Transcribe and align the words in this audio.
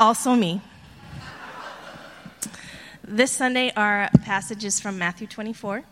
also 0.00 0.34
me. 0.34 0.62
This 3.06 3.30
Sunday, 3.30 3.70
our 3.76 4.08
passage 4.24 4.64
is 4.64 4.80
from 4.80 4.98
Matthew 4.98 5.26
24. 5.26 5.82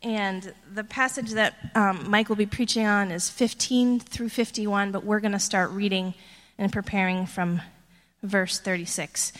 And 0.00 0.54
the 0.72 0.84
passage 0.84 1.32
that 1.32 1.54
um, 1.74 2.08
Mike 2.08 2.28
will 2.28 2.36
be 2.36 2.46
preaching 2.46 2.86
on 2.86 3.10
is 3.10 3.28
15 3.28 3.98
through 3.98 4.28
51, 4.28 4.92
but 4.92 5.04
we're 5.04 5.18
going 5.18 5.32
to 5.32 5.40
start 5.40 5.70
reading 5.72 6.14
and 6.56 6.72
preparing 6.72 7.26
from 7.26 7.60
verse 8.22 8.60
36. 8.60 9.32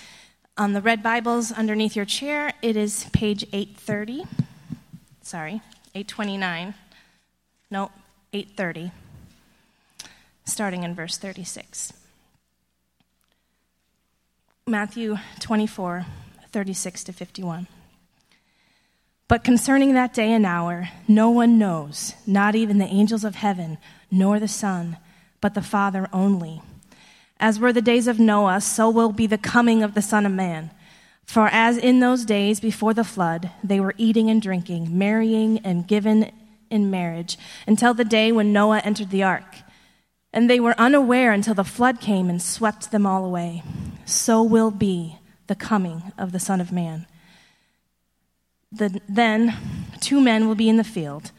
On 0.57 0.73
the 0.73 0.80
red 0.80 1.01
Bibles 1.01 1.53
underneath 1.53 1.95
your 1.95 2.07
chair, 2.07 2.53
it 2.61 2.77
is 2.77 3.05
page 3.12 3.45
830. 3.53 4.25
Sorry, 5.23 5.62
829. 5.95 6.75
No, 7.71 7.93
830. 8.33 8.91
Starting 10.49 10.83
in 10.83 10.95
verse 10.95 11.19
36. 11.19 11.93
Matthew 14.66 15.19
24, 15.41 16.07
36 16.51 17.05
to 17.05 17.12
51. 17.12 17.66
But 19.29 19.45
concerning 19.45 19.93
that 19.93 20.15
day 20.15 20.33
and 20.33 20.47
hour, 20.47 20.88
no 21.07 21.29
one 21.29 21.59
knows, 21.59 22.15
not 22.27 22.55
even 22.55 22.79
the 22.79 22.87
angels 22.87 23.24
of 23.24 23.34
heaven, 23.34 23.77
nor 24.11 24.41
the 24.41 24.48
Son, 24.48 24.97
but 25.43 25.52
the 25.52 25.61
Father 25.61 26.09
only. 26.15 26.62
As 27.38 27.60
were 27.60 27.73
the 27.73 27.83
days 27.83 28.09
of 28.09 28.19
Noah, 28.19 28.62
so 28.62 28.88
will 28.88 29.12
be 29.12 29.27
the 29.27 29.37
coming 29.37 29.83
of 29.83 29.93
the 29.93 30.01
Son 30.01 30.24
of 30.24 30.33
Man. 30.33 30.71
For 31.27 31.49
as 31.49 31.77
in 31.77 32.01
those 32.01 32.24
days 32.24 32.59
before 32.59 32.95
the 32.95 33.05
flood, 33.05 33.51
they 33.62 33.80
were 33.80 33.95
eating 33.99 34.30
and 34.30 34.41
drinking, 34.41 34.96
marrying 34.96 35.59
and 35.59 35.87
given 35.87 36.33
in 36.71 36.91
marriage, 36.91 37.37
until 37.66 37.93
the 37.93 38.02
day 38.02 38.33
when 38.33 38.51
Noah 38.51 38.79
entered 38.79 39.10
the 39.10 39.23
ark. 39.23 39.45
And 40.32 40.48
they 40.48 40.60
were 40.60 40.74
unaware 40.78 41.32
until 41.32 41.55
the 41.55 41.64
flood 41.64 42.00
came 42.00 42.28
and 42.28 42.41
swept 42.41 42.91
them 42.91 43.06
all 43.06 43.24
away. 43.24 43.62
So 44.05 44.42
will 44.42 44.70
be 44.70 45.18
the 45.46 45.54
coming 45.54 46.12
of 46.18 46.32
the 46.32 46.40
Son 46.40 46.60
of 46.60 46.73
Man. 46.73 47.07
The, 48.70 49.01
then 49.09 49.54
two 50.01 50.20
men 50.20 50.46
will 50.46 50.54
be 50.54 50.68
in 50.68 50.76
the 50.76 50.85
field. 50.85 51.32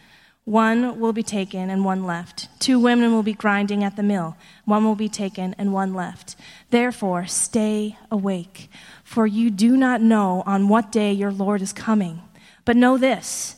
One 0.46 1.00
will 1.00 1.14
be 1.14 1.22
taken 1.22 1.70
and 1.70 1.86
one 1.86 2.04
left. 2.04 2.48
Two 2.60 2.80
women 2.80 3.14
will 3.14 3.22
be 3.22 3.34
grinding 3.34 3.84
at 3.84 3.96
the 3.96 4.02
mill. 4.02 4.36
One 4.66 4.84
will 4.84 4.96
be 4.96 5.08
taken 5.08 5.54
and 5.60 5.72
one 5.72 5.94
left. 5.94 6.36
Therefore, 6.72 7.28
stay 7.28 7.98
awake, 8.10 8.68
for 9.04 9.28
you 9.28 9.52
do 9.52 9.78
not 9.78 10.02
know 10.02 10.42
on 10.48 10.68
what 10.68 10.92
day 10.92 11.14
your 11.14 11.32
Lord 11.32 11.62
is 11.62 11.72
coming. 11.72 12.24
But 12.66 12.78
know 12.78 12.98
this 12.98 13.58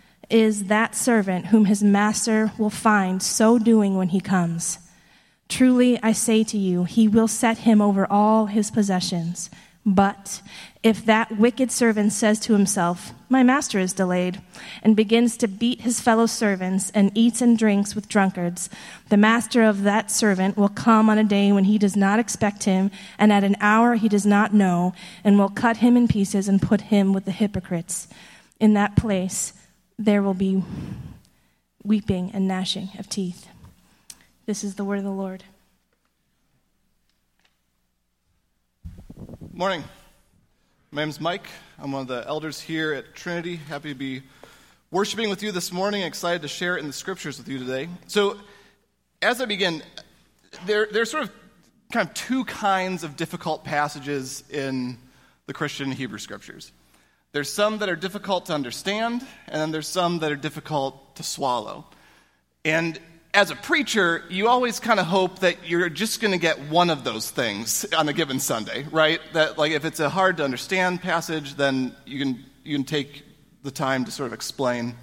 is 0.31 0.65
that 0.65 0.95
servant 0.95 1.47
whom 1.47 1.65
his 1.65 1.83
master 1.83 2.51
will 2.57 2.69
find 2.69 3.21
so 3.21 3.59
doing 3.59 3.97
when 3.97 4.09
he 4.09 4.21
comes. 4.21 4.79
Truly, 5.49 5.99
I 6.01 6.13
say 6.13 6.43
to 6.45 6.57
you, 6.57 6.85
he 6.85 7.07
will 7.07 7.27
set 7.27 7.59
him 7.59 7.81
over 7.81 8.07
all 8.09 8.45
his 8.45 8.71
possessions. 8.71 9.49
But 9.85 10.41
if 10.83 11.05
that 11.05 11.37
wicked 11.37 11.71
servant 11.71 12.13
says 12.13 12.39
to 12.41 12.53
himself, 12.53 13.13
My 13.29 13.41
master 13.41 13.79
is 13.79 13.93
delayed, 13.93 14.41
and 14.83 14.95
begins 14.95 15.35
to 15.37 15.47
beat 15.47 15.81
his 15.81 15.99
fellow 15.99 16.27
servants 16.27 16.91
and 16.91 17.11
eats 17.15 17.41
and 17.41 17.57
drinks 17.57 17.95
with 17.95 18.07
drunkards, 18.07 18.69
the 19.09 19.17
master 19.17 19.63
of 19.63 19.83
that 19.83 20.11
servant 20.11 20.55
will 20.55 20.69
come 20.69 21.09
on 21.09 21.17
a 21.17 21.23
day 21.23 21.51
when 21.51 21.63
he 21.63 21.79
does 21.79 21.95
not 21.95 22.19
expect 22.19 22.63
him, 22.65 22.91
and 23.17 23.33
at 23.33 23.43
an 23.43 23.57
hour 23.59 23.95
he 23.95 24.07
does 24.07 24.25
not 24.25 24.53
know, 24.53 24.93
and 25.23 25.37
will 25.37 25.49
cut 25.49 25.77
him 25.77 25.97
in 25.97 26.07
pieces 26.07 26.47
and 26.47 26.61
put 26.61 26.81
him 26.81 27.11
with 27.11 27.25
the 27.25 27.31
hypocrites. 27.31 28.07
In 28.59 28.75
that 28.75 28.95
place 28.95 29.53
there 30.05 30.23
will 30.23 30.33
be 30.33 30.63
weeping 31.83 32.31
and 32.33 32.47
gnashing 32.47 32.89
of 32.97 33.07
teeth. 33.07 33.47
This 34.47 34.63
is 34.63 34.73
the 34.73 34.83
word 34.83 34.97
of 34.97 35.03
the 35.03 35.11
Lord. 35.11 35.43
Morning. 39.53 39.83
My 40.91 41.03
name 41.03 41.09
is 41.09 41.21
Mike. 41.21 41.47
I'm 41.77 41.91
one 41.91 42.01
of 42.01 42.07
the 42.07 42.27
elders 42.27 42.59
here 42.59 42.93
at 42.93 43.13
Trinity. 43.13 43.57
Happy 43.57 43.89
to 43.89 43.95
be 43.95 44.23
worshiping 44.89 45.29
with 45.29 45.43
you 45.43 45.51
this 45.51 45.71
morning. 45.71 46.01
Excited 46.01 46.41
to 46.41 46.47
share 46.47 46.77
it 46.77 46.79
in 46.79 46.87
the 46.87 46.93
scriptures 46.93 47.37
with 47.37 47.47
you 47.47 47.59
today. 47.59 47.87
So, 48.07 48.37
as 49.21 49.39
I 49.39 49.45
begin, 49.45 49.83
there, 50.65 50.87
there's 50.91 51.11
sort 51.11 51.25
of 51.25 51.31
kind 51.91 52.07
of 52.07 52.13
two 52.15 52.43
kinds 52.45 53.03
of 53.03 53.15
difficult 53.15 53.63
passages 53.63 54.43
in 54.49 54.97
the 55.45 55.53
Christian 55.53 55.91
Hebrew 55.91 56.17
scriptures. 56.17 56.71
There's 57.33 57.51
some 57.51 57.77
that 57.77 57.87
are 57.87 57.95
difficult 57.95 58.47
to 58.47 58.53
understand, 58.53 59.25
and 59.47 59.61
then 59.61 59.71
there's 59.71 59.87
some 59.87 60.19
that 60.19 60.33
are 60.33 60.35
difficult 60.35 61.15
to 61.15 61.23
swallow. 61.23 61.85
And 62.65 62.99
as 63.33 63.51
a 63.51 63.55
preacher, 63.55 64.25
you 64.29 64.49
always 64.49 64.81
kind 64.81 64.99
of 64.99 65.05
hope 65.05 65.39
that 65.39 65.65
you're 65.65 65.87
just 65.87 66.19
going 66.19 66.33
to 66.33 66.37
get 66.37 66.59
one 66.69 66.89
of 66.89 67.05
those 67.05 67.31
things 67.31 67.85
on 67.97 68.09
a 68.09 68.13
given 68.13 68.41
Sunday, 68.41 68.85
right? 68.91 69.21
That 69.31 69.57
like 69.57 69.71
if 69.71 69.85
it's 69.85 70.01
a 70.01 70.09
hard 70.09 70.37
to 70.37 70.43
understand 70.43 71.01
passage, 71.01 71.55
then 71.55 71.95
you 72.05 72.19
can 72.19 72.45
you 72.65 72.75
can 72.75 72.83
take 72.83 73.23
the 73.63 73.71
time 73.71 74.03
to 74.05 74.11
sort 74.11 74.27
of 74.27 74.33
explain. 74.33 74.95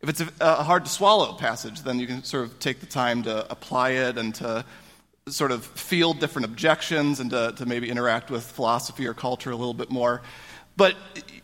If 0.00 0.08
it's 0.08 0.20
a, 0.20 0.28
a 0.40 0.64
hard 0.64 0.84
to 0.84 0.90
swallow 0.90 1.34
passage, 1.34 1.82
then 1.82 2.00
you 2.00 2.08
can 2.08 2.24
sort 2.24 2.44
of 2.44 2.58
take 2.58 2.80
the 2.80 2.86
time 2.86 3.22
to 3.22 3.48
apply 3.52 3.90
it 3.90 4.18
and 4.18 4.34
to 4.36 4.64
sort 5.28 5.52
of 5.52 5.64
field 5.64 6.18
different 6.18 6.46
objections 6.46 7.20
and 7.20 7.30
to, 7.30 7.52
to 7.56 7.66
maybe 7.66 7.88
interact 7.88 8.30
with 8.30 8.42
philosophy 8.42 9.06
or 9.06 9.14
culture 9.14 9.50
a 9.50 9.56
little 9.56 9.74
bit 9.74 9.90
more. 9.90 10.22
But 10.78 10.94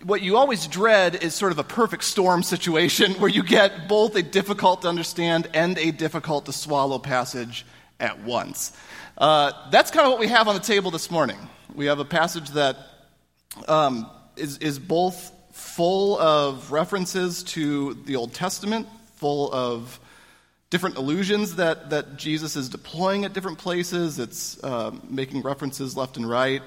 what 0.04 0.22
you 0.22 0.36
always 0.36 0.68
dread 0.68 1.16
is 1.16 1.34
sort 1.34 1.50
of 1.50 1.58
a 1.58 1.64
perfect 1.64 2.04
storm 2.04 2.44
situation 2.44 3.14
where 3.18 3.28
you 3.28 3.42
get 3.42 3.88
both 3.88 4.14
a 4.14 4.22
difficult 4.22 4.82
to 4.82 4.88
understand 4.88 5.48
and 5.52 5.76
a 5.76 5.90
difficult 5.90 6.46
to 6.46 6.52
swallow 6.52 7.00
passage 7.00 7.66
at 7.98 8.22
once. 8.22 8.72
Uh, 9.18 9.50
that's 9.72 9.90
kind 9.90 10.06
of 10.06 10.12
what 10.12 10.20
we 10.20 10.28
have 10.28 10.46
on 10.46 10.54
the 10.54 10.60
table 10.60 10.92
this 10.92 11.10
morning. 11.10 11.36
We 11.74 11.86
have 11.86 11.98
a 11.98 12.04
passage 12.04 12.50
that 12.50 12.76
um, 13.66 14.08
is 14.36 14.58
is 14.58 14.78
both 14.78 15.32
full 15.50 16.16
of 16.20 16.70
references 16.70 17.42
to 17.42 17.94
the 17.94 18.14
Old 18.14 18.34
Testament, 18.34 18.86
full 19.16 19.52
of 19.52 19.98
different 20.70 20.96
allusions 20.96 21.56
that, 21.56 21.90
that 21.90 22.16
Jesus 22.16 22.54
is 22.54 22.68
deploying 22.68 23.24
at 23.24 23.32
different 23.32 23.58
places. 23.58 24.20
It's 24.20 24.62
uh, 24.62 24.92
making 25.08 25.42
references 25.42 25.96
left 25.96 26.16
and 26.16 26.28
right 26.28 26.62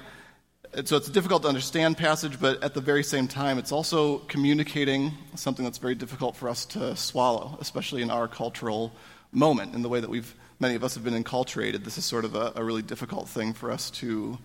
so 0.84 0.96
it's 0.96 1.08
a 1.08 1.12
difficult 1.12 1.42
to 1.42 1.48
understand 1.48 1.96
passage, 1.96 2.38
but 2.38 2.62
at 2.62 2.74
the 2.74 2.80
very 2.80 3.02
same 3.02 3.26
time, 3.26 3.58
it's 3.58 3.72
also 3.72 4.18
communicating 4.18 5.12
something 5.34 5.64
that's 5.64 5.78
very 5.78 5.94
difficult 5.94 6.36
for 6.36 6.48
us 6.48 6.66
to 6.66 6.94
swallow, 6.94 7.56
especially 7.60 8.02
in 8.02 8.10
our 8.10 8.28
cultural 8.28 8.92
moment, 9.32 9.74
in 9.74 9.82
the 9.82 9.88
way 9.88 10.00
that 10.00 10.10
we've 10.10 10.34
many 10.60 10.74
of 10.74 10.84
us 10.84 10.94
have 10.94 11.04
been 11.04 11.22
enculturated. 11.22 11.84
This 11.84 11.98
is 11.98 12.04
sort 12.04 12.24
of 12.24 12.34
a, 12.34 12.52
a 12.56 12.64
really 12.64 12.82
difficult 12.82 13.28
thing 13.28 13.52
for 13.54 13.70
us 13.70 13.90
to 13.92 14.38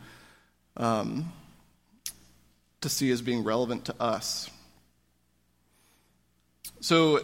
um, 0.78 1.32
to 2.82 2.90
see 2.90 3.12
as 3.12 3.22
being 3.22 3.44
relevant 3.44 3.86
to 3.86 3.96
us. 4.02 4.50
So 6.80 7.20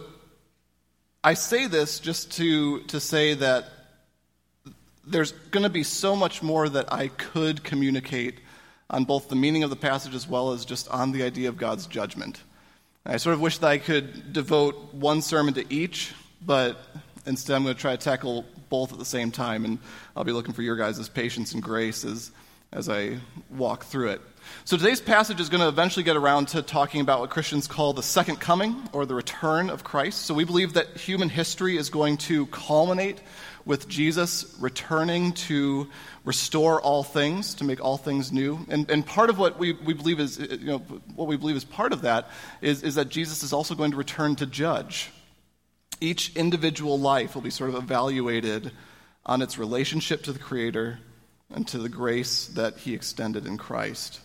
I 1.22 1.34
say 1.34 1.66
this 1.66 2.00
just 2.00 2.32
to 2.32 2.80
to 2.84 3.00
say 3.00 3.34
that 3.34 3.68
there's 5.06 5.32
going 5.32 5.64
to 5.64 5.70
be 5.70 5.82
so 5.82 6.14
much 6.14 6.42
more 6.42 6.68
that 6.68 6.92
I 6.92 7.08
could 7.08 7.64
communicate 7.64 8.38
on 8.90 9.04
both 9.04 9.28
the 9.28 9.36
meaning 9.36 9.62
of 9.62 9.70
the 9.70 9.76
passage 9.76 10.14
as 10.14 10.28
well 10.28 10.52
as 10.52 10.64
just 10.64 10.88
on 10.88 11.12
the 11.12 11.22
idea 11.22 11.48
of 11.48 11.56
God's 11.56 11.86
judgment. 11.86 12.42
I 13.06 13.16
sort 13.16 13.34
of 13.34 13.40
wish 13.40 13.58
that 13.58 13.68
I 13.68 13.78
could 13.78 14.32
devote 14.32 14.92
one 14.92 15.22
sermon 15.22 15.54
to 15.54 15.72
each, 15.72 16.12
but 16.44 16.76
instead 17.24 17.56
I'm 17.56 17.62
going 17.62 17.74
to 17.74 17.80
try 17.80 17.96
to 17.96 18.02
tackle 18.02 18.44
both 18.68 18.92
at 18.92 18.98
the 18.98 19.04
same 19.04 19.30
time, 19.30 19.64
and 19.64 19.78
I'll 20.14 20.24
be 20.24 20.32
looking 20.32 20.52
for 20.52 20.62
your 20.62 20.76
guys' 20.76 21.08
patience 21.08 21.54
and 21.54 21.62
grace 21.62 22.04
as, 22.04 22.30
as 22.72 22.88
I 22.88 23.18
walk 23.48 23.84
through 23.84 24.10
it. 24.10 24.20
So 24.64 24.76
today's 24.76 25.00
passage 25.00 25.40
is 25.40 25.48
going 25.48 25.60
to 25.60 25.68
eventually 25.68 26.02
get 26.02 26.16
around 26.16 26.48
to 26.48 26.62
talking 26.62 27.00
about 27.00 27.20
what 27.20 27.30
Christians 27.30 27.66
call 27.66 27.92
the 27.92 28.02
second 28.02 28.36
coming 28.36 28.76
or 28.92 29.06
the 29.06 29.14
return 29.14 29.70
of 29.70 29.84
Christ. 29.84 30.22
So 30.22 30.34
we 30.34 30.44
believe 30.44 30.74
that 30.74 30.96
human 30.96 31.28
history 31.28 31.76
is 31.76 31.90
going 31.90 32.16
to 32.18 32.46
culminate 32.46 33.20
with 33.64 33.88
Jesus 33.88 34.56
returning 34.60 35.32
to 35.32 35.88
restore 36.24 36.80
all 36.80 37.02
things, 37.02 37.54
to 37.54 37.64
make 37.64 37.82
all 37.82 37.96
things 37.96 38.32
new. 38.32 38.64
And, 38.68 38.90
and 38.90 39.04
part 39.04 39.30
of 39.30 39.38
what 39.38 39.58
we, 39.58 39.72
we 39.72 39.94
believe 39.94 40.20
is, 40.20 40.38
you 40.38 40.58
know, 40.66 40.78
what 41.14 41.28
we 41.28 41.36
believe 41.36 41.56
is 41.56 41.64
part 41.64 41.92
of 41.92 42.02
that 42.02 42.28
is, 42.60 42.82
is 42.82 42.94
that 42.94 43.08
Jesus 43.08 43.42
is 43.42 43.52
also 43.52 43.74
going 43.74 43.92
to 43.92 43.96
return 43.96 44.36
to 44.36 44.46
judge. 44.46 45.10
Each 46.00 46.34
individual 46.36 46.98
life 46.98 47.34
will 47.34 47.42
be 47.42 47.50
sort 47.50 47.70
of 47.70 47.76
evaluated 47.76 48.72
on 49.26 49.42
its 49.42 49.58
relationship 49.58 50.22
to 50.24 50.32
the 50.32 50.38
Creator 50.38 50.98
and 51.50 51.66
to 51.68 51.78
the 51.78 51.88
grace 51.88 52.46
that 52.46 52.78
he 52.78 52.94
extended 52.94 53.46
in 53.46 53.58
Christ. 53.58 54.20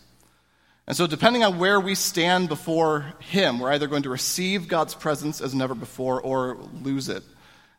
And 0.86 0.96
so, 0.96 1.06
depending 1.08 1.42
on 1.42 1.58
where 1.58 1.80
we 1.80 1.96
stand 1.96 2.48
before 2.48 3.14
him, 3.18 3.58
we're 3.58 3.72
either 3.72 3.88
going 3.88 4.04
to 4.04 4.10
receive 4.10 4.68
God's 4.68 4.94
presence 4.94 5.40
as 5.40 5.54
never 5.54 5.74
before 5.74 6.20
or 6.20 6.56
lose 6.82 7.08
it 7.08 7.24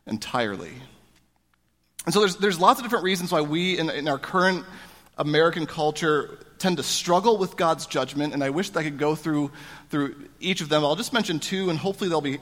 entirely. 0.06 0.72
And 2.08 2.14
so, 2.14 2.20
there's, 2.20 2.36
there's 2.36 2.58
lots 2.58 2.80
of 2.80 2.86
different 2.86 3.04
reasons 3.04 3.32
why 3.32 3.42
we, 3.42 3.78
in, 3.78 3.90
in 3.90 4.08
our 4.08 4.18
current 4.18 4.64
American 5.18 5.66
culture, 5.66 6.38
tend 6.58 6.78
to 6.78 6.82
struggle 6.82 7.36
with 7.36 7.58
God's 7.58 7.86
judgment, 7.86 8.32
and 8.32 8.42
I 8.42 8.48
wish 8.48 8.70
that 8.70 8.80
I 8.80 8.84
could 8.84 8.96
go 8.96 9.14
through, 9.14 9.50
through 9.90 10.16
each 10.40 10.62
of 10.62 10.70
them. 10.70 10.86
I'll 10.86 10.96
just 10.96 11.12
mention 11.12 11.38
two, 11.38 11.68
and 11.68 11.78
hopefully 11.78 12.08
they'll 12.08 12.22
be, 12.22 12.38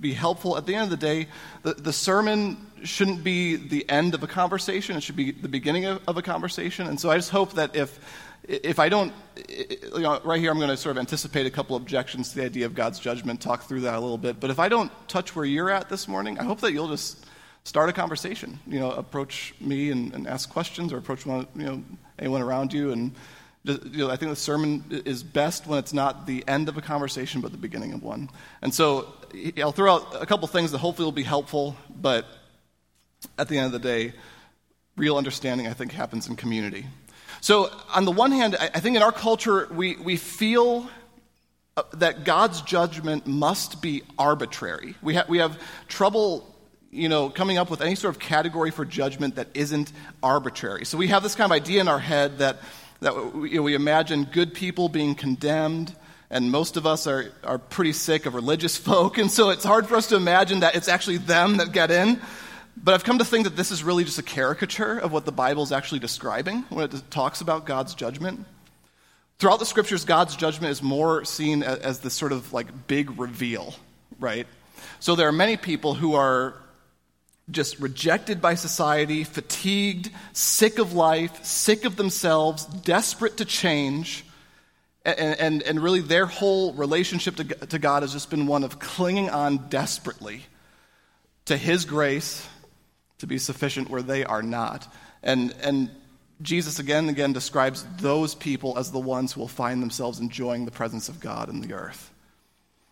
be 0.00 0.12
helpful. 0.12 0.56
At 0.56 0.66
the 0.66 0.76
end 0.76 0.84
of 0.84 0.90
the 0.90 0.96
day, 0.96 1.26
the, 1.64 1.74
the 1.74 1.92
sermon 1.92 2.64
shouldn't 2.84 3.24
be 3.24 3.56
the 3.56 3.90
end 3.90 4.14
of 4.14 4.22
a 4.22 4.28
conversation, 4.28 4.96
it 4.96 5.00
should 5.00 5.16
be 5.16 5.32
the 5.32 5.48
beginning 5.48 5.86
of, 5.86 6.00
of 6.06 6.16
a 6.16 6.22
conversation. 6.22 6.86
And 6.86 7.00
so 7.00 7.10
I 7.10 7.16
just 7.16 7.30
hope 7.30 7.54
that 7.54 7.74
if, 7.74 7.98
if 8.44 8.78
I 8.78 8.88
don't, 8.88 9.12
you 9.48 9.98
know, 9.98 10.20
right 10.22 10.38
here 10.38 10.52
I'm 10.52 10.58
going 10.58 10.70
to 10.70 10.76
sort 10.76 10.96
of 10.96 11.00
anticipate 11.00 11.44
a 11.44 11.50
couple 11.50 11.74
objections 11.74 12.28
to 12.28 12.36
the 12.36 12.44
idea 12.44 12.66
of 12.66 12.76
God's 12.76 13.00
judgment, 13.00 13.40
talk 13.40 13.64
through 13.64 13.80
that 13.80 13.94
a 13.94 14.00
little 14.00 14.16
bit. 14.16 14.38
But 14.38 14.50
if 14.50 14.60
I 14.60 14.68
don't 14.68 14.92
touch 15.08 15.34
where 15.34 15.44
you're 15.44 15.70
at 15.70 15.88
this 15.88 16.06
morning, 16.06 16.38
I 16.38 16.44
hope 16.44 16.60
that 16.60 16.70
you'll 16.72 16.86
just 16.86 17.24
start 17.68 17.90
a 17.90 17.92
conversation. 17.92 18.58
You 18.66 18.80
know, 18.80 18.90
approach 18.92 19.54
me 19.60 19.90
and, 19.90 20.14
and 20.14 20.26
ask 20.26 20.48
questions, 20.48 20.92
or 20.92 20.96
approach 20.96 21.26
one, 21.26 21.46
you 21.54 21.66
know, 21.66 21.82
anyone 22.18 22.40
around 22.40 22.72
you, 22.72 22.92
and 22.92 23.14
you 23.64 24.06
know, 24.06 24.10
I 24.10 24.16
think 24.16 24.30
the 24.30 24.36
sermon 24.36 24.82
is 24.90 25.22
best 25.22 25.66
when 25.66 25.78
it's 25.78 25.92
not 25.92 26.26
the 26.26 26.42
end 26.48 26.70
of 26.70 26.78
a 26.78 26.80
conversation, 26.80 27.42
but 27.42 27.52
the 27.52 27.58
beginning 27.58 27.92
of 27.92 28.02
one. 28.02 28.30
And 28.62 28.72
so 28.72 29.12
I'll 29.58 29.72
throw 29.72 29.96
out 29.96 30.22
a 30.22 30.24
couple 30.24 30.48
things 30.48 30.72
that 30.72 30.78
hopefully 30.78 31.04
will 31.04 31.12
be 31.12 31.22
helpful, 31.22 31.76
but 31.94 32.24
at 33.36 33.48
the 33.48 33.58
end 33.58 33.66
of 33.66 33.72
the 33.72 33.86
day, 33.86 34.14
real 34.96 35.18
understanding, 35.18 35.66
I 35.66 35.74
think, 35.74 35.92
happens 35.92 36.26
in 36.26 36.36
community. 36.36 36.86
So, 37.42 37.70
on 37.94 38.04
the 38.06 38.12
one 38.12 38.32
hand, 38.32 38.56
I 38.58 38.80
think 38.80 38.96
in 38.96 39.02
our 39.02 39.12
culture, 39.12 39.68
we, 39.70 39.96
we 39.96 40.16
feel 40.16 40.88
uh, 41.76 41.82
that 41.94 42.24
God's 42.24 42.62
judgment 42.62 43.26
must 43.26 43.82
be 43.82 44.02
arbitrary. 44.18 44.94
We, 45.02 45.14
ha- 45.14 45.26
we 45.28 45.38
have 45.38 45.60
trouble 45.86 46.54
you 46.90 47.08
know, 47.08 47.28
coming 47.28 47.58
up 47.58 47.70
with 47.70 47.80
any 47.80 47.94
sort 47.94 48.14
of 48.14 48.20
category 48.20 48.70
for 48.70 48.84
judgment 48.84 49.36
that 49.36 49.48
isn't 49.54 49.92
arbitrary. 50.22 50.84
So 50.84 50.96
we 50.96 51.08
have 51.08 51.22
this 51.22 51.34
kind 51.34 51.50
of 51.50 51.54
idea 51.54 51.80
in 51.80 51.88
our 51.88 51.98
head 51.98 52.38
that 52.38 52.58
that 53.00 53.34
we, 53.34 53.50
you 53.50 53.56
know, 53.56 53.62
we 53.62 53.74
imagine 53.74 54.24
good 54.24 54.54
people 54.54 54.88
being 54.88 55.14
condemned, 55.14 55.94
and 56.30 56.50
most 56.50 56.76
of 56.76 56.86
us 56.86 57.06
are, 57.06 57.32
are 57.44 57.58
pretty 57.58 57.92
sick 57.92 58.26
of 58.26 58.34
religious 58.34 58.76
folk, 58.88 59.18
and 59.18 59.30
so 59.30 59.50
it's 59.50 59.64
hard 59.64 59.86
for 59.86 59.96
us 59.96 60.08
to 60.08 60.16
imagine 60.16 60.60
that 60.60 60.74
it's 60.74 60.88
actually 60.88 61.18
them 61.18 61.58
that 61.58 61.72
get 61.72 61.90
in. 61.90 62.20
But 62.82 62.94
I've 62.94 63.04
come 63.04 63.18
to 63.18 63.24
think 63.24 63.44
that 63.44 63.56
this 63.56 63.72
is 63.72 63.82
really 63.82 64.04
just 64.04 64.18
a 64.18 64.22
caricature 64.22 64.98
of 64.98 65.10
what 65.10 65.24
the 65.24 65.32
Bible 65.32 65.64
is 65.64 65.72
actually 65.72 65.98
describing 65.98 66.62
when 66.68 66.84
it 66.84 67.02
talks 67.10 67.40
about 67.40 67.66
God's 67.66 67.94
judgment. 67.94 68.44
Throughout 69.38 69.58
the 69.58 69.66
scriptures, 69.66 70.04
God's 70.04 70.36
judgment 70.36 70.70
is 70.70 70.82
more 70.82 71.24
seen 71.24 71.62
as, 71.62 71.78
as 71.80 71.98
this 72.00 72.14
sort 72.14 72.30
of 72.30 72.52
like 72.52 72.86
big 72.86 73.18
reveal, 73.18 73.74
right? 74.20 74.46
So 75.00 75.16
there 75.16 75.28
are 75.28 75.32
many 75.32 75.56
people 75.56 75.94
who 75.94 76.14
are 76.14 76.54
just 77.50 77.78
rejected 77.78 78.40
by 78.40 78.54
society, 78.54 79.24
fatigued, 79.24 80.10
sick 80.32 80.78
of 80.78 80.92
life, 80.92 81.44
sick 81.44 81.84
of 81.84 81.96
themselves, 81.96 82.64
desperate 82.64 83.38
to 83.38 83.44
change. 83.44 84.24
And, 85.04 85.40
and, 85.40 85.62
and 85.62 85.82
really, 85.82 86.00
their 86.00 86.26
whole 86.26 86.74
relationship 86.74 87.36
to, 87.36 87.44
to 87.44 87.78
God 87.78 88.02
has 88.02 88.12
just 88.12 88.30
been 88.30 88.46
one 88.46 88.64
of 88.64 88.78
clinging 88.78 89.30
on 89.30 89.68
desperately 89.68 90.44
to 91.46 91.56
His 91.56 91.84
grace 91.84 92.46
to 93.18 93.26
be 93.26 93.38
sufficient 93.38 93.88
where 93.88 94.02
they 94.02 94.24
are 94.24 94.42
not. 94.42 94.92
And, 95.22 95.54
and 95.62 95.90
Jesus 96.42 96.78
again 96.78 97.04
and 97.04 97.10
again 97.10 97.32
describes 97.32 97.84
those 97.98 98.34
people 98.34 98.78
as 98.78 98.90
the 98.90 98.98
ones 98.98 99.32
who 99.32 99.40
will 99.40 99.48
find 99.48 99.82
themselves 99.82 100.20
enjoying 100.20 100.64
the 100.64 100.70
presence 100.70 101.08
of 101.08 101.20
God 101.20 101.48
in 101.48 101.60
the 101.60 101.74
earth. 101.74 102.12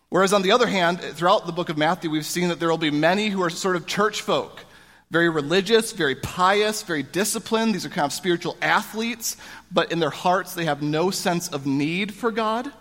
Whereas, 0.09 0.31
on 0.31 0.41
the 0.41 0.51
other 0.51 0.67
hand, 0.67 1.01
throughout 1.01 1.45
the 1.45 1.51
book 1.51 1.69
of 1.69 1.77
Matthew, 1.77 2.09
we've 2.09 2.25
seen 2.25 2.47
that 2.47 2.59
there 2.59 2.69
will 2.69 2.77
be 2.77 2.91
many 2.91 3.27
who 3.27 3.43
are 3.43 3.49
sort 3.49 3.75
of 3.75 3.85
church 3.85 4.21
folk, 4.21 4.63
very 5.11 5.29
religious, 5.29 5.91
very 5.91 6.15
pious, 6.15 6.83
very 6.83 7.03
disciplined. 7.03 7.75
These 7.75 7.85
are 7.85 7.89
kind 7.89 8.05
of 8.05 8.13
spiritual 8.13 8.55
athletes, 8.61 9.35
but 9.69 9.91
in 9.91 9.99
their 9.99 10.09
hearts, 10.09 10.53
they 10.53 10.65
have 10.65 10.81
no 10.81 11.11
sense 11.11 11.49
of 11.49 11.65
need 11.65 12.13
for 12.13 12.31
God. 12.31 12.71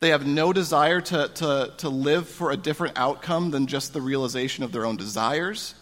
They 0.00 0.10
have 0.10 0.26
no 0.26 0.52
desire 0.52 1.00
to, 1.00 1.28
to, 1.28 1.72
to 1.78 1.88
live 1.88 2.28
for 2.28 2.50
a 2.50 2.56
different 2.56 2.98
outcome 2.98 3.52
than 3.52 3.66
just 3.68 3.92
the 3.92 4.00
realization 4.00 4.64
of 4.64 4.72
their 4.72 4.84
own 4.84 4.96
desires. 4.96 5.74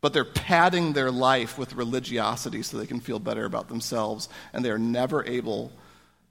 But 0.00 0.14
they're 0.14 0.24
padding 0.24 0.94
their 0.94 1.10
life 1.10 1.58
with 1.58 1.74
religiosity 1.74 2.62
so 2.62 2.78
they 2.78 2.86
can 2.86 3.00
feel 3.00 3.18
better 3.18 3.44
about 3.44 3.68
themselves, 3.68 4.30
and 4.54 4.64
they 4.64 4.70
are 4.70 4.78
never 4.78 5.24
able 5.26 5.70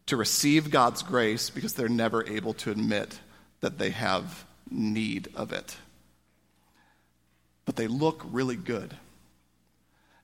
to 0.07 0.17
receive 0.17 0.71
God's 0.71 1.03
grace 1.03 1.51
because 1.51 1.75
they're 1.75 1.87
never 1.87 2.27
able 2.27 2.55
to 2.55 2.71
admit 2.71 3.19
that 3.61 3.77
they 3.77 3.89
have 3.91 4.45
need 4.69 5.29
of 5.35 5.51
it. 5.51 5.75
But 7.65 7.75
they 7.75 7.87
look 7.87 8.23
really 8.31 8.55
good. 8.55 8.95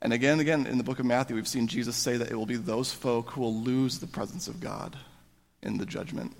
And 0.02 0.14
again 0.14 0.34
and 0.34 0.42
again 0.42 0.68
in 0.68 0.78
the 0.78 0.84
book 0.84 1.00
of 1.00 1.06
Matthew, 1.06 1.36
we've 1.36 1.48
seen 1.48 1.68
Jesus 1.68 1.96
say 1.96 2.18
that 2.18 2.30
it 2.30 2.36
will 2.36 2.46
be 2.46 2.58
those 2.58 2.92
folk 2.92 3.32
who 3.32 3.42
will 3.42 3.56
lose 3.56 4.00
the 4.00 4.08
presence 4.08 4.48
of 4.48 4.60
God 4.60 4.96
in 5.62 5.78
the 5.78 5.86
judgment. 5.86 6.36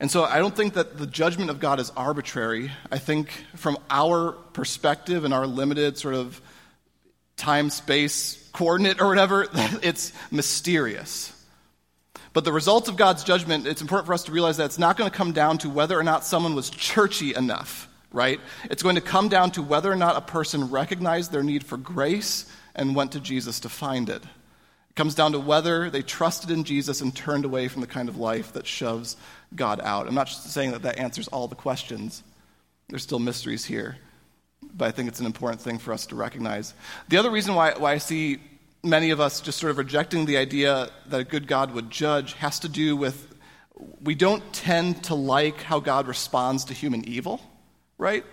And 0.00 0.10
so 0.10 0.24
I 0.24 0.38
don't 0.38 0.54
think 0.54 0.74
that 0.74 0.96
the 0.96 1.06
judgment 1.06 1.50
of 1.50 1.60
God 1.60 1.80
is 1.80 1.90
arbitrary. 1.96 2.70
I 2.90 2.98
think 2.98 3.30
from 3.56 3.78
our 3.90 4.32
perspective 4.32 5.24
and 5.24 5.34
our 5.34 5.46
limited 5.46 5.98
sort 5.98 6.14
of 6.14 6.40
time 7.36 7.70
space 7.70 8.48
coordinate 8.52 9.00
or 9.00 9.08
whatever, 9.08 9.46
it's 9.82 10.12
mysterious. 10.30 11.32
But 12.38 12.44
the 12.44 12.52
result 12.52 12.86
of 12.86 12.94
God's 12.94 13.24
judgment, 13.24 13.66
it's 13.66 13.82
important 13.82 14.06
for 14.06 14.14
us 14.14 14.22
to 14.22 14.30
realize 14.30 14.58
that 14.58 14.66
it's 14.66 14.78
not 14.78 14.96
going 14.96 15.10
to 15.10 15.16
come 15.16 15.32
down 15.32 15.58
to 15.58 15.68
whether 15.68 15.98
or 15.98 16.04
not 16.04 16.24
someone 16.24 16.54
was 16.54 16.70
churchy 16.70 17.34
enough, 17.34 17.88
right? 18.12 18.38
It's 18.70 18.84
going 18.84 18.94
to 18.94 19.00
come 19.00 19.28
down 19.28 19.50
to 19.50 19.60
whether 19.60 19.90
or 19.90 19.96
not 19.96 20.14
a 20.14 20.20
person 20.20 20.70
recognized 20.70 21.32
their 21.32 21.42
need 21.42 21.64
for 21.64 21.76
grace 21.76 22.48
and 22.76 22.94
went 22.94 23.10
to 23.10 23.20
Jesus 23.20 23.58
to 23.58 23.68
find 23.68 24.08
it. 24.08 24.22
It 24.22 24.94
comes 24.94 25.16
down 25.16 25.32
to 25.32 25.40
whether 25.40 25.90
they 25.90 26.00
trusted 26.00 26.52
in 26.52 26.62
Jesus 26.62 27.00
and 27.00 27.12
turned 27.12 27.44
away 27.44 27.66
from 27.66 27.80
the 27.80 27.88
kind 27.88 28.08
of 28.08 28.16
life 28.16 28.52
that 28.52 28.68
shoves 28.68 29.16
God 29.56 29.80
out. 29.80 30.06
I'm 30.06 30.14
not 30.14 30.28
saying 30.28 30.70
that 30.70 30.82
that 30.82 30.98
answers 30.98 31.26
all 31.26 31.48
the 31.48 31.56
questions, 31.56 32.22
there's 32.88 33.02
still 33.02 33.18
mysteries 33.18 33.64
here. 33.64 33.96
But 34.62 34.84
I 34.84 34.90
think 34.92 35.08
it's 35.08 35.18
an 35.18 35.26
important 35.26 35.60
thing 35.60 35.78
for 35.78 35.92
us 35.92 36.06
to 36.06 36.14
recognize. 36.14 36.72
The 37.08 37.16
other 37.16 37.32
reason 37.32 37.56
why, 37.56 37.72
why 37.76 37.94
I 37.94 37.98
see 37.98 38.38
many 38.82 39.10
of 39.10 39.20
us 39.20 39.40
just 39.40 39.58
sort 39.58 39.70
of 39.70 39.78
rejecting 39.78 40.26
the 40.26 40.36
idea 40.36 40.90
that 41.06 41.20
a 41.20 41.24
good 41.24 41.46
God 41.46 41.72
would 41.72 41.90
judge 41.90 42.34
has 42.34 42.60
to 42.60 42.68
do 42.68 42.96
with 42.96 43.26
we 44.02 44.14
don't 44.14 44.42
tend 44.52 45.04
to 45.04 45.14
like 45.14 45.62
how 45.62 45.80
God 45.80 46.08
responds 46.08 46.64
to 46.66 46.74
human 46.74 47.08
evil, 47.08 47.40
right? 47.96 48.24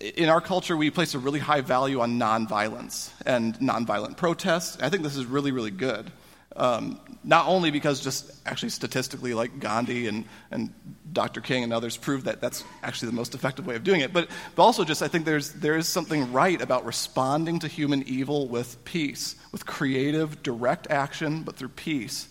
In 0.00 0.28
our 0.28 0.40
culture, 0.40 0.76
we 0.76 0.90
place 0.90 1.14
a 1.14 1.18
really 1.18 1.40
high 1.40 1.60
value 1.60 2.00
on 2.00 2.18
nonviolence 2.18 3.10
and 3.24 3.58
nonviolent 3.58 4.16
protests. 4.16 4.78
I 4.80 4.88
think 4.88 5.02
this 5.02 5.16
is 5.16 5.26
really, 5.26 5.52
really 5.52 5.70
good. 5.70 6.10
Um, 6.54 7.00
not 7.26 7.48
only 7.48 7.72
because 7.72 8.00
just 8.00 8.30
actually 8.46 8.68
statistically, 8.68 9.34
like 9.34 9.58
Gandhi 9.58 10.06
and, 10.06 10.24
and 10.52 10.72
Dr. 11.12 11.40
King 11.40 11.64
and 11.64 11.72
others 11.72 11.96
proved 11.96 12.26
that 12.26 12.40
that's 12.40 12.62
actually 12.84 13.10
the 13.10 13.16
most 13.16 13.34
effective 13.34 13.66
way 13.66 13.74
of 13.74 13.82
doing 13.82 14.00
it, 14.00 14.12
but, 14.12 14.30
but 14.54 14.62
also 14.62 14.84
just 14.84 15.02
I 15.02 15.08
think 15.08 15.24
there's, 15.24 15.50
there 15.52 15.76
is 15.76 15.88
something 15.88 16.32
right 16.32 16.62
about 16.62 16.86
responding 16.86 17.58
to 17.58 17.68
human 17.68 18.04
evil 18.06 18.46
with 18.46 18.82
peace, 18.84 19.34
with 19.50 19.66
creative, 19.66 20.40
direct 20.44 20.86
action, 20.88 21.42
but 21.42 21.56
through 21.56 21.70
peace. 21.70 22.28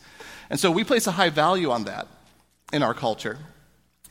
And 0.50 0.58
so 0.58 0.72
we 0.72 0.86
place 0.86 1.08
a 1.08 1.12
high 1.12 1.30
value 1.30 1.72
on 1.72 1.84
that 1.84 2.08
in 2.72 2.82
our 2.82 2.94
culture. 2.94 3.38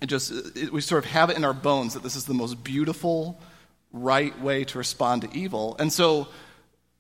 It 0.03 0.07
just, 0.07 0.33
it, 0.55 0.71
we 0.71 0.83
sort 0.83 1.03
of 1.03 1.11
have 1.11 1.31
it 1.31 1.39
in 1.39 1.47
our 1.47 1.55
bones 1.55 1.95
that 1.95 2.03
this 2.03 2.15
is 2.15 2.27
the 2.27 2.35
most 2.35 2.63
beautiful, 2.63 3.41
right 3.91 4.39
way 4.39 4.65
to 4.65 4.77
respond 4.77 5.23
to 5.23 5.35
evil. 5.35 5.77
And 5.79 5.91
so 5.91 6.29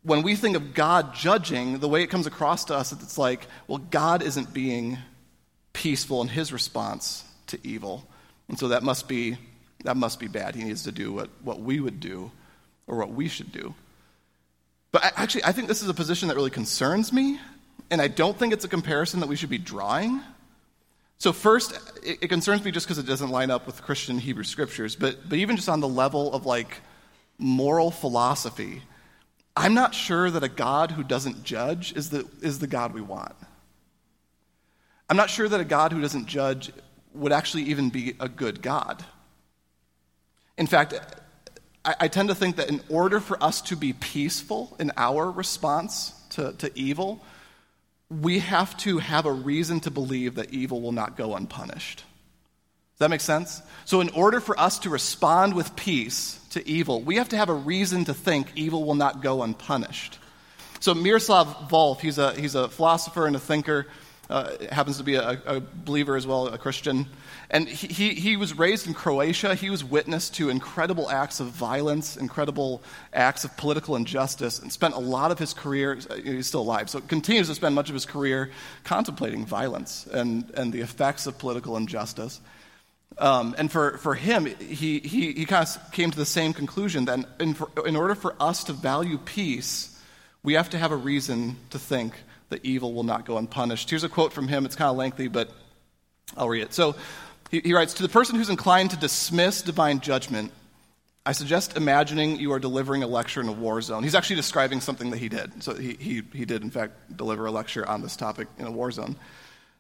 when 0.04 0.22
we 0.22 0.36
think 0.36 0.54
of 0.54 0.74
God 0.74 1.14
judging, 1.14 1.78
the 1.78 1.88
way 1.88 2.02
it 2.02 2.08
comes 2.08 2.26
across 2.26 2.66
to 2.66 2.74
us, 2.76 2.92
it's 2.92 3.18
like, 3.18 3.46
well, 3.66 3.78
God 3.78 4.22
isn't 4.22 4.52
being 4.52 4.98
peaceful 5.72 6.20
in 6.20 6.28
his 6.28 6.52
response 6.52 7.24
to 7.48 7.58
evil. 7.64 8.06
And 8.48 8.58
so 8.58 8.68
that 8.68 8.82
must 8.82 9.08
be, 9.08 9.38
that 9.84 9.96
must 9.96 10.20
be 10.20 10.28
bad. 10.28 10.54
He 10.54 10.62
needs 10.62 10.84
to 10.84 10.92
do 10.92 11.12
what, 11.12 11.30
what 11.42 11.60
we 11.60 11.80
would 11.80 12.00
do 12.00 12.30
or 12.86 12.98
what 12.98 13.12
we 13.12 13.28
should 13.28 13.50
do. 13.50 13.74
But 14.92 15.04
I, 15.04 15.12
actually, 15.16 15.44
I 15.44 15.52
think 15.52 15.68
this 15.68 15.82
is 15.82 15.88
a 15.88 15.94
position 15.94 16.28
that 16.28 16.36
really 16.36 16.50
concerns 16.50 17.10
me, 17.10 17.40
and 17.90 18.00
I 18.00 18.08
don't 18.08 18.38
think 18.38 18.52
it's 18.52 18.64
a 18.64 18.68
comparison 18.68 19.20
that 19.20 19.28
we 19.28 19.36
should 19.36 19.50
be 19.50 19.58
drawing. 19.58 20.20
So, 21.16 21.32
first, 21.32 21.72
it, 22.02 22.18
it 22.22 22.28
concerns 22.28 22.62
me 22.62 22.70
just 22.70 22.86
because 22.86 22.98
it 22.98 23.06
doesn't 23.06 23.30
line 23.30 23.50
up 23.50 23.66
with 23.66 23.82
Christian 23.82 24.18
Hebrew 24.18 24.44
scriptures, 24.44 24.94
but, 24.94 25.28
but 25.28 25.38
even 25.38 25.56
just 25.56 25.68
on 25.70 25.80
the 25.80 25.88
level 25.88 26.32
of 26.34 26.44
like 26.44 26.80
moral 27.38 27.90
philosophy 27.90 28.82
I'm 29.56 29.74
not 29.74 29.94
sure 29.94 30.30
that 30.30 30.42
a 30.42 30.48
God 30.48 30.90
who 30.90 31.04
doesn't 31.04 31.44
judge 31.44 31.92
is 31.96 32.10
the, 32.10 32.26
is 32.40 32.58
the 32.58 32.66
God 32.66 32.92
we 32.92 33.00
want. 33.00 33.34
I'm 35.08 35.16
not 35.16 35.30
sure 35.30 35.48
that 35.48 35.60
a 35.60 35.64
God 35.64 35.92
who 35.92 36.00
doesn't 36.00 36.26
judge 36.26 36.72
would 37.14 37.32
actually 37.32 37.64
even 37.64 37.90
be 37.90 38.14
a 38.18 38.28
good 38.28 38.62
God. 38.62 39.04
In 40.58 40.66
fact, 40.66 40.94
I, 41.84 41.94
I 42.00 42.08
tend 42.08 42.30
to 42.30 42.34
think 42.34 42.56
that 42.56 42.68
in 42.68 42.80
order 42.88 43.20
for 43.20 43.40
us 43.42 43.60
to 43.62 43.76
be 43.76 43.92
peaceful 43.92 44.74
in 44.80 44.90
our 44.96 45.30
response 45.30 46.12
to, 46.30 46.52
to 46.54 46.70
evil, 46.74 47.24
we 48.10 48.40
have 48.40 48.76
to 48.78 48.98
have 48.98 49.26
a 49.26 49.32
reason 49.32 49.80
to 49.80 49.90
believe 49.90 50.34
that 50.36 50.52
evil 50.52 50.80
will 50.80 50.92
not 50.92 51.16
go 51.16 51.34
unpunished. 51.34 51.98
Does 52.94 52.98
that 52.98 53.10
make 53.10 53.20
sense? 53.20 53.60
So, 53.84 54.00
in 54.00 54.08
order 54.10 54.40
for 54.40 54.58
us 54.58 54.78
to 54.80 54.90
respond 54.90 55.54
with 55.54 55.74
peace 55.74 56.38
to 56.54 56.68
evil, 56.68 57.00
we 57.00 57.16
have 57.16 57.28
to 57.28 57.36
have 57.36 57.48
a 57.48 57.54
reason 57.54 58.04
to 58.06 58.14
think 58.14 58.48
evil 58.56 58.84
will 58.84 58.94
not 58.94 59.22
go 59.22 59.42
unpunished. 59.42 60.18
So, 60.80 60.92
Miroslav 60.94 61.70
Volf, 61.70 62.00
he's 62.00 62.18
a, 62.18 62.34
he's 62.34 62.54
a 62.54 62.68
philosopher 62.68 63.26
and 63.26 63.36
a 63.36 63.38
thinker, 63.38 63.86
uh, 64.30 64.50
happens 64.72 64.96
to 64.96 65.02
be 65.02 65.16
a, 65.16 65.40
a, 65.46 65.60
believer 65.60 66.16
as 66.16 66.26
well, 66.26 66.48
a 66.48 66.58
Christian. 66.58 67.06
And 67.50 67.68
he, 67.68 67.86
he, 67.88 68.14
he 68.14 68.36
was 68.36 68.56
raised 68.56 68.86
in 68.86 68.94
Croatia. 68.94 69.54
He 69.54 69.70
was 69.70 69.84
witness 69.84 70.30
to 70.30 70.48
incredible 70.48 71.10
acts 71.10 71.40
of 71.40 71.48
violence, 71.48 72.16
incredible 72.16 72.82
acts 73.12 73.44
of 73.44 73.56
political 73.56 73.96
injustice, 73.96 74.58
and 74.58 74.72
spent 74.72 74.94
a 74.94 74.98
lot 74.98 75.30
of 75.30 75.38
his 75.38 75.52
career, 75.52 75.98
he's 76.22 76.46
still 76.46 76.62
alive, 76.62 76.88
so 76.88 77.00
continues 77.00 77.48
to 77.48 77.54
spend 77.54 77.74
much 77.74 77.88
of 77.90 77.94
his 77.94 78.06
career 78.06 78.50
contemplating 78.82 79.44
violence 79.44 80.06
and, 80.06 80.50
and 80.56 80.72
the 80.72 80.80
effects 80.80 81.26
of 81.26 81.38
political 81.38 81.76
injustice. 81.76 82.40
Um, 83.18 83.54
and 83.58 83.70
for, 83.70 83.98
for 83.98 84.14
him, 84.14 84.46
he, 84.46 84.98
he, 84.98 85.32
he 85.32 85.44
kind 85.46 85.66
of 85.66 85.92
came 85.92 86.10
to 86.10 86.16
the 86.16 86.26
same 86.26 86.52
conclusion 86.52 87.04
that 87.04 87.24
in, 87.38 87.54
for, 87.54 87.68
in 87.86 87.96
order 87.96 88.14
for 88.14 88.34
us 88.40 88.64
to 88.64 88.72
value 88.72 89.18
peace, 89.18 89.96
we 90.42 90.54
have 90.54 90.70
to 90.70 90.78
have 90.78 90.90
a 90.90 90.96
reason 90.96 91.56
to 91.70 91.78
think 91.78 92.14
that 92.48 92.64
evil 92.64 92.92
will 92.92 93.04
not 93.04 93.24
go 93.24 93.38
unpunished. 93.38 93.88
Here's 93.88 94.04
a 94.04 94.08
quote 94.08 94.32
from 94.32 94.48
him. 94.48 94.64
It's 94.66 94.76
kind 94.76 94.90
of 94.90 94.96
lengthy, 94.96 95.28
but 95.28 95.50
I'll 96.36 96.48
read 96.48 96.62
it. 96.62 96.74
So 96.74 96.96
he, 97.50 97.60
he 97.60 97.72
writes 97.72 97.94
To 97.94 98.02
the 98.02 98.08
person 98.08 98.36
who's 98.36 98.50
inclined 98.50 98.90
to 98.90 98.96
dismiss 98.96 99.62
divine 99.62 100.00
judgment, 100.00 100.52
I 101.26 101.32
suggest 101.32 101.76
imagining 101.76 102.38
you 102.38 102.52
are 102.52 102.58
delivering 102.58 103.02
a 103.02 103.06
lecture 103.06 103.40
in 103.40 103.48
a 103.48 103.52
war 103.52 103.80
zone. 103.80 104.02
He's 104.02 104.14
actually 104.14 104.36
describing 104.36 104.80
something 104.80 105.10
that 105.10 105.18
he 105.18 105.28
did. 105.28 105.62
So 105.62 105.74
he, 105.74 105.96
he, 105.98 106.22
he 106.34 106.44
did, 106.44 106.62
in 106.62 106.70
fact, 106.70 107.16
deliver 107.16 107.46
a 107.46 107.50
lecture 107.50 107.88
on 107.88 108.02
this 108.02 108.16
topic 108.16 108.48
in 108.58 108.66
a 108.66 108.70
war 108.70 108.90
zone. 108.90 109.16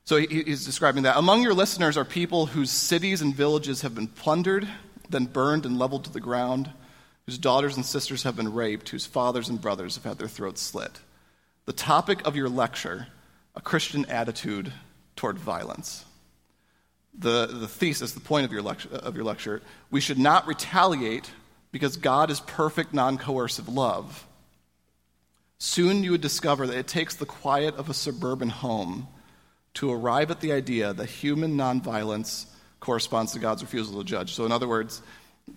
So 0.04 0.18
he's 0.18 0.66
describing 0.66 1.04
that. 1.04 1.16
Among 1.16 1.42
your 1.42 1.54
listeners 1.54 1.96
are 1.96 2.04
people 2.04 2.46
whose 2.46 2.70
cities 2.70 3.22
and 3.22 3.34
villages 3.34 3.80
have 3.80 3.94
been 3.94 4.06
plundered, 4.06 4.68
then 5.08 5.24
burned 5.24 5.64
and 5.64 5.78
leveled 5.78 6.04
to 6.04 6.12
the 6.12 6.20
ground, 6.20 6.70
whose 7.24 7.38
daughters 7.38 7.76
and 7.76 7.86
sisters 7.86 8.24
have 8.24 8.36
been 8.36 8.52
raped, 8.52 8.90
whose 8.90 9.06
fathers 9.06 9.48
and 9.48 9.62
brothers 9.62 9.94
have 9.94 10.04
had 10.04 10.18
their 10.18 10.28
throats 10.28 10.60
slit. 10.60 11.00
The 11.64 11.72
topic 11.72 12.26
of 12.26 12.36
your 12.36 12.50
lecture, 12.50 13.06
a 13.56 13.62
Christian 13.62 14.04
attitude 14.06 14.70
toward 15.16 15.38
violence. 15.38 16.04
The, 17.18 17.46
the 17.46 17.68
thesis, 17.68 18.12
the 18.12 18.20
point 18.20 18.44
of 18.44 18.52
your, 18.52 18.60
lecture, 18.60 18.90
of 18.92 19.14
your 19.14 19.24
lecture, 19.24 19.62
we 19.90 20.02
should 20.02 20.18
not 20.18 20.46
retaliate 20.46 21.30
because 21.72 21.96
God 21.96 22.30
is 22.30 22.40
perfect, 22.40 22.92
non 22.92 23.16
coercive 23.16 23.68
love. 23.68 24.26
Soon 25.58 26.04
you 26.04 26.10
would 26.10 26.20
discover 26.20 26.66
that 26.66 26.76
it 26.76 26.88
takes 26.88 27.14
the 27.14 27.24
quiet 27.24 27.74
of 27.76 27.88
a 27.88 27.94
suburban 27.94 28.50
home 28.50 29.08
to 29.74 29.92
arrive 29.92 30.30
at 30.30 30.40
the 30.40 30.52
idea 30.52 30.92
that 30.92 31.06
human 31.06 31.56
nonviolence 31.56 32.46
corresponds 32.80 33.32
to 33.32 33.38
God's 33.38 33.62
refusal 33.62 33.98
to 33.98 34.04
judge. 34.04 34.34
So, 34.34 34.44
in 34.44 34.52
other 34.52 34.68
words, 34.68 35.02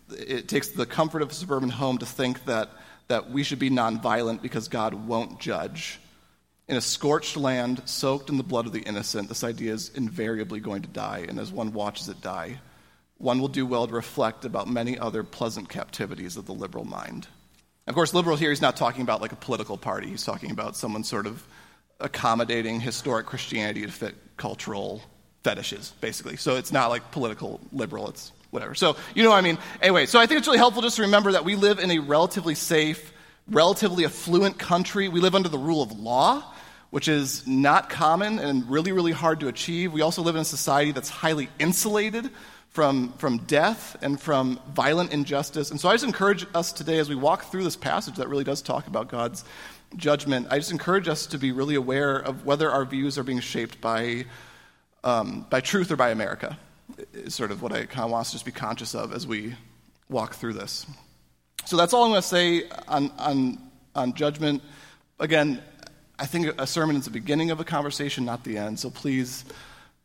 it 0.10 0.48
takes 0.48 0.70
the 0.70 0.86
comfort 0.86 1.22
of 1.22 1.32
a 1.32 1.34
suburban 1.34 1.70
home 1.70 1.98
to 2.00 2.06
think 2.06 2.46
that, 2.46 2.70
that 3.08 3.30
we 3.30 3.44
should 3.44 3.60
be 3.60 3.70
nonviolent 3.70 4.42
because 4.42 4.68
God 4.68 4.94
won't 4.94 5.40
judge. 5.40 6.00
In 6.68 6.76
a 6.76 6.82
scorched 6.82 7.38
land, 7.38 7.82
soaked 7.86 8.30
in 8.30 8.38
the 8.38 8.44
blood 8.44 8.66
of 8.66 8.74
the 8.74 8.82
innocent, 8.82 9.30
this 9.30 9.44
idea 9.44 9.74
is 9.74 9.90
invariably 9.96 10.60
going 10.60 10.82
to 10.82 10.90
die, 10.90 11.26
and 11.28 11.40
as 11.40 11.52
one 11.52 11.72
watches 11.72 12.10
it 12.10 12.22
die, 12.22 12.60
one 13.18 13.40
will 13.40 13.48
do 13.48 13.66
well 13.66 13.88
to 13.88 13.94
reflect 13.94 14.46
about 14.46 14.68
many 14.68 15.00
other 15.00 15.24
pleasant 15.24 15.70
captivities 15.70 16.38
of 16.38 16.46
the 16.46 16.54
liberal 16.54 16.86
mind. 16.86 17.28
Of 17.88 17.96
course, 17.96 18.14
liberal 18.14 18.36
here, 18.36 18.50
he's 18.50 18.62
not 18.62 18.76
talking 18.76 19.02
about 19.02 19.22
like 19.22 19.32
a 19.32 19.38
political 19.38 19.78
party. 19.78 20.10
He's 20.10 20.26
talking 20.26 20.52
about 20.52 20.76
someone 20.76 21.06
sort 21.06 21.26
of 21.26 21.42
accommodating 22.00 22.80
historic 22.80 23.26
Christianity 23.26 23.82
to 23.82 23.92
fit 23.92 24.16
cultural 24.38 25.02
fetishes, 25.44 25.94
basically. 26.02 26.38
So 26.38 26.56
it's 26.56 26.72
not 26.72 26.90
like 26.90 27.12
political 27.12 27.60
liberal, 27.72 28.10
it's 28.10 28.32
whatever. 28.52 28.76
So, 28.76 28.96
you 29.16 29.24
know 29.24 29.30
what 29.30 29.38
I 29.38 29.42
mean? 29.42 29.58
Anyway, 29.82 30.06
so 30.06 30.20
I 30.20 30.26
think 30.26 30.40
it's 30.40 30.48
really 30.48 30.60
helpful 30.60 30.82
just 30.82 30.98
to 30.98 31.04
remember 31.04 31.32
that 31.34 31.46
we 31.46 31.56
live 31.56 31.80
in 31.80 31.92
a 31.92 32.00
relatively 32.00 32.56
safe, 32.56 33.14
relatively 33.50 34.06
affluent 34.06 34.58
country. 34.58 35.08
We 35.08 35.20
live 35.20 35.36
under 35.36 35.50
the 35.50 35.58
rule 35.58 35.82
of 35.82 35.98
law, 35.98 36.44
which 36.90 37.08
is 37.08 37.46
not 37.48 37.90
common 37.90 38.40
and 38.40 38.70
really, 38.70 38.92
really 38.92 39.12
hard 39.12 39.40
to 39.42 39.48
achieve. 39.48 39.92
We 39.92 40.02
also 40.02 40.22
live 40.22 40.36
in 40.36 40.42
a 40.42 40.46
society 40.46 40.92
that's 40.92 41.10
highly 41.10 41.50
insulated 41.60 42.30
from, 42.70 43.14
from 43.14 43.40
death 43.40 43.98
and 44.02 44.20
from 44.20 44.60
violent 44.74 45.12
injustice. 45.12 45.72
And 45.72 45.80
so 45.80 45.90
I 45.90 45.94
just 45.94 46.04
encourage 46.04 46.46
us 46.54 46.72
today 46.72 47.00
as 47.00 47.10
we 47.10 47.16
walk 47.16 47.46
through 47.46 47.64
this 47.64 47.76
passage 47.76 48.18
that 48.18 48.28
really 48.30 48.44
does 48.44 48.62
talk 48.62 48.88
about 48.88 49.10
God's 49.10 49.44
judgment, 49.96 50.48
I 50.50 50.58
just 50.58 50.72
encourage 50.72 51.08
us 51.08 51.28
to 51.28 51.38
be 51.38 51.52
really 51.52 51.76
aware 51.76 52.18
of 52.18 52.46
whether 52.46 52.70
our 52.70 52.86
views 52.86 53.18
are 53.18 53.24
being 53.24 53.40
shaped 53.40 53.80
by, 53.80 54.26
um, 55.04 55.46
by 55.50 55.62
truth 55.62 55.92
or 55.92 55.96
by 55.96 56.10
America, 56.10 56.58
is 57.14 57.34
sort 57.34 57.52
of 57.52 57.62
what 57.62 57.72
I 57.72 57.86
kind 57.86 58.06
of 58.06 58.12
want 58.12 58.22
us 58.22 58.32
to 58.32 58.36
just 58.36 58.46
be 58.46 58.52
conscious 58.52 58.96
of 58.96 59.14
as 59.14 59.26
we 59.26 59.56
walk 60.10 60.36
through 60.36 60.54
this. 60.54 60.86
So 61.66 61.78
that's 61.78 61.94
all 61.94 62.04
I'm 62.04 62.12
going 62.12 62.22
to 62.22 62.28
say 62.28 62.64
on, 62.88 63.12
on, 63.18 63.58
on 63.96 64.14
judgment. 64.14 64.62
Again, 65.20 65.62
I 66.20 66.26
think 66.26 66.48
a 66.60 66.66
sermon 66.66 66.96
is 66.96 67.06
the 67.06 67.12
beginning 67.12 67.52
of 67.52 67.60
a 67.60 67.64
conversation, 67.64 68.26
not 68.26 68.44
the 68.44 68.58
end. 68.58 68.80
So 68.80 68.90
please 68.90 69.46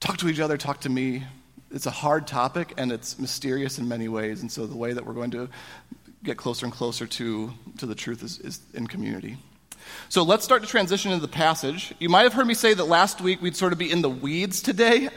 talk 0.01 0.19
to 0.19 0.29
each 0.29 0.41
other, 0.41 0.57
talk 0.57 0.81
to 0.81 0.89
me. 0.89 1.25
It's 1.71 1.87
a 1.87 1.91
hard 1.91 2.27
topic 2.27 2.75
and 2.77 2.93
it's 2.93 3.19
mysterious 3.19 3.79
in 3.79 3.89
many 3.89 4.09
ways. 4.09 4.43
And 4.43 4.51
so 4.51 4.67
the 4.67 4.77
way 4.77 4.93
that 4.93 5.07
we're 5.07 5.15
going 5.15 5.31
to 5.31 5.49
get 6.23 6.37
closer 6.37 6.67
and 6.67 6.73
closer 6.73 7.07
to, 7.07 7.53
to 7.79 7.87
the 7.87 7.95
truth 7.95 8.23
is, 8.23 8.39
is 8.41 8.61
in 8.75 8.87
community. 8.87 9.39
So 10.09 10.23
let's 10.23 10.45
start 10.45 10.63
to 10.63 10.69
transition 10.69 11.13
into 11.13 11.23
the 11.23 11.33
passage. 11.33 11.95
You 11.99 12.09
might 12.09 12.23
have 12.23 12.33
heard 12.33 12.47
me 12.47 12.55
say 12.55 12.75
that 12.75 12.85
last 12.85 13.21
week 13.21 13.41
we'd 13.41 13.57
sort 13.57 13.73
of 13.73 13.79
be 13.79 13.91
in 13.91 14.03
the 14.03 14.11
weeds 14.11 14.61
today. 14.63 15.09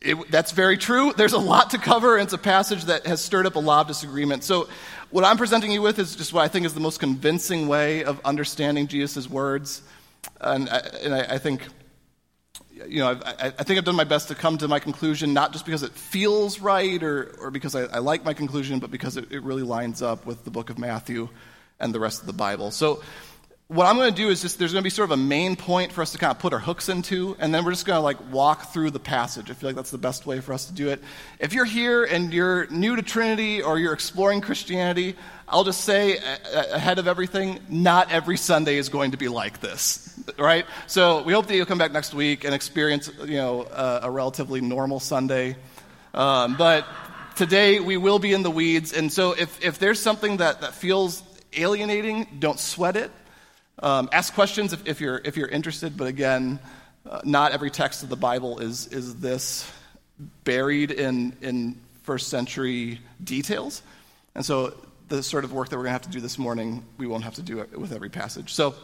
It, 0.00 0.30
that's 0.30 0.52
very 0.52 0.78
true. 0.78 1.12
There's 1.14 1.34
a 1.34 1.38
lot 1.38 1.70
to 1.70 1.78
cover, 1.78 2.16
and 2.16 2.24
it's 2.24 2.32
a 2.32 2.38
passage 2.38 2.84
that 2.84 3.06
has 3.06 3.20
stirred 3.20 3.46
up 3.46 3.56
a 3.56 3.60
lot 3.60 3.82
of 3.82 3.88
disagreement. 3.88 4.44
So, 4.44 4.68
what 5.10 5.24
I'm 5.24 5.36
presenting 5.36 5.72
you 5.72 5.82
with 5.82 5.98
is 5.98 6.16
just 6.16 6.32
what 6.32 6.42
I 6.42 6.48
think 6.48 6.64
is 6.64 6.72
the 6.72 6.80
most 6.80 7.00
convincing 7.00 7.68
way 7.68 8.04
of 8.04 8.20
understanding 8.24 8.86
Jesus' 8.86 9.28
words. 9.28 9.82
And 10.40 10.70
I, 10.70 10.78
and 11.02 11.14
I, 11.14 11.34
I 11.34 11.38
think, 11.38 11.66
you 12.86 13.00
know, 13.00 13.20
I, 13.24 13.52
I, 13.58 13.62
think 13.64 13.78
I've 13.78 13.84
done 13.84 13.96
my 13.96 14.04
best 14.04 14.28
to 14.28 14.34
come 14.34 14.56
to 14.58 14.68
my 14.68 14.78
conclusion, 14.78 15.34
not 15.34 15.52
just 15.52 15.66
because 15.66 15.82
it 15.82 15.92
feels 15.92 16.60
right 16.60 17.02
or, 17.02 17.34
or 17.40 17.50
because 17.50 17.74
I, 17.74 17.98
like 17.98 18.24
my 18.24 18.34
conclusion, 18.34 18.78
but 18.78 18.90
because 18.90 19.16
it, 19.16 19.32
it 19.32 19.42
really 19.42 19.64
lines 19.64 20.00
up 20.00 20.24
with 20.24 20.44
the 20.44 20.50
book 20.50 20.70
of 20.70 20.78
Matthew 20.78 21.28
and 21.78 21.94
the 21.94 22.00
rest 22.00 22.20
of 22.20 22.26
the 22.26 22.32
Bible. 22.32 22.70
So, 22.70 23.02
what 23.70 23.86
I'm 23.86 23.94
going 23.94 24.12
to 24.12 24.16
do 24.22 24.30
is 24.30 24.42
just 24.42 24.58
there's 24.58 24.72
going 24.72 24.82
to 24.82 24.84
be 24.84 24.90
sort 24.90 25.12
of 25.12 25.12
a 25.12 25.22
main 25.22 25.54
point 25.54 25.92
for 25.92 26.02
us 26.02 26.10
to 26.10 26.18
kind 26.18 26.32
of 26.32 26.40
put 26.40 26.52
our 26.52 26.58
hooks 26.58 26.88
into, 26.88 27.36
and 27.38 27.54
then 27.54 27.64
we're 27.64 27.70
just 27.70 27.86
going 27.86 27.98
to 27.98 28.02
like 28.02 28.32
walk 28.32 28.72
through 28.72 28.90
the 28.90 28.98
passage. 28.98 29.48
I 29.48 29.54
feel 29.54 29.68
like 29.68 29.76
that's 29.76 29.92
the 29.92 29.98
best 29.98 30.26
way 30.26 30.40
for 30.40 30.52
us 30.52 30.64
to 30.64 30.72
do 30.72 30.88
it. 30.88 31.00
If 31.38 31.52
you're 31.52 31.64
here 31.64 32.02
and 32.02 32.34
you're 32.34 32.66
new 32.66 32.96
to 32.96 33.02
Trinity 33.02 33.62
or 33.62 33.78
you're 33.78 33.92
exploring 33.92 34.40
Christianity, 34.40 35.14
I'll 35.48 35.62
just 35.62 35.82
say 35.82 36.16
ahead 36.52 36.98
of 36.98 37.06
everything, 37.06 37.60
not 37.68 38.10
every 38.10 38.36
Sunday 38.36 38.76
is 38.76 38.88
going 38.88 39.12
to 39.12 39.16
be 39.16 39.28
like 39.28 39.60
this, 39.60 40.18
right? 40.36 40.66
So 40.88 41.22
we 41.22 41.32
hope 41.32 41.46
that 41.46 41.54
you'll 41.54 41.64
come 41.64 41.78
back 41.78 41.92
next 41.92 42.12
week 42.12 42.42
and 42.42 42.52
experience, 42.52 43.08
you 43.20 43.36
know, 43.36 43.68
a, 43.70 44.00
a 44.02 44.10
relatively 44.10 44.60
normal 44.60 44.98
Sunday. 44.98 45.54
Um, 46.12 46.56
but 46.56 46.88
today 47.36 47.78
we 47.78 47.96
will 47.98 48.18
be 48.18 48.32
in 48.32 48.42
the 48.42 48.50
weeds, 48.50 48.92
and 48.92 49.12
so 49.12 49.30
if, 49.30 49.64
if 49.64 49.78
there's 49.78 50.00
something 50.00 50.38
that, 50.38 50.62
that 50.62 50.74
feels 50.74 51.22
alienating, 51.52 52.26
don't 52.40 52.58
sweat 52.58 52.96
it. 52.96 53.12
Um, 53.82 54.10
ask 54.12 54.34
questions 54.34 54.72
if, 54.72 54.86
if, 54.86 55.00
you're, 55.00 55.20
if 55.24 55.36
you're 55.36 55.48
interested, 55.48 55.96
but 55.96 56.06
again, 56.06 56.60
uh, 57.08 57.20
not 57.24 57.52
every 57.52 57.70
text 57.70 58.02
of 58.02 58.10
the 58.10 58.16
Bible 58.16 58.58
is, 58.58 58.86
is 58.88 59.16
this 59.16 59.70
buried 60.44 60.90
in, 60.90 61.34
in 61.40 61.80
first 62.02 62.28
century 62.28 63.00
details. 63.24 63.82
And 64.34 64.44
so, 64.44 64.74
the 65.08 65.22
sort 65.22 65.44
of 65.44 65.52
work 65.52 65.68
that 65.70 65.76
we're 65.76 65.84
going 65.84 65.88
to 65.90 65.92
have 65.94 66.02
to 66.02 66.10
do 66.10 66.20
this 66.20 66.38
morning, 66.38 66.84
we 66.96 67.06
won't 67.06 67.24
have 67.24 67.34
to 67.34 67.42
do 67.42 67.58
it 67.60 67.76
with 67.76 67.92
every 67.92 68.10
passage. 68.10 68.54
So, 68.54 68.74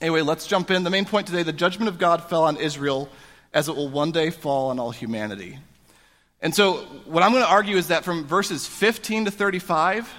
anyway, 0.00 0.22
let's 0.22 0.46
jump 0.46 0.70
in. 0.70 0.84
The 0.84 0.90
main 0.90 1.04
point 1.04 1.26
today 1.26 1.42
the 1.42 1.52
judgment 1.52 1.88
of 1.88 1.98
God 1.98 2.24
fell 2.24 2.44
on 2.44 2.56
Israel 2.56 3.08
as 3.52 3.68
it 3.68 3.76
will 3.76 3.88
one 3.88 4.10
day 4.10 4.30
fall 4.30 4.70
on 4.70 4.80
all 4.80 4.90
humanity. 4.90 5.58
And 6.40 6.54
so, 6.54 6.78
what 7.04 7.22
I'm 7.22 7.32
going 7.32 7.44
to 7.44 7.50
argue 7.50 7.76
is 7.76 7.88
that 7.88 8.04
from 8.04 8.26
verses 8.26 8.66
15 8.66 9.26
to 9.26 9.30
35, 9.30 10.10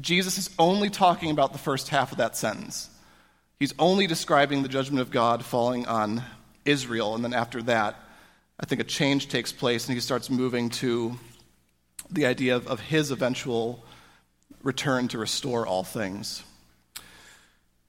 Jesus 0.00 0.38
is 0.38 0.50
only 0.58 0.90
talking 0.90 1.30
about 1.30 1.52
the 1.52 1.58
first 1.58 1.88
half 1.88 2.12
of 2.12 2.18
that 2.18 2.36
sentence. 2.36 2.90
He's 3.60 3.74
only 3.78 4.06
describing 4.06 4.62
the 4.62 4.70
judgment 4.70 5.02
of 5.02 5.10
God 5.10 5.44
falling 5.44 5.86
on 5.86 6.22
Israel. 6.64 7.14
And 7.14 7.22
then 7.22 7.34
after 7.34 7.60
that, 7.64 7.94
I 8.58 8.64
think 8.64 8.80
a 8.80 8.84
change 8.84 9.28
takes 9.28 9.52
place 9.52 9.86
and 9.86 9.94
he 9.94 10.00
starts 10.00 10.30
moving 10.30 10.70
to 10.70 11.18
the 12.10 12.24
idea 12.24 12.56
of, 12.56 12.66
of 12.68 12.80
his 12.80 13.10
eventual 13.10 13.84
return 14.62 15.08
to 15.08 15.18
restore 15.18 15.66
all 15.66 15.84
things. 15.84 16.42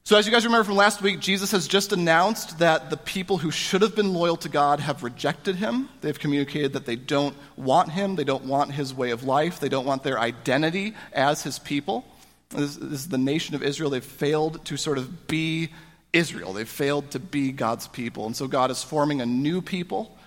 So, 0.04 0.18
as 0.18 0.26
you 0.26 0.32
guys 0.34 0.44
remember 0.44 0.66
from 0.66 0.76
last 0.76 1.02
week, 1.02 1.22
Jesus 1.22 1.52
has 1.52 1.70
just 1.70 1.94
announced 1.94 2.60
that 2.60 2.90
the 2.90 2.98
people 2.98 3.38
who 3.38 3.50
should 3.50 3.82
have 3.82 3.96
been 3.96 4.14
loyal 4.14 4.36
to 4.38 4.50
God 4.50 4.82
have 4.82 5.04
rejected 5.04 5.56
him. 5.56 5.88
They've 6.02 6.20
communicated 6.20 6.74
that 6.74 6.86
they 6.86 6.98
don't 6.98 7.36
want 7.56 7.92
him, 7.92 8.18
they 8.18 8.26
don't 8.26 8.44
want 8.44 8.74
his 8.74 8.94
way 8.94 9.12
of 9.12 9.24
life, 9.24 9.62
they 9.62 9.70
don't 9.70 9.86
want 9.86 10.04
their 10.04 10.20
identity 10.20 10.96
as 11.14 11.44
his 11.44 11.60
people. 11.60 12.04
This, 12.52 12.76
this 12.76 13.00
is 13.00 13.10
the 13.10 13.18
nation 13.18 13.56
of 13.56 13.64
Israel. 13.64 13.90
They've 13.90 14.04
failed 14.04 14.64
to 14.66 14.78
sort 14.78 14.98
of 14.98 15.28
be 15.28 15.70
Israel. 16.14 16.54
They've 16.54 16.68
failed 16.68 17.12
to 17.12 17.20
be 17.20 17.52
God's 17.52 17.88
people. 17.88 18.26
And 18.26 18.36
so 18.36 18.48
God 18.48 18.72
is 18.72 18.84
forming 18.84 19.22
a 19.22 19.26
new 19.26 19.62
people 19.62 20.18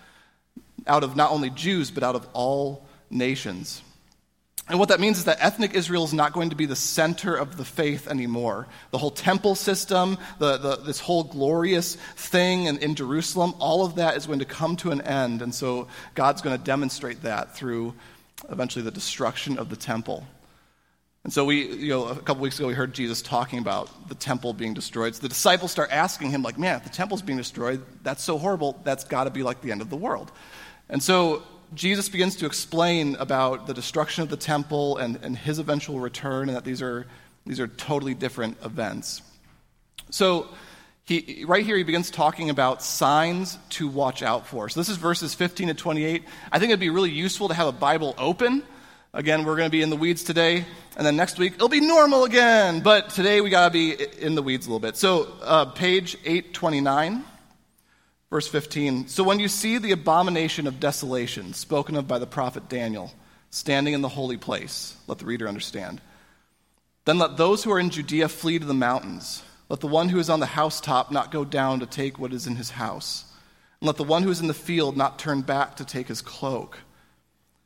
out 0.87 1.04
of 1.04 1.16
not 1.16 1.31
only 1.31 1.50
Jews, 1.50 1.90
but 1.90 2.02
out 2.02 2.14
of 2.14 2.26
all 2.33 2.87
nations. 3.11 3.83
And 4.66 4.78
what 4.78 4.88
that 4.88 5.00
means 5.00 5.19
is 5.19 5.25
that 5.25 5.38
ethnic 5.40 5.75
Israel 5.75 6.04
is 6.04 6.14
not 6.14 6.33
going 6.33 6.50
to 6.50 6.57
be 6.57 6.64
the 6.64 6.76
center 6.76 7.35
of 7.35 7.59
the 7.59 7.66
faith 7.66 8.09
anymore. 8.09 8.66
The 8.93 8.99
whole 8.99 9.11
temple 9.11 9.57
system, 9.57 10.16
the, 10.38 10.57
the, 10.57 10.76
this 10.76 11.00
whole 11.00 11.25
glorious 11.25 11.97
thing 12.16 12.64
in, 12.64 12.78
in 12.78 12.95
Jerusalem, 12.95 13.54
all 13.59 13.85
of 13.85 13.97
that 13.97 14.16
is 14.16 14.25
going 14.25 14.38
to 14.38 14.47
come 14.47 14.76
to 14.76 14.90
an 14.90 15.02
end. 15.02 15.43
And 15.43 15.54
so 15.54 15.88
God's 16.14 16.40
going 16.40 16.57
to 16.57 16.64
demonstrate 16.64 17.23
that 17.23 17.54
through 17.54 17.93
eventually 18.49 18.83
the 18.83 18.90
destruction 18.90 19.59
of 19.59 19.69
the 19.69 19.76
temple. 19.76 20.26
And 21.25 21.33
so 21.33 21.47
we, 21.47 21.66
you 21.66 21.88
know, 21.88 22.07
a 22.09 22.16
couple 22.16 22.43
weeks 22.43 22.59
ago 22.59 22.69
we 22.69 22.75
heard 22.75 22.93
Jesus 22.93 23.23
talking 23.23 23.59
about 23.59 24.09
the 24.09 24.14
temple 24.14 24.52
being 24.52 24.75
destroyed. 24.75 25.14
So 25.14 25.23
the 25.23 25.31
disciples 25.31 25.73
start 25.73 25.90
asking 25.90 26.31
him, 26.31 26.43
like, 26.43 26.59
man, 26.59 26.76
if 26.76 26.85
the 26.85 26.90
temple's 26.90 27.23
being 27.23 27.38
destroyed, 27.38 27.83
that's 28.02 28.23
so 28.23 28.37
horrible, 28.37 28.78
that's 28.85 29.04
got 29.04 29.25
to 29.25 29.31
be 29.31 29.43
like 29.43 29.62
the 29.62 29.73
end 29.73 29.81
of 29.81 29.88
the 29.88 29.97
world. 29.97 30.31
And 30.90 31.02
so 31.02 31.43
Jesus 31.73 32.11
begins 32.11 32.37
to 32.37 32.47
explain 32.47 33.16
about 33.16 33.66
the 33.66 33.73
destruction 33.73 34.23
of 34.23 34.28
the 34.28 34.37
temple 34.37 34.99
and, 34.99 35.19
and 35.23 35.37
his 35.37 35.59
eventual 35.59 35.99
return, 35.99 36.49
and 36.49 36.57
that 36.57 36.64
these 36.64 36.83
are, 36.83 37.07
these 37.47 37.59
are 37.59 37.69
totally 37.69 38.14
different 38.14 38.59
events. 38.62 39.23
So, 40.11 40.49
he, 41.07 41.45
right 41.47 41.64
here, 41.64 41.76
he 41.76 41.83
begins 41.83 42.11
talking 42.11 42.49
about 42.49 42.83
signs 42.83 43.59
to 43.71 43.88
watch 43.88 44.23
out 44.23 44.47
for. 44.47 44.69
So, 44.69 44.81
this 44.81 44.88
is 44.88 44.97
verses 44.97 45.35
15 45.35 45.69
to 45.69 45.75
28. 45.75 46.23
I 46.52 46.59
think 46.59 46.71
it'd 46.71 46.81
be 46.81 46.90
really 46.90 47.11
useful 47.11 47.49
to 47.49 47.54
have 47.54 47.66
a 47.66 47.73
Bible 47.73 48.14
open. 48.19 48.62
Again, 49.16 49.44
we're 49.44 49.54
going 49.54 49.68
to 49.68 49.71
be 49.71 49.80
in 49.80 49.90
the 49.90 49.97
weeds 49.97 50.25
today, 50.25 50.64
and 50.97 51.06
then 51.06 51.14
next 51.14 51.38
week 51.38 51.54
it'll 51.54 51.68
be 51.68 51.80
normal 51.80 52.25
again. 52.25 52.80
But 52.80 53.11
today 53.11 53.40
we 53.40 53.49
got 53.49 53.66
to 53.66 53.71
be 53.71 53.92
in 53.92 54.35
the 54.35 54.42
weeds 54.42 54.66
a 54.66 54.68
little 54.68 54.80
bit. 54.80 54.97
So, 54.97 55.28
uh, 55.40 55.66
page 55.66 56.16
829. 56.25 57.23
Verse 58.28 58.49
15 58.49 59.06
So 59.06 59.23
when 59.23 59.38
you 59.38 59.47
see 59.47 59.78
the 59.78 59.92
abomination 59.92 60.66
of 60.66 60.80
desolation 60.80 61.54
spoken 61.54 61.94
of 61.94 62.09
by 62.09 62.18
the 62.18 62.26
prophet 62.26 62.68
Daniel 62.68 63.14
standing 63.50 63.94
in 63.94 64.02
the 64.02 64.09
holy 64.09 64.37
place, 64.37 64.97
let 65.06 65.18
the 65.18 65.26
reader 65.26 65.47
understand. 65.47 66.00
Then 67.04 67.18
let 67.18 67.37
those 67.37 67.62
who 67.62 67.71
are 67.71 67.78
in 67.78 67.90
Judea 67.90 68.28
flee 68.28 68.59
to 68.59 68.66
the 68.66 68.75
mountains. 68.75 69.44
Let 69.68 69.78
the 69.78 69.87
one 69.87 70.09
who 70.09 70.18
is 70.18 70.28
on 70.28 70.40
the 70.40 70.47
housetop 70.47 71.12
not 71.12 71.30
go 71.30 71.44
down 71.44 71.78
to 71.78 71.87
take 71.87 72.18
what 72.18 72.33
is 72.33 72.49
in 72.49 72.56
his 72.56 72.71
house. 72.71 73.26
And 73.80 73.87
let 73.87 73.97
the 73.97 74.02
one 74.02 74.25
who 74.25 74.30
is 74.30 74.40
in 74.40 74.49
the 74.49 74.54
field 74.54 74.97
not 74.97 75.21
turn 75.21 75.42
back 75.42 75.76
to 75.76 75.85
take 75.85 76.09
his 76.09 76.21
cloak. 76.21 76.80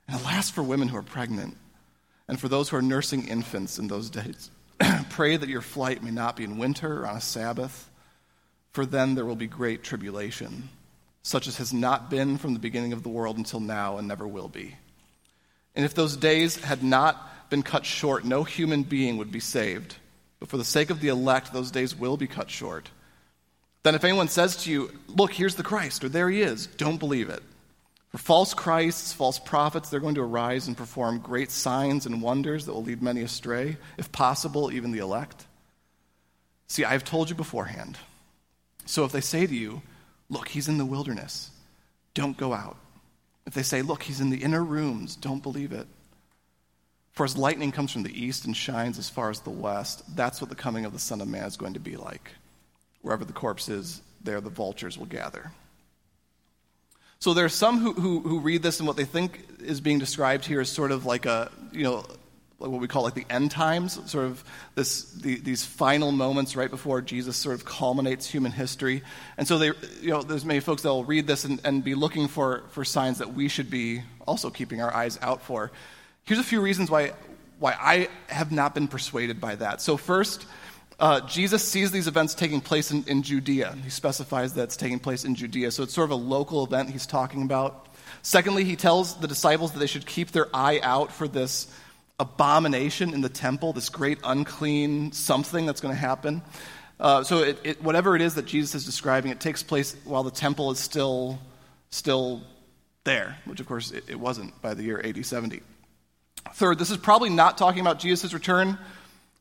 And 0.09 0.21
alas 0.21 0.51
for 0.51 0.63
women 0.63 0.89
who 0.89 0.97
are 0.97 1.03
pregnant, 1.03 1.57
and 2.27 2.41
for 2.41 2.49
those 2.49 2.69
who 2.69 2.77
are 2.77 2.83
nursing 2.83 3.29
infants 3.29 3.79
in 3.79 3.89
those 3.89 4.11
days. 4.11 4.51
Pray 5.11 5.37
that 5.37 5.49
your 5.49 5.61
flight 5.61 6.03
may 6.03 6.11
not 6.11 6.37
be 6.37 6.45
in 6.45 6.59
winter 6.59 7.03
or 7.03 7.07
on 7.07 7.17
a 7.17 7.21
Sabbath 7.21 7.91
for 8.79 8.87
then 8.87 9.17
there 9.17 9.25
will 9.25 9.35
be 9.35 9.49
great 9.49 9.83
tribulation, 9.83 10.69
such 11.23 11.49
as 11.49 11.57
has 11.57 11.73
not 11.73 12.11
been 12.11 12.39
from 12.39 12.55
the 12.55 12.61
beginning 12.61 12.93
of 12.93 13.03
the 13.03 13.09
world 13.09 13.37
until 13.37 13.59
now 13.59 13.99
and 13.99 14.07
never 14.07 14.27
will 14.27 14.49
be. 14.49 14.77
And 15.75 15.85
if 15.85 15.95
those 15.95 16.17
days 16.17 16.57
had 16.57 16.83
not 16.83 17.51
been 17.51 17.65
cut 17.65 17.85
short, 17.85 18.25
no 18.25 18.45
human 18.45 18.85
being 18.85 19.17
would 19.17 19.33
be 19.33 19.41
saved. 19.41 19.97
But 20.39 20.49
for 20.49 20.59
the 20.59 20.65
sake 20.65 20.91
of 20.91 21.01
the 21.01 21.09
elect, 21.09 21.53
those 21.53 21.73
days 21.73 21.97
will 21.97 22.17
be 22.17 22.27
cut 22.27 22.51
short. 22.51 22.91
Then 23.83 23.97
if 23.97 24.05
anyone 24.05 24.29
says 24.29 24.57
to 24.65 24.71
you, 24.71 24.93
Look, 25.09 25.33
here's 25.33 25.57
the 25.57 25.63
Christ, 25.63 26.05
or 26.05 26.09
there 26.09 26.31
he 26.31 26.41
is, 26.41 26.67
don't 26.67 26.99
believe 26.99 27.31
it. 27.31 27.43
For 28.11 28.19
false 28.19 28.55
Christs, 28.55 29.13
false 29.13 29.39
prophets, 29.39 29.91
they're 29.91 30.01
going 30.01 30.15
to 30.15 30.23
arise 30.23 30.67
and 30.67 30.77
perform 30.77 31.19
great 31.19 31.51
signs 31.51 32.07
and 32.07 32.23
wonders 32.23 32.65
that 32.65 32.73
will 32.73 32.83
lead 32.83 33.03
many 33.03 33.21
astray, 33.23 33.77
if 33.99 34.11
possible, 34.13 34.73
even 34.73 34.93
the 34.93 34.99
elect. 34.99 35.47
See, 36.69 36.85
I 36.85 36.93
have 36.93 37.05
told 37.05 37.29
you 37.29 37.35
beforehand. 37.35 37.99
So 38.87 39.05
if 39.05 39.13
they 39.13 39.21
say 39.21 39.47
to 39.47 39.55
you, 39.55 39.83
Look, 40.31 40.49
he's 40.49 40.69
in 40.69 40.77
the 40.77 40.85
wilderness, 40.85 41.51
don't 42.13 42.37
go 42.37 42.53
out. 42.53 42.77
If 43.47 43.55
they 43.55 43.63
say, 43.63 43.83
Look, 43.83 44.03
he's 44.03 44.21
in 44.21 44.31
the 44.31 44.43
inner 44.43 44.65
rooms, 44.65 45.17
don't 45.17 45.43
believe 45.43 45.73
it. 45.73 45.87
For 47.13 47.25
as 47.25 47.37
lightning 47.37 47.73
comes 47.73 47.93
from 47.93 48.05
the 48.05 48.25
east 48.25 48.45
and 48.45 48.57
shines 48.57 48.99
as 48.99 49.11
far 49.11 49.29
as 49.29 49.41
the 49.41 49.51
west, 49.51 50.15
that's 50.15 50.41
what 50.41 50.51
the 50.51 50.57
coming 50.57 50.85
of 50.85 50.93
the 50.93 50.99
Son 50.99 51.21
of 51.21 51.29
Man 51.29 51.45
is 51.45 51.57
going 51.57 51.75
to 51.75 51.81
be 51.81 51.97
like. 51.97 52.31
Wherever 53.03 53.25
the 53.25 53.33
corpse 53.33 53.69
is, 53.69 54.03
there 54.23 54.41
the 54.41 54.51
vultures 54.51 54.97
will 54.97 55.07
gather. 55.07 55.51
So 57.21 57.35
there 57.35 57.45
are 57.45 57.49
some 57.49 57.81
who, 57.81 57.95
who, 57.95 58.21
who, 58.21 58.39
read 58.39 58.63
this 58.63 58.79
and 58.79 58.87
what 58.87 58.97
they 58.97 59.05
think 59.05 59.45
is 59.61 59.81
being 59.81 59.99
described 59.99 60.45
here 60.45 60.61
is 60.61 60.69
sort 60.69 60.93
of 60.93 61.05
like 61.05 61.27
a, 61.27 61.51
you 61.73 61.83
know, 61.83 62.05
like 62.61 62.71
what 62.71 62.81
we 62.81 62.87
call 62.87 63.03
like 63.03 63.15
the 63.15 63.27
end 63.29 63.51
times, 63.51 63.99
sort 64.09 64.27
of 64.27 64.45
this, 64.77 65.11
the, 65.15 65.37
these 65.41 65.65
final 65.65 66.13
moments 66.13 66.55
right 66.55 66.71
before 66.71 67.03
Jesus 67.03 67.37
sort 67.37 67.57
of 67.57 67.65
culminates 67.65 68.25
human 68.27 68.53
history. 68.53 69.03
And 69.37 69.49
so 69.49 69.59
they, 69.59 69.73
you 70.01 70.11
know, 70.11 70.23
there's 70.23 70.45
many 70.45 70.61
folks 70.61 70.83
that 70.83 70.91
will 70.91 71.05
read 71.05 71.27
this 71.27 71.45
and, 71.45 71.61
and 71.65 71.83
be 71.83 71.97
looking 71.97 72.29
for, 72.29 72.65
for 72.71 72.85
signs 72.85 73.19
that 73.19 73.35
we 73.35 73.49
should 73.49 73.69
be 73.69 74.03
also 74.25 74.49
keeping 74.49 74.81
our 74.81 74.95
eyes 74.95 75.19
out 75.21 75.43
for. 75.43 75.73
Here's 76.25 76.41
a 76.41 76.45
few 76.45 76.61
reasons 76.61 76.89
why, 76.89 77.15
why 77.59 77.77
I 77.81 78.09
have 78.29 78.53
not 78.53 78.75
been 78.75 78.87
persuaded 78.87 79.41
by 79.41 79.57
that. 79.57 79.81
So 79.81 79.97
first, 79.97 80.47
uh, 80.99 81.21
Jesus 81.21 81.63
sees 81.63 81.93
these 81.93 82.09
events 82.09 82.35
taking 82.35 82.61
place 82.61 82.91
in, 82.91 83.05
in 83.07 83.23
Judea. 83.23 83.77
He 83.85 83.91
specifies 83.91 84.55
that 84.55 84.65
it's 84.65 84.77
taking 84.77 84.99
place 84.99 85.25
in 85.25 85.37
Judea. 85.37 85.71
So 85.71 85.85
it's 85.85 85.95
sort 85.95 86.07
of 86.07 86.11
a 86.11 86.17
local 86.17 86.65
event 86.65 86.91
he's 86.91 87.07
talking 87.07 87.43
about. 87.43 87.87
Secondly, 88.23 88.65
he 88.65 88.75
tells 88.75 89.15
the 89.21 89.29
disciples 89.29 89.73
that 89.73 89.79
they 89.79 89.87
should 89.87 90.07
keep 90.07 90.33
their 90.33 90.49
eye 90.53 90.81
out 90.83 91.13
for 91.13 91.29
this 91.29 91.73
abomination 92.19 93.15
in 93.15 93.21
the 93.21 93.29
temple, 93.29 93.73
this 93.73 93.91
great 93.91 94.19
unclean 94.25 95.13
something 95.13 95.67
that's 95.67 95.81
going 95.81 95.95
to 95.95 96.01
happen. 96.01 96.43
Uh, 96.99 97.23
so, 97.23 97.45
it, 97.45 97.61
it, 97.63 97.83
whatever 97.83 98.17
it 98.17 98.23
is 98.23 98.35
that 98.35 98.45
Jesus 98.45 98.75
is 98.75 98.85
describing, 98.85 99.31
it 99.31 99.39
takes 99.39 99.63
place 99.63 99.95
while 100.05 100.25
the 100.25 100.33
temple 100.33 100.73
is 100.73 100.81
still, 100.81 101.39
still 101.91 102.43
there, 103.05 103.37
which 103.45 103.61
of 103.61 103.67
course 103.69 103.93
it, 103.93 104.03
it 104.09 104.19
wasn't 104.19 104.61
by 104.61 104.75
the 104.75 104.83
year 104.83 105.01
AD 105.05 105.25
70. 105.25 105.63
Third, 106.55 106.77
this 106.77 106.91
is 106.91 106.97
probably 106.97 107.31
not 107.31 107.57
talking 107.57 107.81
about 107.81 108.01
Jesus' 108.01 108.35
return 108.35 108.79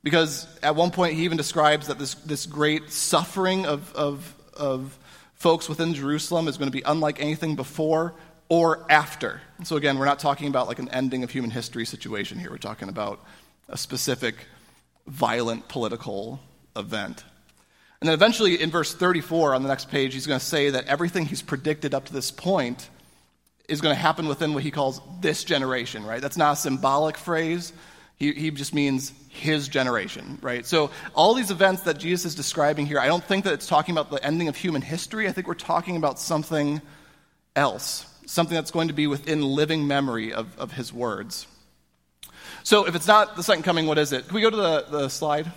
because 0.04 0.48
at 0.64 0.76
one 0.76 0.92
point 0.92 1.14
he 1.14 1.24
even 1.26 1.38
describes 1.38 1.88
that 1.88 2.00
this, 2.00 2.14
this 2.16 2.46
great 2.46 2.92
suffering 2.92 3.66
of, 3.66 3.94
of, 3.96 4.36
of 4.54 4.98
folks 5.36 5.68
within 5.70 5.94
Jerusalem 5.94 6.48
is 6.48 6.58
going 6.58 6.70
to 6.70 6.76
be 6.76 6.84
unlike 6.86 7.22
anything 7.22 7.56
before 7.56 8.14
or 8.50 8.86
after. 8.90 9.42
So, 9.64 9.76
again, 9.76 9.98
we're 9.98 10.06
not 10.06 10.20
talking 10.20 10.48
about 10.48 10.68
like 10.68 10.80
an 10.80 10.90
ending 10.90 11.24
of 11.24 11.32
human 11.32 11.52
history 11.52 11.86
situation 11.86 12.40
here. 12.40 12.50
We're 12.50 12.58
talking 12.58 12.90
about 12.90 13.24
a 13.70 13.78
specific 13.78 14.36
violent 15.08 15.68
political 15.68 16.40
event. 16.76 17.24
And 18.00 18.08
then 18.08 18.14
eventually, 18.14 18.62
in 18.62 18.70
verse 18.70 18.94
34 18.94 19.56
on 19.56 19.64
the 19.64 19.70
next 19.70 19.90
page, 19.90 20.14
he's 20.14 20.28
going 20.28 20.40
to 20.40 20.46
say 20.46 20.70
that 20.70 20.86
everything 20.86 21.26
he's 21.26 21.42
predicted 21.42 21.94
up 21.94 22.06
to 22.06 22.14
this 22.14 22.30
point 22.30 22.90
is 23.68 23.82
going 23.82 23.94
to 23.94 24.00
happen 24.00 24.28
within 24.28 24.54
what 24.54 24.64
he 24.64 24.72
calls 24.72 25.02
this 25.20 25.44
generation, 25.44 26.06
right? 26.06 26.22
That's 26.22 26.38
not 26.38 26.54
a 26.54 26.56
symbolic 26.56 27.18
phrase. 27.18 27.74
He, 28.18 28.34
he 28.34 28.52
just 28.52 28.74
means 28.74 29.14
his 29.30 29.68
generation, 29.68 30.40
right? 30.42 30.66
So, 30.66 30.90
all 31.14 31.36
these 31.36 31.52
events 31.52 31.84
that 31.84 32.00
Jesus 32.00 32.26
is 32.26 32.36
describing 32.36 32.86
here, 32.88 33.00
I 33.00 33.08
don't 33.08 33.24
think 33.24 33.46
that 33.46 33.54
it's 33.54 33.68
talking 33.68 33.94
about 33.94 34.10
the 34.10 34.24
ending 34.26 34.48
of 34.48 34.56
human 34.56 34.82
history. 34.82 35.28
I 35.28 35.32
think 35.32 35.48
we're 35.48 35.54
talking 35.54 35.96
about 35.96 36.20
something 36.20 36.82
else 37.56 38.06
something 38.28 38.56
that's 38.56 38.72
going 38.72 38.90
to 38.90 38.94
be 38.94 39.08
within 39.08 39.42
living 39.42 39.88
memory 39.88 40.34
of, 40.34 40.58
of 40.60 40.74
his 40.74 40.94
words. 40.94 41.48
So, 42.64 42.86
if 42.86 42.96
it's 42.96 43.08
not 43.08 43.36
the 43.36 43.44
second 43.44 43.64
coming, 43.64 43.88
what 43.88 43.98
is 43.98 44.12
it? 44.12 44.28
Can 44.28 44.36
we 44.36 44.42
go 44.42 44.50
to 44.50 44.56
the, 44.56 44.86
the 44.90 45.10
slide? 45.10 45.52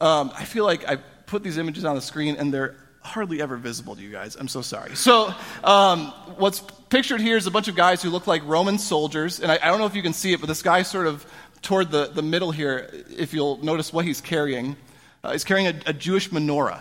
Um, 0.00 0.32
I 0.34 0.44
feel 0.44 0.64
like 0.64 0.88
I 0.88 0.96
put 0.96 1.42
these 1.42 1.58
images 1.58 1.84
on 1.84 1.94
the 1.94 2.00
screen 2.00 2.36
and 2.36 2.52
they're 2.52 2.76
hardly 3.00 3.40
ever 3.40 3.56
visible 3.56 3.96
to 3.96 4.02
you 4.02 4.10
guys. 4.10 4.36
I'm 4.36 4.48
so 4.48 4.62
sorry. 4.62 4.94
So, 4.96 5.32
um, 5.64 6.06
what's 6.36 6.60
pictured 6.88 7.20
here 7.20 7.36
is 7.36 7.46
a 7.46 7.50
bunch 7.50 7.68
of 7.68 7.76
guys 7.76 8.02
who 8.02 8.10
look 8.10 8.26
like 8.26 8.42
Roman 8.44 8.78
soldiers. 8.78 9.40
And 9.40 9.50
I, 9.50 9.58
I, 9.62 9.66
don't 9.68 9.78
know 9.78 9.86
if 9.86 9.94
you 9.94 10.02
can 10.02 10.12
see 10.12 10.32
it, 10.32 10.40
but 10.40 10.46
this 10.46 10.62
guy 10.62 10.82
sort 10.82 11.06
of 11.06 11.26
toward 11.62 11.90
the, 11.90 12.06
the 12.06 12.22
middle 12.22 12.50
here, 12.50 12.90
if 13.16 13.32
you'll 13.32 13.62
notice 13.64 13.92
what 13.92 14.04
he's 14.04 14.20
carrying, 14.20 14.76
uh, 15.24 15.32
he's 15.32 15.44
carrying 15.44 15.66
a, 15.66 15.74
a 15.86 15.92
Jewish 15.92 16.30
menorah. 16.30 16.80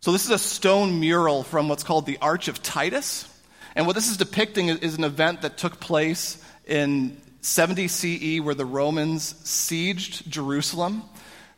So, 0.00 0.12
this 0.12 0.24
is 0.24 0.30
a 0.30 0.38
stone 0.38 1.00
mural 1.00 1.42
from 1.42 1.68
what's 1.68 1.84
called 1.84 2.06
the 2.06 2.18
Arch 2.20 2.48
of 2.48 2.62
Titus. 2.62 3.28
And 3.76 3.86
what 3.86 3.94
this 3.94 4.08
is 4.08 4.16
depicting 4.16 4.68
is 4.68 4.96
an 4.96 5.04
event 5.04 5.42
that 5.42 5.58
took 5.58 5.80
place 5.80 6.42
in 6.66 7.20
70 7.40 7.88
CE 7.88 8.40
where 8.40 8.54
the 8.54 8.64
Romans 8.64 9.34
sieged 9.44 10.26
Jerusalem 10.28 11.02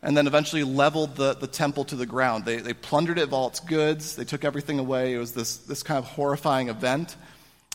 and 0.07 0.17
then 0.17 0.29
eventually 0.29 0.63
leveled 0.63 1.17
the, 1.17 1.35
the 1.35 1.49
temple 1.49 1.85
to 1.85 1.97
the 1.97 2.07
ground. 2.07 2.45
They, 2.45 2.59
they 2.59 2.75
plundered 2.75 3.19
it 3.19 3.25
of 3.25 3.33
all 3.33 3.49
its 3.49 3.59
goods, 3.59 4.15
they 4.15 4.25
took 4.25 4.45
everything 4.45 4.79
away. 4.79 5.15
It 5.15 5.19
was 5.19 5.33
this, 5.33 5.57
this 5.57 5.83
kind 5.83 5.99
of 5.99 6.05
horrifying 6.05 6.69
event. 6.69 7.17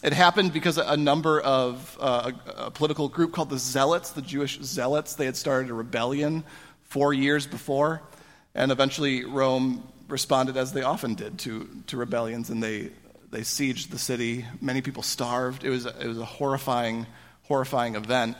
It 0.02 0.14
happened 0.14 0.54
because 0.54 0.78
a 0.78 0.96
number 0.96 1.42
of 1.42 1.98
uh, 2.00 2.32
a, 2.48 2.68
a 2.68 2.72
political 2.72 3.10
group 3.10 3.34
called 3.34 3.50
the 3.50 3.60
Zealots, 3.60 4.12
the 4.12 4.22
Jewish 4.22 4.62
Zealots, 4.62 5.16
they 5.16 5.26
had 5.26 5.36
started 5.36 5.72
a 5.72 5.74
rebellion 5.74 6.46
four 6.84 7.14
years 7.14 7.46
before. 7.46 8.02
And 8.56 8.72
eventually, 8.72 9.26
Rome 9.26 9.86
responded 10.08 10.56
as 10.56 10.72
they 10.72 10.84
often 10.84 11.16
did 11.16 11.38
to, 11.40 11.68
to 11.88 11.98
rebellions, 11.98 12.50
and 12.50 12.64
they, 12.64 12.92
they 13.30 13.42
sieged 13.42 13.90
the 13.90 14.00
city. 14.00 14.46
Many 14.62 14.82
people 14.82 15.04
starved. 15.04 15.66
It 15.66 15.70
was, 15.70 15.86
it 15.86 16.08
was 16.08 16.18
a 16.18 16.26
horrifying, 16.26 17.08
horrifying 17.44 17.96
event. 17.96 18.38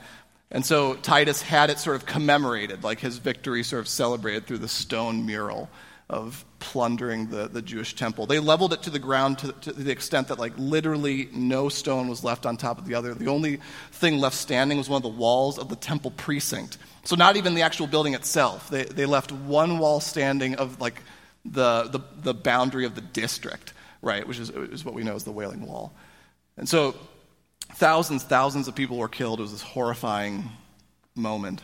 And 0.52 0.66
so 0.66 0.96
Titus 0.96 1.42
had 1.42 1.70
it 1.70 1.80
sort 1.80 1.96
of 1.96 2.06
commemorated, 2.06 2.84
like 2.84 3.00
his 3.00 3.18
victory 3.18 3.64
sort 3.64 3.80
of 3.80 3.88
celebrated 3.88 4.46
through 4.46 4.58
the 4.58 4.68
stone 4.68 5.26
mural 5.26 5.70
of 6.12 6.44
plundering 6.60 7.30
the, 7.30 7.48
the 7.48 7.62
Jewish 7.62 7.96
temple. 7.96 8.26
They 8.26 8.40
leveled 8.40 8.74
it 8.74 8.84
to 8.84 8.90
the 8.90 9.00
ground 9.00 9.40
to, 9.40 9.54
to, 9.54 9.72
the 9.72 9.92
extent 9.92 10.28
that, 10.28 10.38
like, 10.38 10.52
literally 10.58 11.30
no 11.32 11.70
stone 11.70 12.10
was 12.10 12.22
left 12.22 12.46
on 12.46 12.58
top 12.58 12.78
of 12.78 12.86
the 12.86 12.96
other. 12.96 13.14
The 13.14 13.30
only 13.30 13.62
thing 13.94 14.20
left 14.20 14.36
standing 14.36 14.78
was 14.78 14.90
one 14.90 14.98
of 14.98 15.04
the 15.04 15.10
walls 15.10 15.58
of 15.58 15.70
the 15.70 15.78
temple 15.78 16.12
precinct. 16.12 16.78
So, 17.06 17.16
not 17.16 17.38
even 17.38 17.56
the 17.56 17.62
actual 17.62 17.88
building 17.88 18.14
itself. 18.14 18.70
They, 18.70 18.84
they 18.84 19.06
left 19.06 19.32
one 19.32 19.80
wall 19.80 20.02
standing 20.02 20.56
of, 20.56 20.82
like, 20.82 21.02
the, 21.46 21.84
the, 21.84 22.02
the 22.22 22.34
boundary 22.34 22.86
of 22.86 22.94
the 22.94 23.02
district, 23.02 23.74
right, 24.02 24.28
which 24.28 24.38
is, 24.38 24.50
is 24.50 24.84
what 24.84 24.94
we 24.94 25.04
know 25.04 25.16
as 25.16 25.24
the 25.24 25.32
Wailing 25.32 25.66
Wall. 25.66 25.94
And 26.58 26.68
so, 26.68 26.94
thousands, 27.76 28.24
thousands 28.24 28.68
of 28.68 28.76
people 28.76 28.98
were 28.98 29.10
killed. 29.10 29.40
It 29.40 29.44
was 29.44 29.52
this 29.52 29.62
horrifying 29.62 30.50
moment. 31.16 31.62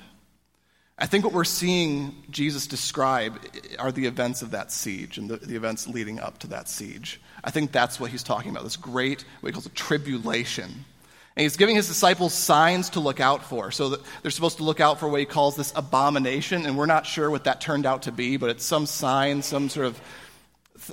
I 0.99 1.05
think 1.05 1.23
what 1.23 1.33
we're 1.33 1.43
seeing 1.43 2.23
Jesus 2.31 2.65
describe 2.65 3.39
are 3.77 3.91
the 3.91 4.07
events 4.07 4.41
of 4.41 4.51
that 4.51 4.71
siege 4.71 5.19
and 5.19 5.29
the, 5.29 5.37
the, 5.37 5.55
events 5.55 5.87
leading 5.87 6.19
up 6.19 6.39
to 6.39 6.47
that 6.47 6.67
siege. 6.67 7.21
I 7.43 7.51
think 7.51 7.71
that's 7.71 7.99
what 7.99 8.09
he's 8.09 8.23
talking 8.23 8.49
about 8.49 8.63
this 8.63 8.77
great, 8.77 9.23
what 9.41 9.49
he 9.49 9.53
calls 9.53 9.67
a 9.67 9.69
tribulation. 9.69 10.65
And 10.65 11.43
he's 11.43 11.55
giving 11.55 11.75
his 11.75 11.87
disciples 11.87 12.33
signs 12.33 12.89
to 12.91 12.99
look 12.99 13.19
out 13.19 13.43
for. 13.43 13.69
So 13.69 13.97
they're 14.23 14.31
supposed 14.31 14.57
to 14.57 14.63
look 14.63 14.79
out 14.79 14.99
for 14.99 15.07
what 15.07 15.19
he 15.19 15.27
calls 15.27 15.55
this 15.55 15.71
abomination, 15.75 16.65
and 16.65 16.75
we're 16.75 16.87
not 16.87 17.05
sure 17.05 17.29
what 17.29 17.43
that 17.43 17.61
turned 17.61 17.85
out 17.85 18.03
to 18.03 18.11
be, 18.11 18.37
but 18.37 18.49
it's 18.49 18.65
some 18.65 18.87
sign, 18.87 19.43
some 19.43 19.69
sort 19.69 19.85
of 19.85 20.01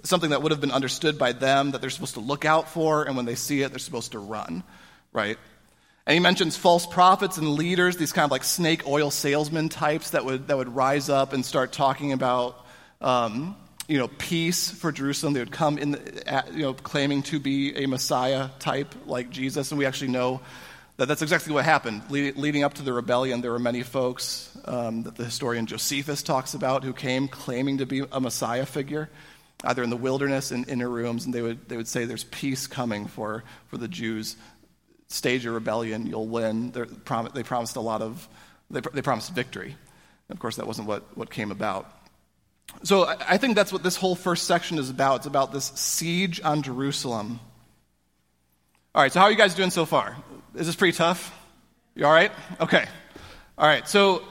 something 0.02 0.30
that 0.30 0.42
would 0.42 0.52
have 0.52 0.60
been 0.60 0.70
understood 0.70 1.18
by 1.18 1.32
them 1.32 1.70
that 1.70 1.80
they're 1.80 1.88
supposed 1.88 2.14
to 2.14 2.20
look 2.20 2.44
out 2.44 2.68
for, 2.68 3.04
and 3.04 3.16
when 3.16 3.24
they 3.24 3.34
see 3.34 3.62
it, 3.62 3.70
they're 3.70 3.78
supposed 3.78 4.12
to 4.12 4.18
run, 4.18 4.62
right? 5.14 5.38
And 6.06 6.12
he 6.12 6.20
mentions 6.20 6.54
false 6.54 6.84
prophets 6.84 7.38
and 7.38 7.54
leaders, 7.54 7.96
these 7.96 8.12
kind 8.12 8.26
of 8.26 8.30
like 8.30 8.44
snake 8.44 8.86
oil 8.86 9.10
salesman 9.10 9.70
types 9.70 10.10
that 10.10 10.26
would, 10.26 10.48
that 10.48 10.56
would 10.58 10.74
rise 10.74 11.08
up 11.08 11.32
and 11.32 11.42
start 11.42 11.72
talking 11.72 12.12
about, 12.12 12.62
um, 13.00 13.56
you 13.88 13.96
know, 13.96 14.08
peace 14.08 14.70
for 14.70 14.92
Jerusalem. 14.92 15.32
They 15.32 15.40
would 15.40 15.50
come 15.50 15.78
in, 15.78 15.92
the, 15.92 16.44
you 16.52 16.62
know, 16.62 16.74
claiming 16.74 17.22
to 17.24 17.40
be 17.40 17.74
a 17.76 17.86
Messiah 17.86 18.50
type 18.58 18.94
like 19.06 19.30
Jesus. 19.30 19.70
And 19.70 19.78
we 19.78 19.86
actually 19.86 20.10
know 20.10 20.42
that 20.98 21.08
that's 21.08 21.22
exactly 21.22 21.54
what 21.54 21.64
happened. 21.64 22.02
Le- 22.10 22.32
leading 22.36 22.64
up 22.64 22.74
to 22.74 22.82
the 22.82 22.92
rebellion, 22.92 23.40
there 23.40 23.50
were 23.50 23.58
many 23.58 23.82
folks 23.82 24.56
um, 24.66 25.04
that 25.04 25.16
the 25.16 25.24
historian 25.24 25.64
Josephus 25.64 26.22
talks 26.22 26.52
about 26.52 26.84
who 26.84 26.92
came 26.92 27.28
claiming 27.28 27.78
to 27.78 27.86
be 27.86 28.02
a 28.12 28.20
Messiah 28.20 28.66
figure, 28.66 29.08
either 29.64 29.82
in 29.82 29.88
the 29.88 29.96
wilderness 29.96 30.52
in 30.52 30.64
inner 30.64 30.88
rooms, 30.88 31.24
and 31.24 31.34
they 31.34 31.40
would, 31.40 31.66
they 31.68 31.78
would 31.78 31.88
say 31.88 32.04
there's 32.04 32.24
peace 32.24 32.66
coming 32.66 33.06
for, 33.06 33.42
for 33.68 33.78
the 33.78 33.88
Jews 33.88 34.36
stage 35.08 35.46
a 35.46 35.50
rebellion, 35.50 36.06
you'll 36.06 36.26
win. 36.26 36.72
They 36.72 37.42
promised 37.42 37.76
a 37.76 37.80
lot 37.80 38.02
of, 38.02 38.28
they, 38.70 38.80
they 38.92 39.02
promised 39.02 39.32
victory. 39.32 39.76
Of 40.30 40.38
course, 40.38 40.56
that 40.56 40.66
wasn't 40.66 40.88
what, 40.88 41.04
what 41.16 41.30
came 41.30 41.50
about. 41.50 41.90
So 42.82 43.06
I 43.06 43.36
think 43.38 43.54
that's 43.54 43.72
what 43.72 43.82
this 43.82 43.96
whole 43.96 44.14
first 44.14 44.46
section 44.46 44.78
is 44.78 44.90
about. 44.90 45.16
It's 45.16 45.26
about 45.26 45.52
this 45.52 45.66
siege 45.74 46.40
on 46.42 46.62
Jerusalem. 46.62 47.38
All 48.94 49.02
right, 49.02 49.12
so 49.12 49.20
how 49.20 49.26
are 49.26 49.30
you 49.30 49.36
guys 49.36 49.54
doing 49.54 49.70
so 49.70 49.84
far? 49.84 50.16
Is 50.54 50.66
this 50.66 50.76
pretty 50.76 50.96
tough? 50.96 51.36
You 51.94 52.06
all 52.06 52.12
right? 52.12 52.32
Okay. 52.60 52.84
All 53.56 53.66
right, 53.66 53.88
so 53.88 54.22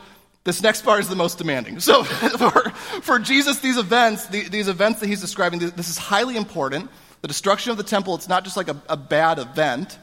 this 0.43 0.61
next 0.61 0.83
part 0.83 0.99
is 0.99 1.09
the 1.09 1.15
most 1.15 1.37
demanding. 1.37 1.79
So 1.79 2.03
for, 2.03 2.69
for 3.01 3.19
Jesus, 3.19 3.59
these 3.59 3.77
events, 3.77 4.27
the, 4.27 4.47
these 4.49 4.67
events 4.67 4.99
that 4.99 5.07
he's 5.07 5.21
describing, 5.21 5.59
this 5.59 5.89
is 5.89 5.97
highly 5.97 6.35
important. 6.35 6.89
The 7.21 7.27
destruction 7.27 7.71
of 7.71 7.77
the 7.77 7.83
temple, 7.83 8.15
it's 8.15 8.27
not 8.27 8.43
just 8.43 8.57
like 8.57 8.67
a, 8.67 8.81
a 8.89 8.97
bad 8.97 9.39
event 9.39 9.97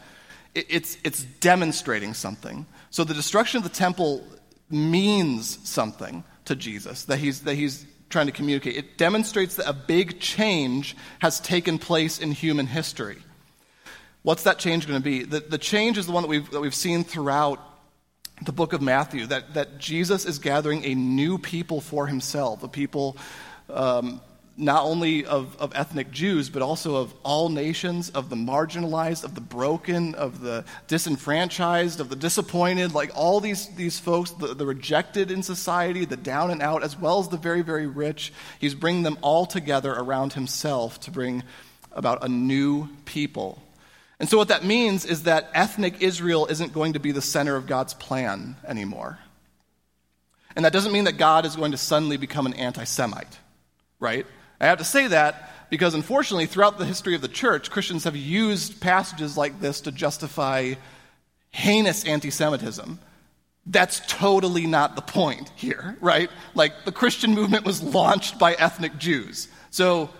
it's, 0.54 0.98
it's 1.04 1.22
demonstrating 1.22 2.14
something. 2.14 2.66
So 2.90 3.04
the 3.04 3.14
destruction 3.14 3.58
of 3.58 3.62
the 3.62 3.68
temple 3.68 4.26
means 4.68 5.58
something 5.68 6.24
to 6.44 6.56
Jesus 6.56 7.04
that 7.04 7.18
he's, 7.18 7.42
that 7.42 7.54
he's 7.54 7.86
trying 8.08 8.26
to 8.26 8.32
communicate. 8.32 8.76
It 8.76 8.98
demonstrates 8.98 9.54
that 9.56 9.68
a 9.68 9.72
big 9.72 10.20
change 10.20 10.96
has 11.20 11.40
taken 11.40 11.78
place 11.78 12.18
in 12.18 12.32
human 12.32 12.66
history. 12.66 13.18
What's 14.22 14.42
that 14.42 14.58
change 14.58 14.86
going 14.86 15.00
to 15.00 15.04
be? 15.04 15.22
The, 15.22 15.40
the 15.40 15.58
change 15.58 15.96
is 15.96 16.06
the 16.06 16.12
one 16.12 16.22
that 16.24 16.28
we've, 16.28 16.50
that 16.50 16.60
we've 16.60 16.74
seen 16.74 17.04
throughout 17.04 17.60
the 18.44 18.52
book 18.52 18.72
of 18.72 18.82
Matthew 18.82 19.26
that, 19.26 19.54
that 19.54 19.78
Jesus 19.78 20.24
is 20.24 20.38
gathering 20.38 20.84
a 20.84 20.94
new 20.94 21.38
people 21.38 21.80
for 21.80 22.06
himself, 22.06 22.62
a 22.62 22.68
people 22.68 23.16
um, 23.68 24.20
not 24.56 24.84
only 24.84 25.24
of, 25.24 25.56
of 25.58 25.72
ethnic 25.74 26.10
Jews, 26.10 26.50
but 26.50 26.62
also 26.62 26.96
of 26.96 27.14
all 27.22 27.48
nations, 27.48 28.10
of 28.10 28.28
the 28.28 28.36
marginalized, 28.36 29.24
of 29.24 29.34
the 29.34 29.40
broken, 29.40 30.14
of 30.14 30.40
the 30.40 30.64
disenfranchised, 30.86 32.00
of 32.00 32.10
the 32.10 32.16
disappointed, 32.16 32.92
like 32.92 33.10
all 33.14 33.40
these, 33.40 33.68
these 33.76 33.98
folks, 33.98 34.32
the, 34.32 34.54
the 34.54 34.66
rejected 34.66 35.30
in 35.30 35.42
society, 35.42 36.04
the 36.04 36.16
down 36.16 36.50
and 36.50 36.62
out, 36.62 36.82
as 36.82 36.98
well 36.98 37.20
as 37.20 37.28
the 37.28 37.36
very, 37.36 37.62
very 37.62 37.86
rich. 37.86 38.32
He's 38.58 38.74
bringing 38.74 39.02
them 39.02 39.18
all 39.22 39.46
together 39.46 39.92
around 39.92 40.34
himself 40.34 41.00
to 41.00 41.10
bring 41.10 41.42
about 41.92 42.24
a 42.24 42.28
new 42.28 42.88
people. 43.04 43.62
And 44.18 44.28
so, 44.28 44.36
what 44.36 44.48
that 44.48 44.64
means 44.64 45.06
is 45.06 45.22
that 45.22 45.50
ethnic 45.54 46.02
Israel 46.02 46.46
isn't 46.46 46.74
going 46.74 46.92
to 46.92 47.00
be 47.00 47.12
the 47.12 47.22
center 47.22 47.56
of 47.56 47.66
God's 47.66 47.94
plan 47.94 48.56
anymore. 48.66 49.18
And 50.54 50.64
that 50.64 50.72
doesn't 50.72 50.92
mean 50.92 51.04
that 51.04 51.16
God 51.16 51.46
is 51.46 51.56
going 51.56 51.70
to 51.70 51.78
suddenly 51.78 52.18
become 52.18 52.44
an 52.44 52.52
anti 52.54 52.84
Semite, 52.84 53.38
right? 53.98 54.26
I 54.60 54.66
have 54.66 54.78
to 54.78 54.84
say 54.84 55.06
that 55.08 55.50
because 55.70 55.94
unfortunately, 55.94 56.46
throughout 56.46 56.78
the 56.78 56.84
history 56.84 57.14
of 57.14 57.22
the 57.22 57.28
church, 57.28 57.70
Christians 57.70 58.04
have 58.04 58.16
used 58.16 58.80
passages 58.80 59.36
like 59.36 59.60
this 59.60 59.80
to 59.82 59.92
justify 59.92 60.74
heinous 61.50 62.04
anti 62.04 62.30
Semitism. 62.30 62.98
That's 63.66 64.00
totally 64.08 64.66
not 64.66 64.96
the 64.96 65.02
point 65.02 65.52
here, 65.54 65.96
right? 66.00 66.30
Like, 66.54 66.84
the 66.84 66.92
Christian 66.92 67.34
movement 67.34 67.64
was 67.64 67.82
launched 67.82 68.38
by 68.38 68.54
ethnic 68.54 68.98
Jews. 68.98 69.48
So, 69.70 70.10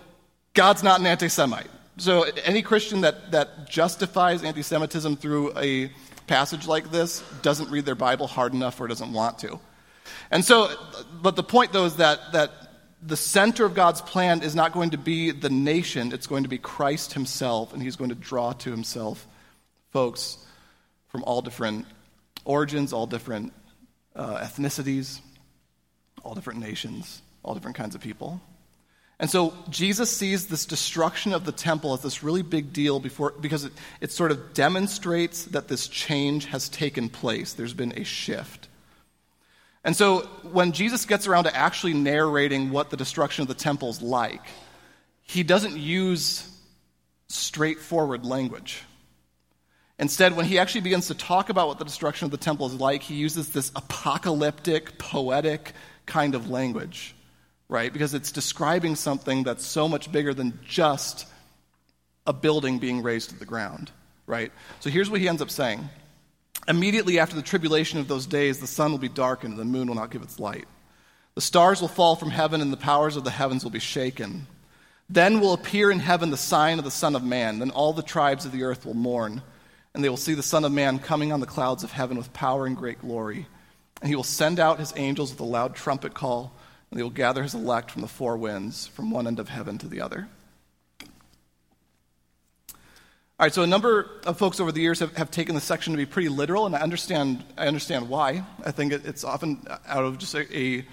God's 0.53 0.83
not 0.83 0.99
an 0.99 1.05
anti 1.05 1.27
Semite. 1.27 1.69
So, 1.97 2.23
any 2.45 2.61
Christian 2.61 3.01
that, 3.01 3.31
that 3.31 3.69
justifies 3.69 4.43
anti 4.43 4.61
Semitism 4.61 5.17
through 5.17 5.57
a 5.57 5.91
passage 6.27 6.65
like 6.65 6.91
this 6.91 7.21
doesn't 7.41 7.69
read 7.69 7.85
their 7.85 7.95
Bible 7.95 8.25
hard 8.25 8.53
enough 8.53 8.79
or 8.79 8.87
doesn't 8.87 9.11
want 9.11 9.39
to. 9.39 9.59
And 10.29 10.45
so, 10.45 10.69
but 11.21 11.35
the 11.35 11.43
point 11.43 11.73
though 11.73 11.85
is 11.85 11.97
that, 11.97 12.31
that 12.31 12.51
the 13.01 13.17
center 13.17 13.65
of 13.65 13.73
God's 13.73 14.01
plan 14.01 14.43
is 14.43 14.55
not 14.55 14.73
going 14.73 14.91
to 14.91 14.97
be 14.97 15.31
the 15.31 15.49
nation, 15.49 16.11
it's 16.13 16.27
going 16.27 16.43
to 16.43 16.49
be 16.49 16.57
Christ 16.57 17.13
himself, 17.13 17.73
and 17.73 17.81
he's 17.81 17.95
going 17.95 18.09
to 18.09 18.15
draw 18.15 18.53
to 18.53 18.71
himself 18.71 19.25
folks 19.89 20.37
from 21.07 21.23
all 21.23 21.41
different 21.41 21.85
origins, 22.45 22.93
all 22.93 23.07
different 23.07 23.53
uh, 24.15 24.37
ethnicities, 24.37 25.19
all 26.23 26.35
different 26.35 26.59
nations, 26.59 27.21
all 27.43 27.53
different 27.53 27.77
kinds 27.77 27.95
of 27.95 28.01
people. 28.01 28.39
And 29.19 29.29
so 29.29 29.53
Jesus 29.69 30.09
sees 30.09 30.47
this 30.47 30.65
destruction 30.65 31.33
of 31.33 31.45
the 31.45 31.51
temple 31.51 31.93
as 31.93 32.01
this 32.01 32.23
really 32.23 32.41
big 32.41 32.73
deal 32.73 32.99
before, 32.99 33.33
because 33.39 33.65
it, 33.65 33.73
it 33.99 34.11
sort 34.11 34.31
of 34.31 34.53
demonstrates 34.53 35.45
that 35.45 35.67
this 35.67 35.87
change 35.87 36.45
has 36.45 36.69
taken 36.69 37.09
place. 37.09 37.53
There's 37.53 37.73
been 37.73 37.93
a 37.97 38.03
shift. 38.03 38.67
And 39.83 39.95
so 39.95 40.21
when 40.51 40.73
Jesus 40.73 41.05
gets 41.05 41.27
around 41.27 41.45
to 41.45 41.55
actually 41.55 41.93
narrating 41.93 42.71
what 42.71 42.89
the 42.89 42.97
destruction 42.97 43.41
of 43.41 43.47
the 43.47 43.55
temple 43.55 43.89
is 43.89 44.01
like, 44.01 44.41
he 45.21 45.43
doesn't 45.43 45.77
use 45.77 46.47
straightforward 47.29 48.25
language. 48.25 48.83
Instead, 49.97 50.35
when 50.35 50.45
he 50.45 50.57
actually 50.59 50.81
begins 50.81 51.07
to 51.07 51.13
talk 51.13 51.49
about 51.49 51.67
what 51.67 51.79
the 51.79 51.85
destruction 51.85 52.25
of 52.25 52.31
the 52.31 52.37
temple 52.37 52.67
is 52.67 52.73
like, 52.73 53.01
he 53.03 53.15
uses 53.15 53.49
this 53.49 53.71
apocalyptic, 53.75 54.97
poetic 54.97 55.73
kind 56.05 56.35
of 56.35 56.49
language, 56.49 57.15
right? 57.69 57.93
Because 57.93 58.13
it's 58.13 58.31
describing 58.31 58.95
something 58.95 59.43
that's 59.43 59.65
so 59.65 59.87
much 59.87 60.11
bigger 60.11 60.33
than 60.33 60.59
just 60.67 61.27
a 62.25 62.33
building 62.33 62.79
being 62.79 63.03
razed 63.03 63.29
to 63.29 63.39
the 63.39 63.45
ground, 63.45 63.91
right? 64.25 64.51
So 64.79 64.89
here's 64.89 65.09
what 65.09 65.21
he 65.21 65.27
ends 65.27 65.41
up 65.41 65.49
saying 65.49 65.87
Immediately 66.67 67.19
after 67.19 67.35
the 67.35 67.41
tribulation 67.41 67.99
of 67.99 68.07
those 68.07 68.25
days, 68.25 68.59
the 68.59 68.67
sun 68.67 68.91
will 68.91 68.99
be 68.99 69.09
darkened 69.09 69.53
and 69.53 69.59
the 69.59 69.65
moon 69.65 69.87
will 69.87 69.95
not 69.95 70.11
give 70.11 70.21
its 70.21 70.39
light. 70.39 70.67
The 71.35 71.41
stars 71.41 71.81
will 71.81 71.87
fall 71.87 72.15
from 72.15 72.29
heaven 72.29 72.61
and 72.61 72.71
the 72.71 72.77
powers 72.77 73.15
of 73.15 73.23
the 73.23 73.31
heavens 73.31 73.63
will 73.63 73.71
be 73.71 73.79
shaken. 73.79 74.47
Then 75.09 75.39
will 75.39 75.53
appear 75.53 75.91
in 75.91 75.99
heaven 75.99 76.29
the 76.29 76.37
sign 76.37 76.77
of 76.77 76.85
the 76.85 76.91
Son 76.91 77.15
of 77.15 77.23
Man. 77.23 77.59
Then 77.59 77.71
all 77.71 77.93
the 77.93 78.03
tribes 78.03 78.45
of 78.45 78.51
the 78.51 78.63
earth 78.63 78.85
will 78.85 78.93
mourn, 78.93 79.41
and 79.93 80.03
they 80.03 80.09
will 80.09 80.17
see 80.17 80.33
the 80.33 80.43
Son 80.43 80.63
of 80.63 80.71
Man 80.71 80.99
coming 80.99 81.33
on 81.33 81.41
the 81.41 81.45
clouds 81.45 81.83
of 81.83 81.91
heaven 81.91 82.17
with 82.17 82.31
power 82.31 82.65
and 82.65 82.77
great 82.77 83.01
glory. 83.01 83.47
And 84.01 84.09
he 84.09 84.15
will 84.15 84.23
send 84.23 84.59
out 84.59 84.79
his 84.79 84.93
angels 84.95 85.31
with 85.31 85.39
a 85.41 85.45
loud 85.45 85.75
trumpet 85.75 86.13
call, 86.13 86.53
and 86.89 86.97
they 86.97 87.03
will 87.03 87.09
gather 87.09 87.43
his 87.43 87.53
elect 87.53 87.91
from 87.91 88.01
the 88.01 88.07
four 88.07 88.37
winds, 88.37 88.87
from 88.87 89.11
one 89.11 89.27
end 89.27 89.39
of 89.39 89.49
heaven 89.49 89.77
to 89.79 89.87
the 89.87 89.99
other. 89.99 90.29
All 93.41 93.45
right, 93.45 93.53
so 93.55 93.63
a 93.63 93.67
number 93.67 94.07
of 94.27 94.37
folks 94.37 94.59
over 94.59 94.71
the 94.71 94.81
years 94.81 94.99
have, 94.99 95.17
have 95.17 95.31
taken 95.31 95.55
this 95.55 95.63
section 95.63 95.93
to 95.93 95.97
be 95.97 96.05
pretty 96.05 96.29
literal, 96.29 96.67
and 96.67 96.75
I 96.75 96.81
understand, 96.81 97.43
I 97.57 97.65
understand 97.65 98.07
why. 98.07 98.43
I 98.63 98.69
think 98.69 98.93
it, 98.93 99.03
it's 99.03 99.23
often 99.23 99.65
out 99.87 100.03
of 100.03 100.19
just 100.19 100.35
a, 100.35 100.55
a, 100.55 100.85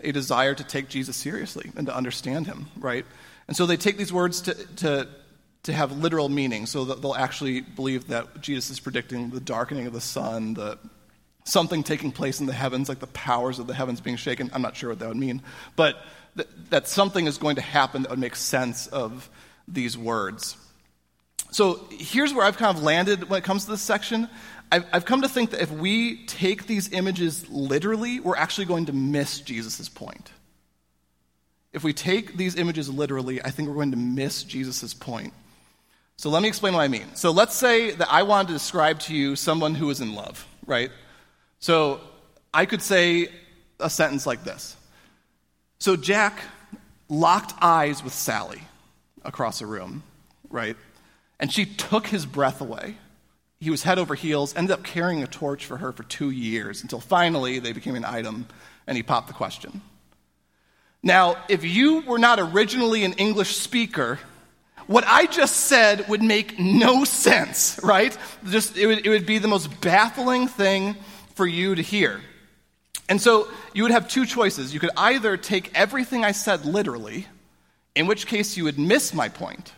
a, 0.00 0.10
desire 0.10 0.52
to 0.52 0.64
take 0.64 0.88
Jesus 0.88 1.16
seriously 1.16 1.70
and 1.76 1.86
to 1.86 1.94
understand 1.94 2.48
him, 2.48 2.66
right? 2.76 3.06
And 3.46 3.56
so 3.56 3.66
they 3.66 3.76
take 3.76 3.98
these 3.98 4.12
words 4.12 4.40
to, 4.40 4.54
to, 4.78 5.08
to 5.62 5.72
have 5.72 5.96
literal 5.96 6.28
meaning, 6.28 6.66
so 6.66 6.86
that 6.86 7.02
they'll 7.02 7.14
actually 7.14 7.60
believe 7.60 8.08
that 8.08 8.40
Jesus 8.40 8.70
is 8.70 8.80
predicting 8.80 9.30
the 9.30 9.38
darkening 9.38 9.86
of 9.86 9.92
the 9.92 10.00
sun, 10.00 10.54
the 10.54 10.80
something 11.44 11.84
taking 11.84 12.10
place 12.10 12.40
in 12.40 12.46
the 12.46 12.52
heavens, 12.52 12.88
like 12.88 12.98
the 12.98 13.06
powers 13.06 13.60
of 13.60 13.68
the 13.68 13.74
heavens 13.74 14.00
being 14.00 14.16
shaken. 14.16 14.50
I'm 14.52 14.62
not 14.62 14.74
sure 14.74 14.90
what 14.90 14.98
that 14.98 15.06
would 15.06 15.16
mean, 15.16 15.40
but 15.76 16.04
that, 16.34 16.70
that 16.70 16.88
something 16.88 17.28
is 17.28 17.38
going 17.38 17.54
to 17.54 17.62
happen 17.62 18.02
that 18.02 18.10
would 18.10 18.18
make 18.18 18.34
sense 18.34 18.88
of 18.88 19.30
these 19.68 19.96
words. 19.96 20.56
So 21.52 21.86
here's 21.90 22.32
where 22.32 22.44
I've 22.44 22.56
kind 22.56 22.76
of 22.76 22.82
landed 22.82 23.28
when 23.28 23.38
it 23.38 23.44
comes 23.44 23.66
to 23.66 23.70
this 23.70 23.82
section. 23.82 24.28
I've, 24.72 24.86
I've 24.90 25.04
come 25.04 25.20
to 25.20 25.28
think 25.28 25.50
that 25.50 25.60
if 25.60 25.70
we 25.70 26.24
take 26.24 26.66
these 26.66 26.92
images 26.92 27.48
literally, 27.50 28.20
we're 28.20 28.36
actually 28.36 28.64
going 28.64 28.86
to 28.86 28.94
miss 28.94 29.40
Jesus' 29.40 29.88
point. 29.88 30.32
If 31.74 31.84
we 31.84 31.92
take 31.92 32.38
these 32.38 32.56
images 32.56 32.88
literally, 32.88 33.42
I 33.42 33.50
think 33.50 33.68
we're 33.68 33.74
going 33.74 33.90
to 33.90 33.98
miss 33.98 34.44
Jesus' 34.44 34.94
point. 34.94 35.34
So 36.16 36.30
let 36.30 36.42
me 36.42 36.48
explain 36.48 36.72
what 36.72 36.80
I 36.80 36.88
mean. 36.88 37.14
So 37.14 37.30
let's 37.30 37.54
say 37.54 37.90
that 37.92 38.10
I 38.10 38.22
wanted 38.22 38.48
to 38.48 38.54
describe 38.54 38.98
to 39.00 39.14
you 39.14 39.36
someone 39.36 39.74
who 39.74 39.90
is 39.90 40.00
in 40.00 40.14
love, 40.14 40.46
right? 40.66 40.90
So 41.58 42.00
I 42.54 42.64
could 42.64 42.80
say 42.80 43.28
a 43.78 43.90
sentence 43.90 44.26
like 44.26 44.42
this. 44.42 44.76
So 45.80 45.96
Jack 45.96 46.40
locked 47.10 47.52
eyes 47.60 48.02
with 48.02 48.14
Sally 48.14 48.62
across 49.22 49.60
a 49.60 49.66
room, 49.66 50.02
right? 50.48 50.76
And 51.42 51.52
she 51.52 51.66
took 51.66 52.06
his 52.06 52.24
breath 52.24 52.60
away. 52.60 52.94
He 53.60 53.70
was 53.70 53.82
head 53.82 53.98
over 53.98 54.14
heels, 54.14 54.54
ended 54.54 54.70
up 54.70 54.84
carrying 54.84 55.24
a 55.24 55.26
torch 55.26 55.66
for 55.66 55.76
her 55.76 55.90
for 55.90 56.04
two 56.04 56.30
years 56.30 56.82
until 56.82 57.00
finally 57.00 57.58
they 57.58 57.72
became 57.72 57.96
an 57.96 58.04
item 58.04 58.46
and 58.86 58.96
he 58.96 59.02
popped 59.02 59.26
the 59.26 59.34
question. 59.34 59.82
Now, 61.02 61.36
if 61.48 61.64
you 61.64 62.02
were 62.02 62.18
not 62.18 62.38
originally 62.38 63.02
an 63.02 63.14
English 63.14 63.56
speaker, 63.56 64.20
what 64.86 65.02
I 65.04 65.26
just 65.26 65.56
said 65.56 66.08
would 66.08 66.22
make 66.22 66.60
no 66.60 67.02
sense, 67.04 67.80
right? 67.82 68.16
Just, 68.48 68.76
it, 68.76 68.86
would, 68.86 69.04
it 69.04 69.08
would 69.08 69.26
be 69.26 69.38
the 69.38 69.48
most 69.48 69.80
baffling 69.80 70.46
thing 70.46 70.94
for 71.34 71.46
you 71.46 71.74
to 71.74 71.82
hear. 71.82 72.20
And 73.08 73.20
so 73.20 73.48
you 73.74 73.82
would 73.82 73.90
have 73.90 74.08
two 74.08 74.26
choices. 74.26 74.72
You 74.72 74.78
could 74.78 74.90
either 74.96 75.36
take 75.36 75.72
everything 75.74 76.24
I 76.24 76.32
said 76.32 76.64
literally, 76.64 77.26
in 77.96 78.06
which 78.06 78.28
case 78.28 78.56
you 78.56 78.64
would 78.64 78.78
miss 78.78 79.12
my 79.12 79.28
point, 79.28 79.72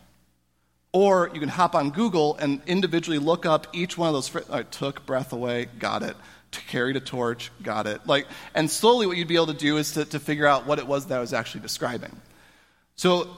or 0.95 1.29
you 1.35 1.41
can 1.41 1.49
hop 1.49 1.75
on 1.75 1.91
Google 1.91 2.37
and 2.37 2.63
individually 2.67 3.19
look 3.19 3.45
up 3.45 3.67
each 3.73 3.99
one 3.99 4.09
of 4.09 4.15
those. 4.15 4.29
Fr- 4.29 4.51
I 4.51 4.63
took 4.63 5.05
breath 5.05 5.33
away, 5.33 5.67
got 5.79 6.03
it 6.03 6.17
carried 6.69 6.95
a 6.95 7.01
torch, 7.01 7.51
got 7.63 7.89
it. 7.89 8.07
Like, 8.07 8.29
and 8.55 8.71
slowly 8.71 9.09
what 9.09 9.17
you'd 9.17 9.27
be 9.27 9.35
able 9.35 9.49
to 9.49 9.55
do 9.55 9.77
is 9.77 9.93
to, 9.93 10.05
to 10.05 10.21
figure 10.21 10.47
out 10.47 10.67
what 10.67 10.79
it 10.79 10.87
was 10.87 11.07
that 11.07 11.19
I 11.19 11.21
was 11.21 11.33
actually 11.33 11.63
describing. 11.63 12.13
So 12.95 13.29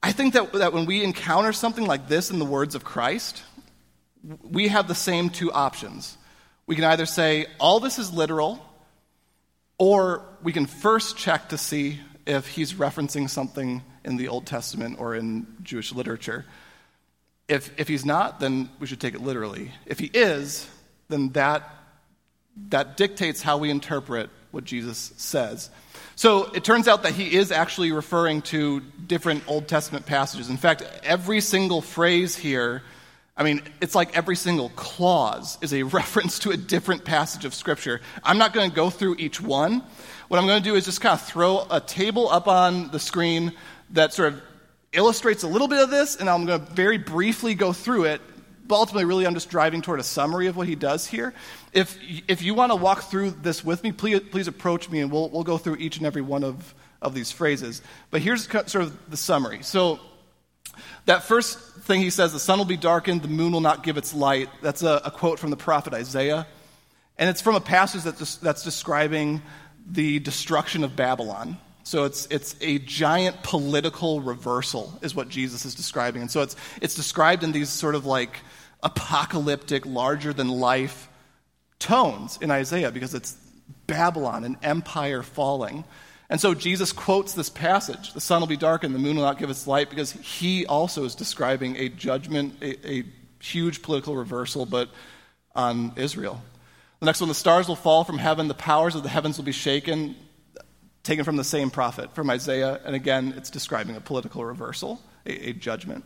I 0.00 0.12
think 0.12 0.34
that, 0.34 0.52
that 0.52 0.72
when 0.72 0.86
we 0.86 1.02
encounter 1.02 1.52
something 1.52 1.86
like 1.86 2.06
this 2.06 2.30
in 2.30 2.38
the 2.38 2.44
words 2.44 2.76
of 2.76 2.84
Christ, 2.84 3.42
we 4.42 4.68
have 4.68 4.88
the 4.88 4.94
same 4.94 5.30
two 5.30 5.50
options. 5.52 6.16
We 6.66 6.76
can 6.76 6.84
either 6.84 7.06
say, 7.06 7.46
all 7.58 7.80
this 7.80 7.98
is 7.98 8.12
literal, 8.12 8.64
or 9.78 10.24
we 10.42 10.52
can 10.52 10.66
first 10.66 11.16
check 11.16 11.48
to 11.48 11.58
see 11.58 11.98
if 12.26 12.46
he's 12.46 12.74
referencing 12.74 13.28
something 13.28 13.82
in 14.04 14.16
the 14.16 14.28
Old 14.28 14.46
Testament 14.46 14.96
or 15.00 15.16
in 15.16 15.46
Jewish 15.62 15.92
literature. 15.92 16.44
If, 17.48 17.78
if 17.78 17.88
he's 17.88 18.04
not, 18.04 18.40
then 18.40 18.70
we 18.78 18.86
should 18.86 19.00
take 19.00 19.14
it 19.14 19.20
literally. 19.20 19.72
If 19.86 19.98
he 19.98 20.10
is, 20.12 20.68
then 21.08 21.30
that 21.30 21.68
that 22.68 22.96
dictates 22.96 23.42
how 23.42 23.58
we 23.58 23.70
interpret 23.70 24.30
what 24.50 24.64
Jesus 24.64 25.12
says. 25.16 25.70
So 26.14 26.50
it 26.52 26.64
turns 26.64 26.88
out 26.88 27.04
that 27.04 27.12
he 27.12 27.36
is 27.36 27.50
actually 27.50 27.92
referring 27.92 28.42
to 28.42 28.80
different 28.80 29.44
Old 29.48 29.66
Testament 29.68 30.04
passages. 30.04 30.50
In 30.50 30.58
fact, 30.58 30.82
every 31.02 31.40
single 31.40 31.80
phrase 31.80 32.36
here, 32.36 32.82
I 33.36 33.44
mean, 33.44 33.62
it's 33.80 33.94
like 33.94 34.16
every 34.16 34.36
single 34.36 34.68
clause 34.70 35.56
is 35.62 35.72
a 35.72 35.82
reference 35.98 36.38
to 36.40 36.50
a 36.50 36.56
different 36.56 37.04
passage 37.04 37.44
of 37.44 37.54
Scripture. 37.54 38.00
I'm 38.22 38.38
not 38.38 38.52
going 38.52 38.68
to 38.68 38.76
go 38.76 38.90
through 38.90 39.16
each 39.18 39.40
one. 39.40 39.82
What 40.28 40.38
I'm 40.38 40.46
going 40.46 40.62
to 40.62 40.68
do 40.68 40.76
is 40.76 40.84
just 40.84 41.00
kind 41.00 41.14
of 41.14 41.22
throw 41.22 41.66
a 41.70 41.80
table 41.80 42.28
up 42.28 42.46
on 42.46 42.90
the 42.90 43.00
screen 43.00 43.52
that 43.90 44.12
sort 44.12 44.34
of 44.34 44.42
illustrates 44.92 45.42
a 45.42 45.48
little 45.48 45.68
bit 45.68 45.82
of 45.82 45.90
this, 45.90 46.16
and 46.16 46.28
I'm 46.28 46.46
going 46.46 46.64
to 46.64 46.72
very 46.72 46.98
briefly 46.98 47.54
go 47.54 47.72
through 47.72 48.04
it 48.04 48.20
but 48.72 48.76
ultimately, 48.76 49.04
really, 49.04 49.26
I'm 49.26 49.34
just 49.34 49.50
driving 49.50 49.82
toward 49.82 50.00
a 50.00 50.02
summary 50.02 50.46
of 50.46 50.56
what 50.56 50.66
he 50.66 50.74
does 50.74 51.06
here. 51.06 51.34
If, 51.74 51.98
if 52.26 52.40
you 52.40 52.54
want 52.54 52.72
to 52.72 52.76
walk 52.76 53.02
through 53.02 53.32
this 53.32 53.62
with 53.62 53.82
me, 53.82 53.92
please, 53.92 54.20
please 54.30 54.48
approach 54.48 54.88
me 54.88 55.00
and 55.00 55.12
we'll, 55.12 55.28
we'll 55.28 55.42
go 55.42 55.58
through 55.58 55.76
each 55.76 55.98
and 55.98 56.06
every 56.06 56.22
one 56.22 56.44
of, 56.44 56.74
of 57.02 57.14
these 57.14 57.30
phrases. 57.30 57.82
But 58.10 58.22
here's 58.22 58.48
sort 58.50 58.76
of 58.76 59.10
the 59.10 59.16
summary. 59.18 59.62
So, 59.62 60.00
that 61.04 61.24
first 61.24 61.58
thing 61.80 62.00
he 62.00 62.08
says, 62.08 62.32
the 62.32 62.40
sun 62.40 62.58
will 62.58 62.64
be 62.64 62.78
darkened, 62.78 63.20
the 63.20 63.28
moon 63.28 63.52
will 63.52 63.60
not 63.60 63.82
give 63.82 63.98
its 63.98 64.14
light, 64.14 64.48
that's 64.62 64.82
a, 64.82 65.02
a 65.04 65.10
quote 65.10 65.38
from 65.38 65.50
the 65.50 65.56
prophet 65.56 65.92
Isaiah. 65.92 66.46
And 67.18 67.28
it's 67.28 67.42
from 67.42 67.56
a 67.56 67.60
passage 67.60 68.04
that's, 68.04 68.36
that's 68.36 68.64
describing 68.64 69.42
the 69.86 70.18
destruction 70.20 70.82
of 70.82 70.96
Babylon. 70.96 71.58
So 71.84 72.04
it's, 72.04 72.26
it's 72.26 72.54
a 72.60 72.78
giant 72.78 73.42
political 73.42 74.20
reversal, 74.20 74.98
is 75.02 75.14
what 75.14 75.28
Jesus 75.28 75.64
is 75.64 75.74
describing. 75.74 76.22
And 76.22 76.30
so 76.30 76.42
it's, 76.42 76.56
it's 76.80 76.94
described 76.94 77.42
in 77.42 77.52
these 77.52 77.68
sort 77.68 77.94
of 77.94 78.06
like 78.06 78.38
apocalyptic, 78.82 79.84
larger 79.86 80.32
than 80.32 80.48
life 80.48 81.08
tones 81.78 82.38
in 82.40 82.50
Isaiah 82.50 82.90
because 82.90 83.14
it's 83.14 83.36
Babylon, 83.86 84.44
an 84.44 84.56
empire 84.62 85.22
falling. 85.22 85.84
And 86.30 86.40
so 86.40 86.54
Jesus 86.54 86.92
quotes 86.92 87.34
this 87.34 87.50
passage 87.50 88.12
the 88.14 88.20
sun 88.20 88.40
will 88.40 88.46
be 88.46 88.56
darkened, 88.56 88.94
the 88.94 88.98
moon 88.98 89.16
will 89.16 89.24
not 89.24 89.38
give 89.38 89.50
its 89.50 89.66
light, 89.66 89.90
because 89.90 90.12
he 90.12 90.64
also 90.66 91.04
is 91.04 91.14
describing 91.14 91.76
a 91.76 91.88
judgment, 91.88 92.54
a, 92.62 92.90
a 92.90 93.04
huge 93.40 93.82
political 93.82 94.16
reversal, 94.16 94.64
but 94.64 94.88
on 95.54 95.92
Israel. 95.96 96.40
The 97.00 97.06
next 97.06 97.20
one 97.20 97.28
the 97.28 97.34
stars 97.34 97.68
will 97.68 97.76
fall 97.76 98.04
from 98.04 98.18
heaven, 98.18 98.48
the 98.48 98.54
powers 98.54 98.94
of 98.94 99.02
the 99.02 99.08
heavens 99.08 99.36
will 99.36 99.44
be 99.44 99.52
shaken 99.52 100.14
taken 101.02 101.24
from 101.24 101.36
the 101.36 101.44
same 101.44 101.70
prophet, 101.70 102.14
from 102.14 102.30
Isaiah, 102.30 102.80
and 102.84 102.94
again, 102.94 103.34
it's 103.36 103.50
describing 103.50 103.96
a 103.96 104.00
political 104.00 104.44
reversal, 104.44 105.00
a, 105.26 105.50
a 105.50 105.52
judgment. 105.52 106.04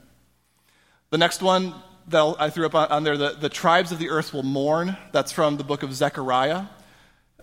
The 1.10 1.18
next 1.18 1.42
one 1.42 1.74
that 2.08 2.36
I 2.38 2.50
threw 2.50 2.66
up 2.66 2.74
on, 2.74 2.88
on 2.88 3.04
there, 3.04 3.16
the, 3.16 3.30
the, 3.30 3.48
tribes 3.48 3.92
of 3.92 3.98
the 3.98 4.10
earth 4.10 4.32
will 4.32 4.42
mourn. 4.42 4.96
That's 5.12 5.32
from 5.32 5.56
the 5.56 5.64
book 5.64 5.82
of 5.82 5.92
Zechariah. 5.92 6.64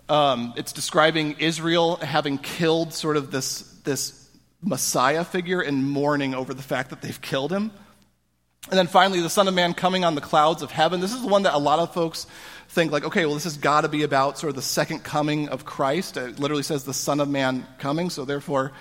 Um, 0.08 0.54
it's 0.56 0.72
describing 0.72 1.36
Israel 1.38 1.96
having 1.96 2.38
killed 2.38 2.92
sort 2.92 3.16
of 3.16 3.30
this, 3.30 3.60
this 3.84 4.28
Messiah 4.62 5.24
figure 5.24 5.60
and 5.60 5.88
mourning 5.88 6.34
over 6.34 6.54
the 6.54 6.62
fact 6.62 6.90
that 6.90 7.02
they've 7.02 7.20
killed 7.20 7.52
him. 7.52 7.70
And 8.70 8.78
then 8.78 8.86
finally, 8.86 9.20
the 9.20 9.30
Son 9.30 9.46
of 9.46 9.54
Man 9.54 9.74
coming 9.74 10.04
on 10.04 10.14
the 10.14 10.22
clouds 10.22 10.62
of 10.62 10.70
heaven. 10.70 11.00
This 11.00 11.12
is 11.12 11.20
the 11.20 11.28
one 11.28 11.42
that 11.42 11.54
a 11.54 11.58
lot 11.58 11.78
of 11.78 11.92
folks 11.92 12.26
think 12.74 12.92
like, 12.92 13.04
okay, 13.04 13.24
well, 13.24 13.34
this 13.34 13.44
has 13.44 13.56
got 13.56 13.82
to 13.82 13.88
be 13.88 14.02
about 14.02 14.36
sort 14.36 14.50
of 14.50 14.56
the 14.56 14.62
second 14.62 15.04
coming 15.04 15.48
of 15.48 15.64
Christ. 15.64 16.16
It 16.16 16.40
literally 16.40 16.64
says 16.64 16.84
the 16.84 16.92
Son 16.92 17.20
of 17.20 17.28
Man 17.28 17.66
coming, 17.78 18.10
so 18.10 18.24
therefore, 18.24 18.72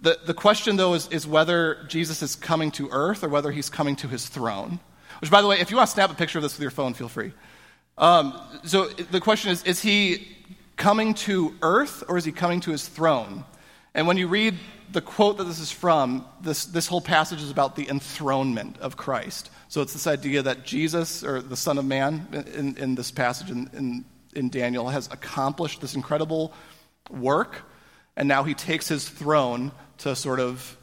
the, 0.00 0.18
the 0.26 0.34
question 0.34 0.76
though 0.76 0.94
is, 0.94 1.08
is 1.08 1.26
whether 1.26 1.84
Jesus 1.88 2.22
is 2.22 2.34
coming 2.34 2.70
to 2.72 2.88
earth 2.90 3.22
or 3.22 3.28
whether 3.28 3.50
he's 3.50 3.68
coming 3.68 3.94
to 3.96 4.08
his 4.08 4.26
throne. 4.26 4.80
Which, 5.20 5.30
by 5.30 5.42
the 5.42 5.48
way, 5.48 5.60
if 5.60 5.70
you 5.70 5.76
want 5.76 5.88
to 5.88 5.94
snap 5.94 6.10
a 6.10 6.14
picture 6.14 6.38
of 6.38 6.42
this 6.42 6.54
with 6.54 6.62
your 6.62 6.70
phone, 6.70 6.94
feel 6.94 7.08
free. 7.08 7.32
Um, 7.98 8.38
so 8.64 8.88
the 8.88 9.20
question 9.20 9.50
is, 9.50 9.62
is 9.64 9.80
he 9.80 10.28
coming 10.76 11.14
to 11.14 11.54
earth 11.62 12.04
or 12.08 12.18
is 12.18 12.24
he 12.24 12.32
coming 12.32 12.60
to 12.60 12.70
his 12.70 12.86
throne? 12.88 13.44
And 13.94 14.06
when 14.06 14.18
you 14.18 14.28
read 14.28 14.54
the 14.92 15.00
quote 15.00 15.38
that 15.38 15.44
this 15.44 15.58
is 15.58 15.70
from, 15.70 16.24
this, 16.40 16.64
this 16.66 16.86
whole 16.86 17.00
passage 17.00 17.42
is 17.42 17.50
about 17.50 17.76
the 17.76 17.88
enthronement 17.88 18.78
of 18.78 18.96
Christ. 18.96 19.50
So 19.68 19.82
it's 19.82 19.92
this 19.92 20.06
idea 20.06 20.42
that 20.42 20.64
Jesus, 20.64 21.24
or 21.24 21.42
the 21.42 21.56
Son 21.56 21.78
of 21.78 21.84
Man 21.84 22.26
in, 22.54 22.76
in 22.76 22.94
this 22.94 23.10
passage 23.10 23.50
in, 23.50 23.68
in, 23.72 24.04
in 24.34 24.48
Daniel, 24.48 24.88
has 24.88 25.08
accomplished 25.08 25.80
this 25.80 25.94
incredible 25.94 26.52
work, 27.10 27.62
and 28.16 28.28
now 28.28 28.44
he 28.44 28.54
takes 28.54 28.88
his 28.88 29.08
throne 29.08 29.72
to 29.98 30.14
sort 30.14 30.40
of 30.40 30.76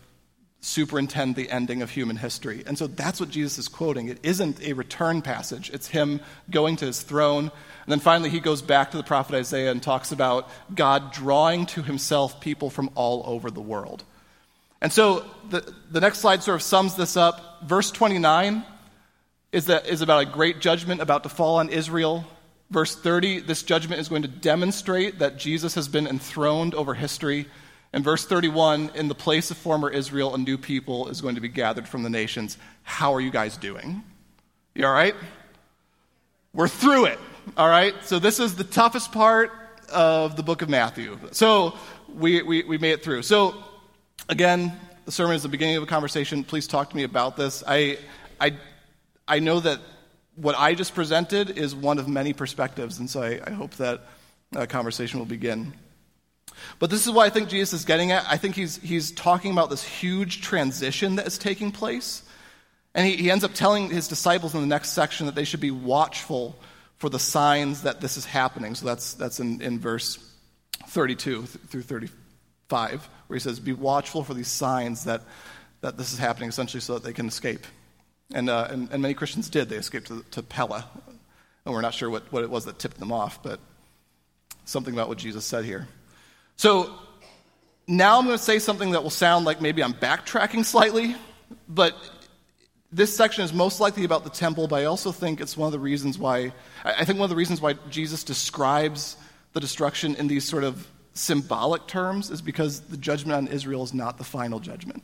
superintend 0.63 1.35
the 1.35 1.49
ending 1.49 1.81
of 1.81 1.89
human 1.89 2.15
history. 2.15 2.63
And 2.65 2.77
so 2.77 2.87
that's 2.87 3.19
what 3.19 3.29
Jesus 3.29 3.57
is 3.57 3.67
quoting. 3.67 4.07
It 4.07 4.19
isn't 4.23 4.63
a 4.63 4.71
return 4.73 5.21
passage, 5.21 5.69
it's 5.73 5.87
him 5.87 6.21
going 6.49 6.77
to 6.77 6.85
his 6.85 7.01
throne. 7.01 7.43
And 7.43 7.91
then 7.91 7.99
finally, 7.99 8.29
he 8.29 8.39
goes 8.39 8.61
back 8.61 8.91
to 8.91 8.97
the 8.97 9.03
prophet 9.03 9.35
Isaiah 9.35 9.71
and 9.71 9.83
talks 9.83 10.13
about 10.13 10.49
God 10.73 11.11
drawing 11.11 11.65
to 11.67 11.81
himself 11.81 12.39
people 12.39 12.69
from 12.69 12.89
all 12.95 13.23
over 13.25 13.51
the 13.51 13.61
world. 13.61 14.05
And 14.81 14.91
so 14.91 15.25
the, 15.49 15.69
the 15.91 15.99
next 15.99 16.19
slide 16.19 16.43
sort 16.43 16.55
of 16.55 16.61
sums 16.61 16.95
this 16.95 17.17
up. 17.17 17.63
Verse 17.65 17.91
29 17.91 18.63
is, 19.51 19.65
that, 19.65 19.87
is 19.87 20.01
about 20.01 20.23
a 20.23 20.25
great 20.25 20.61
judgment 20.61 21.01
about 21.01 21.23
to 21.23 21.29
fall 21.29 21.57
on 21.57 21.69
Israel. 21.69 22.25
Verse 22.71 22.95
30, 22.95 23.41
this 23.41 23.63
judgment 23.63 23.99
is 23.99 24.07
going 24.07 24.21
to 24.21 24.29
demonstrate 24.29 25.19
that 25.19 25.37
Jesus 25.37 25.75
has 25.75 25.89
been 25.89 26.07
enthroned 26.07 26.73
over 26.73 26.93
history. 26.93 27.47
And 27.93 28.03
verse 28.03 28.25
31, 28.25 28.91
in 28.95 29.07
the 29.07 29.15
place 29.15 29.51
of 29.51 29.57
former 29.57 29.89
Israel, 29.89 30.33
a 30.33 30.37
new 30.37 30.57
people 30.57 31.09
is 31.09 31.21
going 31.21 31.35
to 31.35 31.41
be 31.41 31.47
gathered 31.47 31.87
from 31.87 32.03
the 32.03 32.09
nations. 32.09 32.57
How 32.81 33.13
are 33.13 33.21
you 33.21 33.31
guys 33.31 33.55
doing? 33.55 34.03
You 34.73 34.85
all 34.85 34.93
right? 34.93 35.15
We're 36.53 36.67
through 36.67 37.05
it. 37.05 37.19
All 37.55 37.69
right? 37.69 37.93
So, 38.03 38.19
this 38.19 38.39
is 38.39 38.55
the 38.55 38.63
toughest 38.63 39.11
part 39.11 39.51
of 39.91 40.35
the 40.35 40.43
book 40.43 40.61
of 40.63 40.69
Matthew. 40.69 41.19
So, 41.31 41.75
we, 42.13 42.41
we, 42.41 42.63
we 42.63 42.77
made 42.77 42.93
it 42.93 43.03
through. 43.03 43.21
So, 43.21 43.55
again, 44.27 44.73
the 45.05 45.11
sermon 45.11 45.35
is 45.35 45.43
the 45.43 45.49
beginning 45.49 45.75
of 45.77 45.83
a 45.83 45.87
conversation. 45.87 46.43
Please 46.43 46.67
talk 46.67 46.89
to 46.89 46.95
me 46.95 47.03
about 47.03 47.37
this. 47.37 47.63
I, 47.67 47.99
I 48.41 48.57
I 49.27 49.39
know 49.39 49.59
that 49.59 49.79
what 50.35 50.55
I 50.57 50.73
just 50.73 50.93
presented 50.95 51.57
is 51.57 51.73
one 51.75 51.97
of 51.97 52.07
many 52.07 52.33
perspectives, 52.33 52.99
and 52.99 53.09
so 53.09 53.21
I, 53.21 53.39
I 53.45 53.51
hope 53.51 53.71
that 53.75 54.01
a 54.53 54.67
conversation 54.67 55.19
will 55.19 55.25
begin. 55.25 55.73
But 56.79 56.89
this 56.89 57.05
is 57.05 57.11
what 57.11 57.25
I 57.25 57.29
think 57.29 57.49
Jesus 57.49 57.81
is 57.81 57.85
getting 57.85 58.11
at. 58.11 58.25
I 58.29 58.37
think 58.37 58.55
he's, 58.55 58.77
he's 58.77 59.11
talking 59.11 59.51
about 59.51 59.69
this 59.69 59.83
huge 59.83 60.41
transition 60.41 61.15
that 61.15 61.27
is 61.27 61.37
taking 61.37 61.71
place. 61.71 62.23
And 62.95 63.07
he, 63.07 63.15
he 63.15 63.31
ends 63.31 63.43
up 63.43 63.53
telling 63.53 63.89
his 63.89 64.07
disciples 64.07 64.53
in 64.53 64.61
the 64.61 64.67
next 64.67 64.91
section 64.91 65.25
that 65.25 65.35
they 65.35 65.43
should 65.43 65.59
be 65.59 65.71
watchful 65.71 66.57
for 66.97 67.09
the 67.09 67.19
signs 67.19 67.83
that 67.83 68.01
this 68.01 68.17
is 68.17 68.25
happening. 68.25 68.75
So 68.75 68.85
that's, 68.85 69.13
that's 69.15 69.39
in, 69.39 69.61
in 69.61 69.79
verse 69.79 70.19
32 70.87 71.43
through 71.43 71.81
35, 71.81 73.09
where 73.27 73.35
he 73.35 73.39
says, 73.39 73.59
Be 73.59 73.73
watchful 73.73 74.23
for 74.23 74.33
these 74.33 74.47
signs 74.47 75.05
that, 75.05 75.21
that 75.81 75.97
this 75.97 76.13
is 76.13 76.19
happening, 76.19 76.49
essentially, 76.49 76.81
so 76.81 76.93
that 76.93 77.03
they 77.03 77.13
can 77.13 77.27
escape. 77.27 77.65
And, 78.33 78.49
uh, 78.49 78.67
and, 78.69 78.89
and, 78.91 79.01
many 79.01 79.13
Christians 79.13 79.49
did. 79.49 79.69
They 79.69 79.75
escaped 79.75 80.07
to, 80.07 80.23
to 80.31 80.43
Pella. 80.43 80.87
And 81.65 81.73
we're 81.73 81.81
not 81.81 81.93
sure 81.93 82.09
what, 82.09 82.31
what 82.31 82.43
it 82.43 82.49
was 82.49 82.65
that 82.65 82.79
tipped 82.79 82.99
them 82.99 83.11
off, 83.11 83.41
but 83.43 83.59
something 84.65 84.93
about 84.93 85.09
what 85.09 85.17
Jesus 85.17 85.45
said 85.45 85.65
here. 85.65 85.87
So 86.63 86.89
now 87.87 88.17
I'm 88.17 88.23
going 88.23 88.37
to 88.37 88.41
say 88.41 88.57
something 88.57 88.91
that 88.91 89.03
will 89.03 89.09
sound 89.09 89.43
like 89.43 89.59
maybe 89.59 89.83
I'm 89.83 89.93
backtracking 89.93 90.63
slightly, 90.63 91.13
but 91.67 91.93
this 92.89 93.13
section 93.13 93.43
is 93.43 93.51
most 93.51 93.81
likely 93.81 94.05
about 94.05 94.23
the 94.23 94.29
temple, 94.29 94.69
but 94.69 94.77
I 94.77 94.85
also 94.85 95.11
think 95.11 95.41
it's 95.41 95.57
one 95.57 95.67
of 95.67 95.73
the 95.73 95.79
reasons 95.79 96.17
why, 96.17 96.53
I 96.85 97.03
think 97.03 97.19
one 97.19 97.25
of 97.25 97.31
the 97.31 97.35
reasons 97.35 97.59
why 97.59 97.73
Jesus 97.89 98.23
describes 98.23 99.17
the 99.51 99.59
destruction 99.59 100.15
in 100.15 100.27
these 100.29 100.47
sort 100.47 100.63
of 100.63 100.87
symbolic 101.13 101.85
terms 101.85 102.31
is 102.31 102.41
because 102.41 102.79
the 102.79 102.95
judgment 102.95 103.35
on 103.35 103.47
Israel 103.49 103.83
is 103.83 103.93
not 103.93 104.17
the 104.17 104.23
final 104.23 104.61
judgment. 104.61 105.03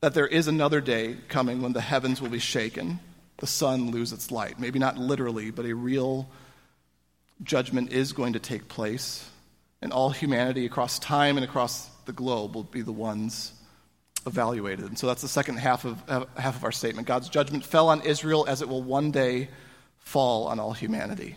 That 0.00 0.14
there 0.14 0.26
is 0.26 0.48
another 0.48 0.80
day 0.80 1.18
coming 1.28 1.60
when 1.60 1.74
the 1.74 1.82
heavens 1.82 2.22
will 2.22 2.30
be 2.30 2.38
shaken, 2.38 3.00
the 3.36 3.46
sun 3.46 3.90
lose 3.90 4.14
its 4.14 4.30
light. 4.30 4.58
Maybe 4.58 4.78
not 4.78 4.96
literally, 4.96 5.50
but 5.50 5.66
a 5.66 5.74
real 5.74 6.26
judgment 7.42 7.92
is 7.92 8.14
going 8.14 8.32
to 8.32 8.38
take 8.38 8.66
place, 8.68 9.28
and 9.82 9.92
all 9.92 10.10
humanity 10.10 10.64
across 10.64 10.98
time 10.98 11.36
and 11.36 11.44
across 11.44 11.88
the 12.06 12.12
globe 12.12 12.54
will 12.54 12.62
be 12.62 12.82
the 12.82 12.92
ones 12.92 13.52
evaluated. 14.26 14.86
And 14.86 14.98
so 14.98 15.06
that's 15.08 15.22
the 15.22 15.28
second 15.28 15.56
half 15.56 15.84
of, 15.84 16.02
uh, 16.08 16.24
half 16.36 16.56
of 16.56 16.64
our 16.64 16.72
statement. 16.72 17.08
God's 17.08 17.28
judgment 17.28 17.64
fell 17.64 17.88
on 17.88 18.00
Israel 18.02 18.44
as 18.48 18.62
it 18.62 18.68
will 18.68 18.82
one 18.82 19.10
day 19.10 19.48
fall 19.98 20.46
on 20.46 20.60
all 20.60 20.72
humanity. 20.72 21.36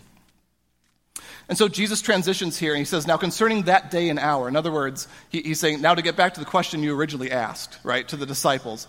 And 1.48 1.58
so 1.58 1.68
Jesus 1.68 2.02
transitions 2.02 2.58
here 2.58 2.72
and 2.72 2.80
he 2.80 2.86
says, 2.86 3.06
Now 3.06 3.18
concerning 3.18 3.64
that 3.64 3.92
day 3.92 4.10
and 4.10 4.20
hour, 4.20 4.48
in 4.48 4.56
other 4.56 4.72
words, 4.72 5.08
he, 5.30 5.42
he's 5.42 5.60
saying, 5.60 5.82
now 5.82 5.94
to 5.94 6.02
get 6.02 6.16
back 6.16 6.36
to 6.36 6.40
the 6.40 6.46
question 6.46 6.82
you 6.82 6.96
originally 6.96 7.32
asked, 7.32 7.78
right, 7.84 8.08
to 8.08 8.16
the 8.16 8.26
disciples, 8.26 8.88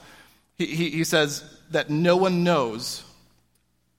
he, 0.56 0.66
he, 0.66 0.90
he 0.90 1.04
says 1.04 1.44
that 1.70 1.90
no 1.90 2.16
one 2.16 2.44
knows 2.44 3.04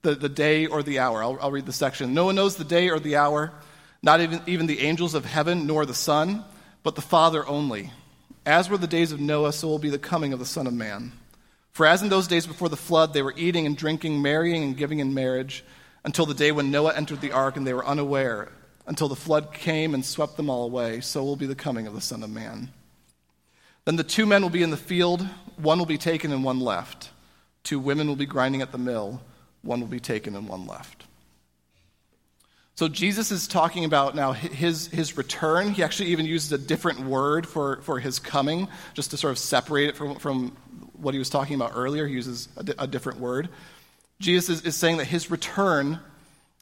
the, 0.02 0.16
the 0.16 0.30
day 0.30 0.66
or 0.66 0.82
the 0.82 1.00
hour. 1.00 1.22
I'll, 1.22 1.38
I'll 1.42 1.52
read 1.52 1.68
the 1.68 1.74
section. 1.74 2.14
No 2.14 2.26
one 2.26 2.36
knows 2.36 2.56
the 2.56 2.64
day 2.64 2.90
or 2.90 3.00
the 3.00 3.16
hour, 3.16 3.54
not 4.02 4.22
even, 4.22 4.42
even 4.46 4.68
the 4.68 4.82
angels 4.82 5.14
of 5.14 5.26
heaven, 5.26 5.68
nor 5.68 5.86
the 5.86 5.94
Son, 5.94 6.44
but 6.84 6.96
the 6.96 7.02
Father 7.02 7.46
only. 7.48 7.92
As 8.46 8.70
were 8.70 8.78
the 8.78 8.88
days 8.88 9.12
of 9.12 9.20
Noah, 9.20 9.54
so 9.54 9.68
will 9.68 9.80
be 9.80 9.90
the 9.90 10.00
coming 10.00 10.34
of 10.34 10.40
the 10.40 10.46
Son 10.46 10.68
of 10.68 10.74
Man. 10.74 11.12
For 11.74 11.86
as 11.86 12.02
in 12.02 12.10
those 12.10 12.28
days 12.28 12.48
before 12.48 12.70
the 12.70 12.78
flood, 12.78 13.14
they 13.14 13.22
were 13.22 13.34
eating 13.38 13.66
and 13.66 13.78
drinking, 13.78 14.22
marrying 14.22 14.64
and 14.64 14.78
giving 14.78 15.00
in 15.00 15.14
marriage, 15.14 15.64
until 16.04 16.26
the 16.26 16.34
day 16.34 16.52
when 16.52 16.72
Noah 16.72 16.96
entered 16.96 17.22
the 17.22 17.34
ark 17.34 17.58
and 17.58 17.68
they 17.68 17.74
were 17.74 17.86
unaware, 17.86 18.50
until 18.86 19.10
the 19.10 19.16
flood 19.16 19.54
came 19.54 19.94
and 19.94 20.06
swept 20.06 20.38
them 20.38 20.50
all 20.50 20.64
away, 20.64 21.02
so 21.02 21.24
will 21.24 21.36
be 21.36 21.46
the 21.46 21.56
coming 21.56 21.88
of 21.88 21.94
the 21.94 22.02
Son 22.02 22.24
of 22.24 22.30
Man. 22.30 22.72
Then 23.86 23.96
the 23.96 24.04
two 24.04 24.26
men 24.26 24.42
will 24.42 24.50
be 24.50 24.64
in 24.64 24.70
the 24.70 24.78
field, 24.78 25.28
one 25.58 25.80
will 25.80 25.86
be 25.86 25.98
taken 25.98 26.32
and 26.32 26.44
one 26.44 26.60
left. 26.60 27.10
Two 27.64 27.80
women 27.80 28.08
will 28.08 28.16
be 28.16 28.26
grinding 28.26 28.62
at 28.62 28.72
the 28.72 28.78
mill, 28.78 29.22
one 29.62 29.80
will 29.82 29.88
be 29.88 30.00
taken 30.00 30.36
and 30.36 30.48
one 30.48 30.68
left. 30.68 31.07
So 32.78 32.88
Jesus 32.88 33.32
is 33.32 33.48
talking 33.48 33.86
about 33.86 34.14
now 34.14 34.34
his, 34.34 34.86
his 34.90 35.18
return. 35.18 35.72
He 35.72 35.82
actually 35.82 36.10
even 36.10 36.28
uses 36.28 36.52
a 36.52 36.60
different 36.60 37.00
word 37.00 37.48
for, 37.48 37.82
for 37.82 38.00
his 38.00 38.20
coming, 38.20 38.68
just 38.94 39.10
to 39.12 39.18
sort 39.18 39.32
of 39.32 39.40
separate 39.40 39.90
it 39.90 39.96
from, 39.96 40.18
from 40.20 40.56
what 40.94 41.16
he 41.16 41.18
was 41.18 41.32
talking 41.32 41.56
about 41.56 41.72
earlier. 41.74 42.06
He 42.06 42.14
uses 42.14 42.50
a, 42.56 42.84
a 42.84 42.88
different 42.88 43.20
word. 43.20 43.50
Jesus 44.20 44.60
is, 44.60 44.62
is 44.64 44.76
saying 44.76 44.98
that 44.98 45.06
his 45.06 45.32
return 45.32 46.00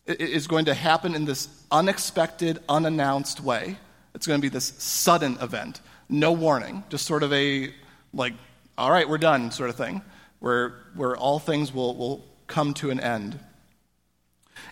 is 0.06 0.48
going 0.48 0.66
to 0.66 0.74
happen 0.74 1.16
in 1.16 1.26
this 1.26 1.50
unexpected, 1.70 2.60
unannounced 2.70 3.42
way. 3.42 3.78
It's 4.14 4.26
going 4.26 4.40
to 4.40 4.42
be 4.42 4.48
this 4.48 4.72
sudden 4.78 5.38
event, 5.42 5.82
no 6.08 6.32
warning, 6.32 6.86
just 6.88 7.06
sort 7.06 7.24
of 7.24 7.34
a, 7.34 7.74
like, 8.14 8.36
all 8.78 8.90
right, 8.90 9.10
we're 9.10 9.18
done 9.18 9.52
sort 9.52 9.70
of 9.70 9.76
thing, 9.76 10.02
where, 10.40 10.76
where 10.96 11.18
all 11.18 11.40
things 11.40 11.74
will, 11.74 11.94
will 11.98 12.26
come 12.48 12.74
to 12.76 12.90
an 12.90 13.02
end. 13.02 13.38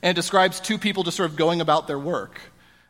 And 0.03 0.09
it 0.09 0.15
describes 0.15 0.59
two 0.59 0.77
people 0.77 1.03
just 1.03 1.15
sort 1.15 1.29
of 1.29 1.37
going 1.37 1.61
about 1.61 1.87
their 1.87 1.97
work. 1.97 2.41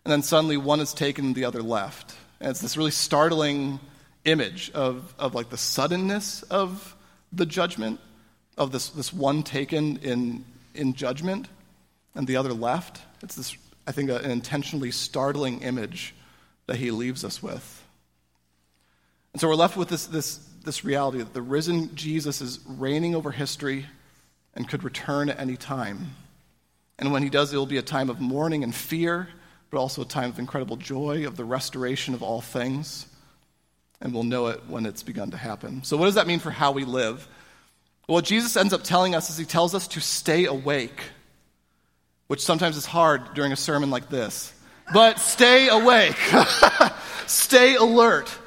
And 0.03 0.11
then 0.11 0.23
suddenly 0.23 0.57
one 0.57 0.79
is 0.79 0.93
taken 0.93 1.25
and 1.25 1.35
the 1.35 1.45
other 1.45 1.61
left. 1.61 2.15
And 2.41 2.49
it's 2.49 2.59
this 2.59 2.75
really 2.75 2.89
startling 2.89 3.79
image 4.25 4.71
of, 4.71 5.13
of 5.19 5.35
like 5.35 5.51
the 5.51 5.57
suddenness 5.57 6.41
of 6.43 6.95
the 7.31 7.45
judgment, 7.45 7.99
of 8.57 8.71
this, 8.71 8.89
this 8.89 9.13
one 9.13 9.43
taken 9.43 9.97
in, 9.97 10.43
in 10.73 10.95
judgment 10.95 11.47
and 12.15 12.25
the 12.25 12.35
other 12.35 12.51
left. 12.51 12.99
It's 13.21 13.35
this, 13.35 13.55
I 13.85 13.91
think, 13.91 14.09
an 14.09 14.31
intentionally 14.31 14.89
startling 14.89 15.61
image 15.61 16.15
that 16.65 16.77
he 16.77 16.89
leaves 16.89 17.23
us 17.23 17.43
with. 17.43 17.85
And 19.33 19.39
so 19.39 19.47
we're 19.47 19.55
left 19.55 19.77
with 19.77 19.89
this, 19.89 20.07
this, 20.07 20.37
this 20.63 20.83
reality 20.83 21.19
that 21.19 21.35
the 21.35 21.43
risen 21.43 21.95
Jesus 21.95 22.41
is 22.41 22.59
reigning 22.65 23.13
over 23.13 23.29
history 23.29 23.85
and 24.55 24.67
could 24.67 24.83
return 24.83 25.29
at 25.29 25.39
any 25.39 25.57
time. 25.57 26.15
And 26.99 27.11
when 27.11 27.23
he 27.23 27.29
does, 27.29 27.53
it 27.53 27.57
will 27.57 27.65
be 27.65 27.77
a 27.77 27.83
time 27.83 28.09
of 28.09 28.21
mourning 28.21 28.63
and 28.63 28.73
fear, 28.73 29.27
but 29.69 29.79
also 29.79 30.03
a 30.03 30.05
time 30.05 30.29
of 30.29 30.39
incredible 30.39 30.77
joy, 30.77 31.25
of 31.25 31.35
the 31.37 31.45
restoration 31.45 32.13
of 32.13 32.21
all 32.21 32.41
things. 32.41 33.07
And 34.01 34.13
we'll 34.13 34.23
know 34.23 34.47
it 34.47 34.61
when 34.67 34.85
it's 34.85 35.03
begun 35.03 35.31
to 35.31 35.37
happen. 35.37 35.83
So, 35.83 35.97
what 35.97 36.05
does 36.05 36.15
that 36.15 36.27
mean 36.27 36.39
for 36.39 36.51
how 36.51 36.71
we 36.71 36.83
live? 36.85 37.27
Well, 38.07 38.15
what 38.15 38.25
Jesus 38.25 38.57
ends 38.57 38.73
up 38.73 38.83
telling 38.83 39.15
us 39.15 39.29
is 39.29 39.37
he 39.37 39.45
tells 39.45 39.73
us 39.73 39.87
to 39.89 40.01
stay 40.01 40.45
awake, 40.45 41.01
which 42.27 42.41
sometimes 42.41 42.75
is 42.75 42.85
hard 42.85 43.33
during 43.33 43.53
a 43.53 43.55
sermon 43.55 43.89
like 43.89 44.09
this. 44.09 44.53
But 44.93 45.19
stay 45.19 45.69
awake, 45.69 46.17
stay 47.27 47.75
alert. 47.75 48.37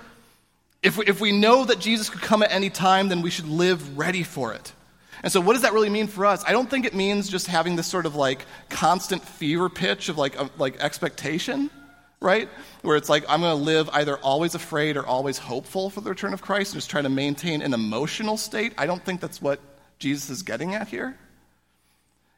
If 0.83 0.99
we, 0.99 1.07
if 1.07 1.21
we 1.21 1.33
know 1.33 1.65
that 1.65 1.81
Jesus 1.81 2.11
could 2.11 2.21
come 2.21 2.43
at 2.43 2.53
any 2.53 2.69
time, 2.69 3.09
then 3.09 3.23
we 3.23 3.31
should 3.31 3.49
live 3.49 3.97
ready 3.97 4.23
for 4.23 4.53
it. 4.53 4.73
And 5.27 5.33
so, 5.33 5.41
what 5.41 5.55
does 5.55 5.63
that 5.63 5.73
really 5.73 5.89
mean 5.89 6.07
for 6.07 6.25
us? 6.25 6.45
I 6.47 6.53
don't 6.53 6.71
think 6.71 6.87
it 6.87 6.95
means 6.95 7.29
just 7.29 7.49
having 7.49 7.75
this 7.75 7.89
sort 7.89 8.07
of 8.07 8.15
like 8.15 8.47
constant 8.69 9.25
fever 9.25 9.69
pitch 9.69 10.09
of 10.09 10.17
like, 10.17 10.37
like 10.57 10.79
expectation, 10.79 11.69
right? 12.21 12.49
Where 12.83 12.97
it's 12.97 13.09
like, 13.09 13.25
I'm 13.29 13.41
going 13.41 13.59
to 13.59 13.65
live 13.65 13.91
either 13.93 14.17
always 14.19 14.55
afraid 14.55 14.97
or 14.97 15.05
always 15.05 15.37
hopeful 15.37 15.91
for 15.91 16.01
the 16.01 16.11
return 16.11 16.33
of 16.33 16.43
Christ 16.43 16.75
and 16.75 16.81
just 16.81 16.91
try 16.91 17.03
to 17.03 17.09
maintain 17.09 17.61
an 17.61 17.75
emotional 17.75 18.37
state. 18.37 18.73
I 18.79 18.87
don't 18.87 19.05
think 19.05 19.21
that's 19.21 19.43
what 19.43 19.59
Jesus 19.99 20.31
is 20.31 20.45
getting 20.45 20.77
at 20.77 20.87
here. 20.87 21.19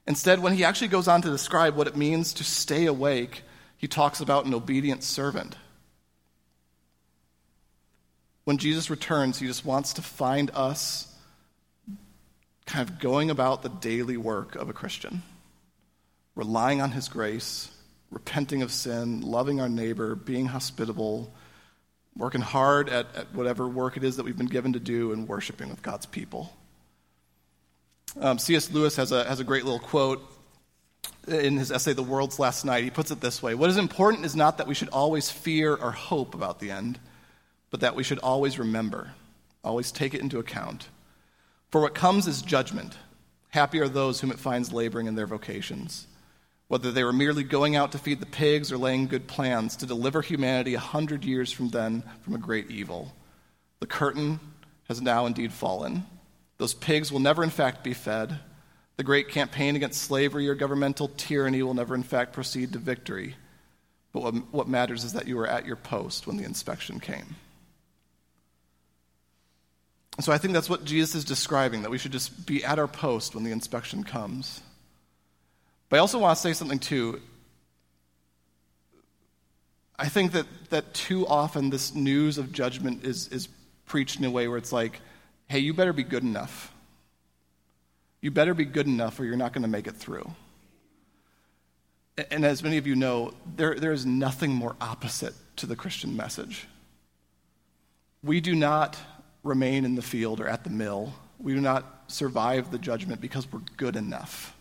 Instead, 0.06 0.38
when 0.38 0.54
he 0.54 0.64
actually 0.64 0.88
goes 0.88 1.08
on 1.08 1.20
to 1.20 1.28
describe 1.28 1.76
what 1.76 1.88
it 1.88 1.94
means 1.94 2.32
to 2.32 2.42
stay 2.42 2.86
awake, 2.86 3.42
he 3.76 3.86
talks 3.86 4.20
about 4.20 4.46
an 4.46 4.54
obedient 4.54 5.04
servant. 5.04 5.56
When 8.44 8.56
Jesus 8.56 8.88
returns, 8.88 9.38
he 9.38 9.46
just 9.46 9.66
wants 9.66 9.92
to 9.92 10.00
find 10.00 10.50
us 10.54 11.04
kind 12.68 12.88
of 12.88 12.98
going 12.98 13.30
about 13.30 13.62
the 13.62 13.70
daily 13.70 14.18
work 14.18 14.54
of 14.54 14.68
a 14.68 14.72
Christian, 14.74 15.22
relying 16.36 16.82
on 16.82 16.90
his 16.92 17.08
grace, 17.08 17.70
repenting 18.10 18.60
of 18.60 18.70
sin, 18.70 19.22
loving 19.22 19.58
our 19.58 19.70
neighbor, 19.70 20.14
being 20.14 20.46
hospitable, 20.46 21.32
working 22.14 22.42
hard 22.42 22.90
at, 22.90 23.06
at 23.16 23.34
whatever 23.34 23.66
work 23.66 23.96
it 23.96 24.04
is 24.04 24.16
that 24.16 24.24
we've 24.24 24.36
been 24.36 24.46
given 24.46 24.74
to 24.74 24.80
do, 24.80 25.12
and 25.12 25.26
worshiping 25.26 25.70
with 25.70 25.82
God's 25.82 26.04
people. 26.04 26.54
Um, 28.20 28.38
C.S. 28.38 28.70
Lewis 28.70 28.96
has 28.96 29.12
a, 29.12 29.24
has 29.24 29.40
a 29.40 29.44
great 29.44 29.64
little 29.64 29.80
quote 29.80 30.22
in 31.26 31.56
his 31.56 31.72
essay, 31.72 31.94
The 31.94 32.02
World's 32.02 32.38
Last 32.38 32.64
Night. 32.64 32.84
He 32.84 32.90
puts 32.90 33.10
it 33.10 33.20
this 33.20 33.42
way 33.42 33.54
What 33.54 33.70
is 33.70 33.78
important 33.78 34.26
is 34.26 34.36
not 34.36 34.58
that 34.58 34.66
we 34.66 34.74
should 34.74 34.90
always 34.90 35.30
fear 35.30 35.74
or 35.74 35.92
hope 35.92 36.34
about 36.34 36.60
the 36.60 36.70
end, 36.70 36.98
but 37.70 37.80
that 37.80 37.94
we 37.94 38.04
should 38.04 38.18
always 38.18 38.58
remember, 38.58 39.12
always 39.64 39.90
take 39.90 40.12
it 40.12 40.20
into 40.20 40.38
account 40.38 40.88
for 41.70 41.80
what 41.80 41.94
comes 41.94 42.26
is 42.26 42.42
judgment. 42.42 42.96
Happy 43.50 43.80
are 43.80 43.88
those 43.88 44.20
whom 44.20 44.30
it 44.30 44.38
finds 44.38 44.72
laboring 44.72 45.06
in 45.06 45.14
their 45.14 45.26
vocations. 45.26 46.06
Whether 46.68 46.92
they 46.92 47.04
were 47.04 47.12
merely 47.12 47.44
going 47.44 47.76
out 47.76 47.92
to 47.92 47.98
feed 47.98 48.20
the 48.20 48.26
pigs 48.26 48.70
or 48.70 48.76
laying 48.76 49.06
good 49.06 49.26
plans 49.26 49.76
to 49.76 49.86
deliver 49.86 50.20
humanity 50.20 50.74
a 50.74 50.80
hundred 50.80 51.24
years 51.24 51.50
from 51.50 51.70
then 51.70 52.02
from 52.22 52.34
a 52.34 52.38
great 52.38 52.70
evil. 52.70 53.14
The 53.80 53.86
curtain 53.86 54.38
has 54.88 55.00
now 55.00 55.26
indeed 55.26 55.52
fallen. 55.52 56.04
Those 56.58 56.74
pigs 56.74 57.10
will 57.10 57.20
never, 57.20 57.42
in 57.42 57.50
fact, 57.50 57.84
be 57.84 57.94
fed. 57.94 58.38
The 58.96 59.04
great 59.04 59.28
campaign 59.28 59.76
against 59.76 60.02
slavery 60.02 60.48
or 60.48 60.54
governmental 60.54 61.08
tyranny 61.16 61.62
will 61.62 61.74
never, 61.74 61.94
in 61.94 62.02
fact, 62.02 62.32
proceed 62.32 62.72
to 62.72 62.78
victory. 62.78 63.36
But 64.12 64.34
what, 64.52 64.68
matters 64.68 65.04
is 65.04 65.12
that 65.12 65.28
you 65.28 65.36
were 65.36 65.46
at 65.46 65.66
your 65.66 65.76
post 65.76 66.26
when 66.26 66.36
the 66.36 66.44
inspection 66.44 66.98
came. 66.98 67.36
So 70.20 70.32
I 70.32 70.38
think 70.38 70.52
that's 70.52 70.68
what 70.68 70.84
Jesus 70.84 71.14
is 71.14 71.24
describing, 71.24 71.82
that 71.82 71.90
we 71.90 71.98
should 71.98 72.12
just 72.12 72.44
be 72.46 72.64
at 72.64 72.78
our 72.78 72.88
post 72.88 73.34
when 73.34 73.44
the 73.44 73.52
inspection 73.52 74.02
comes. 74.02 74.60
But 75.88 75.96
I 75.96 76.00
also 76.00 76.18
want 76.18 76.36
to 76.36 76.42
say 76.42 76.52
something 76.52 76.80
too. 76.80 77.20
I 79.96 80.08
think 80.08 80.32
that, 80.32 80.46
that 80.70 80.92
too 80.92 81.26
often 81.26 81.70
this 81.70 81.94
news 81.94 82.36
of 82.36 82.52
judgment 82.52 83.04
is, 83.04 83.28
is 83.28 83.48
preached 83.86 84.18
in 84.18 84.24
a 84.24 84.30
way 84.30 84.48
where 84.48 84.58
it's 84.58 84.72
like, 84.72 85.00
hey, 85.46 85.60
you 85.60 85.72
better 85.72 85.92
be 85.92 86.04
good 86.04 86.22
enough. 86.24 86.72
You 88.20 88.30
better 88.32 88.54
be 88.54 88.64
good 88.64 88.86
enough 88.86 89.18
or 89.20 89.24
you're 89.24 89.36
not 89.36 89.52
going 89.52 89.62
to 89.62 89.68
make 89.68 89.86
it 89.86 89.96
through. 89.96 90.28
And 92.32 92.44
as 92.44 92.64
many 92.64 92.76
of 92.76 92.86
you 92.86 92.96
know, 92.96 93.32
there, 93.56 93.76
there 93.76 93.92
is 93.92 94.04
nothing 94.04 94.52
more 94.52 94.74
opposite 94.80 95.34
to 95.56 95.66
the 95.66 95.76
Christian 95.76 96.16
message. 96.16 96.66
We 98.22 98.40
do 98.40 98.56
not 98.56 98.98
remain 99.48 99.84
in 99.84 99.94
the 99.94 100.02
field 100.02 100.40
or 100.40 100.46
at 100.46 100.64
the 100.64 100.70
mill. 100.70 101.12
We 101.38 101.54
do 101.54 101.60
not 101.60 102.04
survive 102.08 102.70
the 102.70 102.78
judgment 102.78 103.20
because 103.20 103.50
we're 103.50 103.60
good 103.76 103.96
enough. 103.96 104.54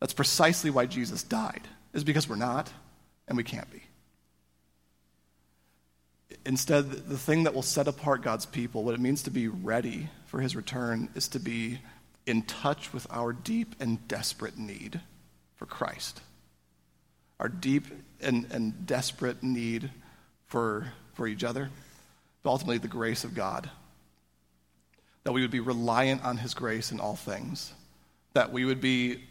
That's 0.00 0.14
precisely 0.14 0.70
why 0.70 0.86
Jesus 0.86 1.22
died, 1.22 1.62
is 1.92 2.04
because 2.04 2.28
we're 2.28 2.36
not 2.36 2.72
and 3.28 3.36
we 3.36 3.44
can't 3.44 3.70
be. 3.70 3.82
Instead, 6.46 6.90
the 6.90 7.18
thing 7.18 7.44
that 7.44 7.54
will 7.54 7.62
set 7.62 7.86
apart 7.86 8.22
God's 8.22 8.46
people, 8.46 8.82
what 8.82 8.94
it 8.94 9.00
means 9.00 9.24
to 9.24 9.30
be 9.30 9.48
ready 9.48 10.08
for 10.26 10.40
his 10.40 10.56
return, 10.56 11.10
is 11.14 11.28
to 11.28 11.38
be 11.38 11.80
in 12.26 12.42
touch 12.42 12.92
with 12.94 13.06
our 13.10 13.32
deep 13.32 13.74
and 13.78 14.06
desperate 14.08 14.56
need 14.56 15.00
for 15.56 15.66
Christ. 15.66 16.22
Our 17.38 17.48
deep 17.48 17.86
and, 18.20 18.46
and 18.50 18.86
desperate 18.86 19.42
need 19.42 19.90
for, 20.46 20.92
for 21.14 21.26
each 21.26 21.44
other, 21.44 21.70
but 22.42 22.50
ultimately 22.50 22.78
the 22.78 22.88
grace 22.88 23.24
of 23.24 23.34
God. 23.34 23.70
That 25.24 25.32
we 25.32 25.42
would 25.42 25.50
be 25.50 25.60
reliant 25.60 26.24
on 26.24 26.38
his 26.38 26.54
grace 26.54 26.92
in 26.92 27.00
all 27.00 27.16
things. 27.16 27.72
That 28.32 28.52
we 28.52 28.64
would 28.64 28.80
be 28.80 29.24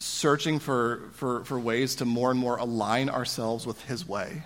searching 0.00 0.58
for, 0.58 1.10
for, 1.12 1.44
for 1.44 1.58
ways 1.58 1.96
to 1.96 2.04
more 2.04 2.30
and 2.30 2.38
more 2.38 2.56
align 2.56 3.08
ourselves 3.08 3.66
with 3.66 3.82
His 3.84 4.06
way. 4.06 4.44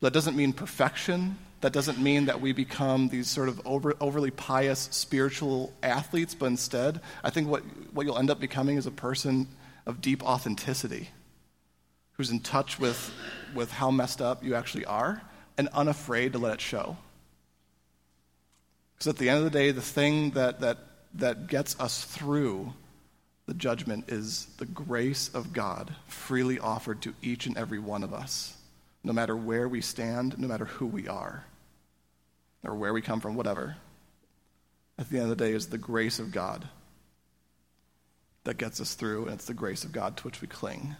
That 0.00 0.12
doesn't 0.12 0.36
mean 0.36 0.52
perfection. 0.52 1.38
That 1.60 1.72
doesn't 1.72 1.98
mean 1.98 2.26
that 2.26 2.40
we 2.40 2.52
become 2.52 3.08
these 3.08 3.28
sort 3.28 3.48
of 3.48 3.60
over, 3.66 3.94
overly 4.00 4.30
pious 4.30 4.88
spiritual 4.92 5.72
athletes, 5.82 6.34
but 6.34 6.46
instead, 6.46 7.00
I 7.24 7.30
think 7.30 7.48
what, 7.48 7.62
what 7.92 8.06
you'll 8.06 8.18
end 8.18 8.30
up 8.30 8.38
becoming 8.38 8.76
is 8.76 8.86
a 8.86 8.92
person 8.92 9.48
of 9.86 10.00
deep 10.00 10.22
authenticity 10.22 11.08
who's 12.12 12.30
in 12.30 12.40
touch 12.40 12.78
with, 12.78 13.12
with 13.54 13.72
how 13.72 13.90
messed 13.90 14.20
up 14.20 14.44
you 14.44 14.54
actually 14.54 14.84
are 14.84 15.20
and 15.58 15.68
unafraid 15.74 16.32
to 16.32 16.38
let 16.38 16.54
it 16.54 16.60
show. 16.60 16.96
Because 18.94 19.08
at 19.08 19.18
the 19.18 19.28
end 19.28 19.38
of 19.38 19.44
the 19.44 19.58
day, 19.58 19.70
the 19.72 19.82
thing 19.82 20.30
that, 20.30 20.60
that, 20.60 20.78
that 21.14 21.48
gets 21.48 21.78
us 21.78 22.04
through 22.04 22.72
the 23.46 23.54
judgment 23.54 24.04
is 24.08 24.46
the 24.58 24.66
grace 24.66 25.30
of 25.34 25.52
God 25.52 25.94
freely 26.06 26.58
offered 26.58 27.02
to 27.02 27.14
each 27.22 27.46
and 27.46 27.56
every 27.56 27.78
one 27.78 28.02
of 28.02 28.14
us, 28.14 28.56
no 29.02 29.12
matter 29.12 29.36
where 29.36 29.68
we 29.68 29.80
stand, 29.80 30.38
no 30.38 30.46
matter 30.46 30.66
who 30.66 30.86
we 30.86 31.08
are, 31.08 31.44
or 32.64 32.74
where 32.74 32.92
we 32.92 33.02
come 33.02 33.20
from, 33.20 33.36
whatever. 33.36 33.76
At 34.98 35.08
the 35.10 35.18
end 35.18 35.30
of 35.30 35.38
the 35.38 35.44
day, 35.44 35.52
is 35.52 35.68
the 35.68 35.78
grace 35.78 36.18
of 36.18 36.32
God 36.32 36.68
that 38.44 38.58
gets 38.58 38.80
us 38.80 38.94
through, 38.94 39.24
and 39.24 39.34
it's 39.34 39.46
the 39.46 39.54
grace 39.54 39.84
of 39.84 39.92
God 39.92 40.16
to 40.16 40.24
which 40.24 40.40
we 40.40 40.48
cling. 40.48 40.96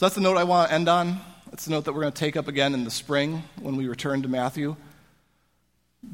So 0.00 0.06
that's 0.06 0.14
the 0.14 0.22
note 0.22 0.38
I 0.38 0.44
want 0.44 0.70
to 0.70 0.74
end 0.74 0.88
on. 0.88 1.20
It's 1.52 1.66
the 1.66 1.72
note 1.72 1.84
that 1.84 1.92
we're 1.92 2.00
going 2.00 2.14
to 2.14 2.18
take 2.18 2.34
up 2.34 2.48
again 2.48 2.72
in 2.72 2.84
the 2.84 2.90
spring 2.90 3.42
when 3.60 3.76
we 3.76 3.86
return 3.86 4.22
to 4.22 4.28
Matthew. 4.28 4.76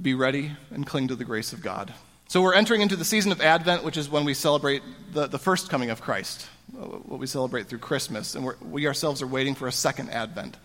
Be 0.03 0.13
ready 0.13 0.51
and 0.73 0.85
cling 0.85 1.07
to 1.07 1.15
the 1.15 1.25
grace 1.25 1.53
of 1.53 1.63
God. 1.63 1.95
So 2.27 2.43
we're 2.43 2.55
entering 2.55 2.81
into 2.81 2.97
the 2.97 3.05
season 3.05 3.31
of 3.31 3.41
Advent, 3.41 3.85
which 3.85 3.97
is 3.97 4.11
when 4.11 4.25
we 4.25 4.35
celebrate 4.35 4.83
the, 5.13 5.29
the 5.29 5.39
first 5.39 5.71
coming 5.71 5.91
of 5.91 6.01
Christ, 6.01 6.49
what 6.73 7.21
we 7.21 7.29
celebrate 7.29 7.69
through 7.69 7.79
Christmas. 7.79 8.35
And 8.35 8.45
we 8.61 8.89
ourselves 8.89 9.23
are 9.23 9.29
waiting 9.29 9.55
for 9.55 9.69
a 9.69 9.73
second 9.73 10.11
Advent. 10.11 10.57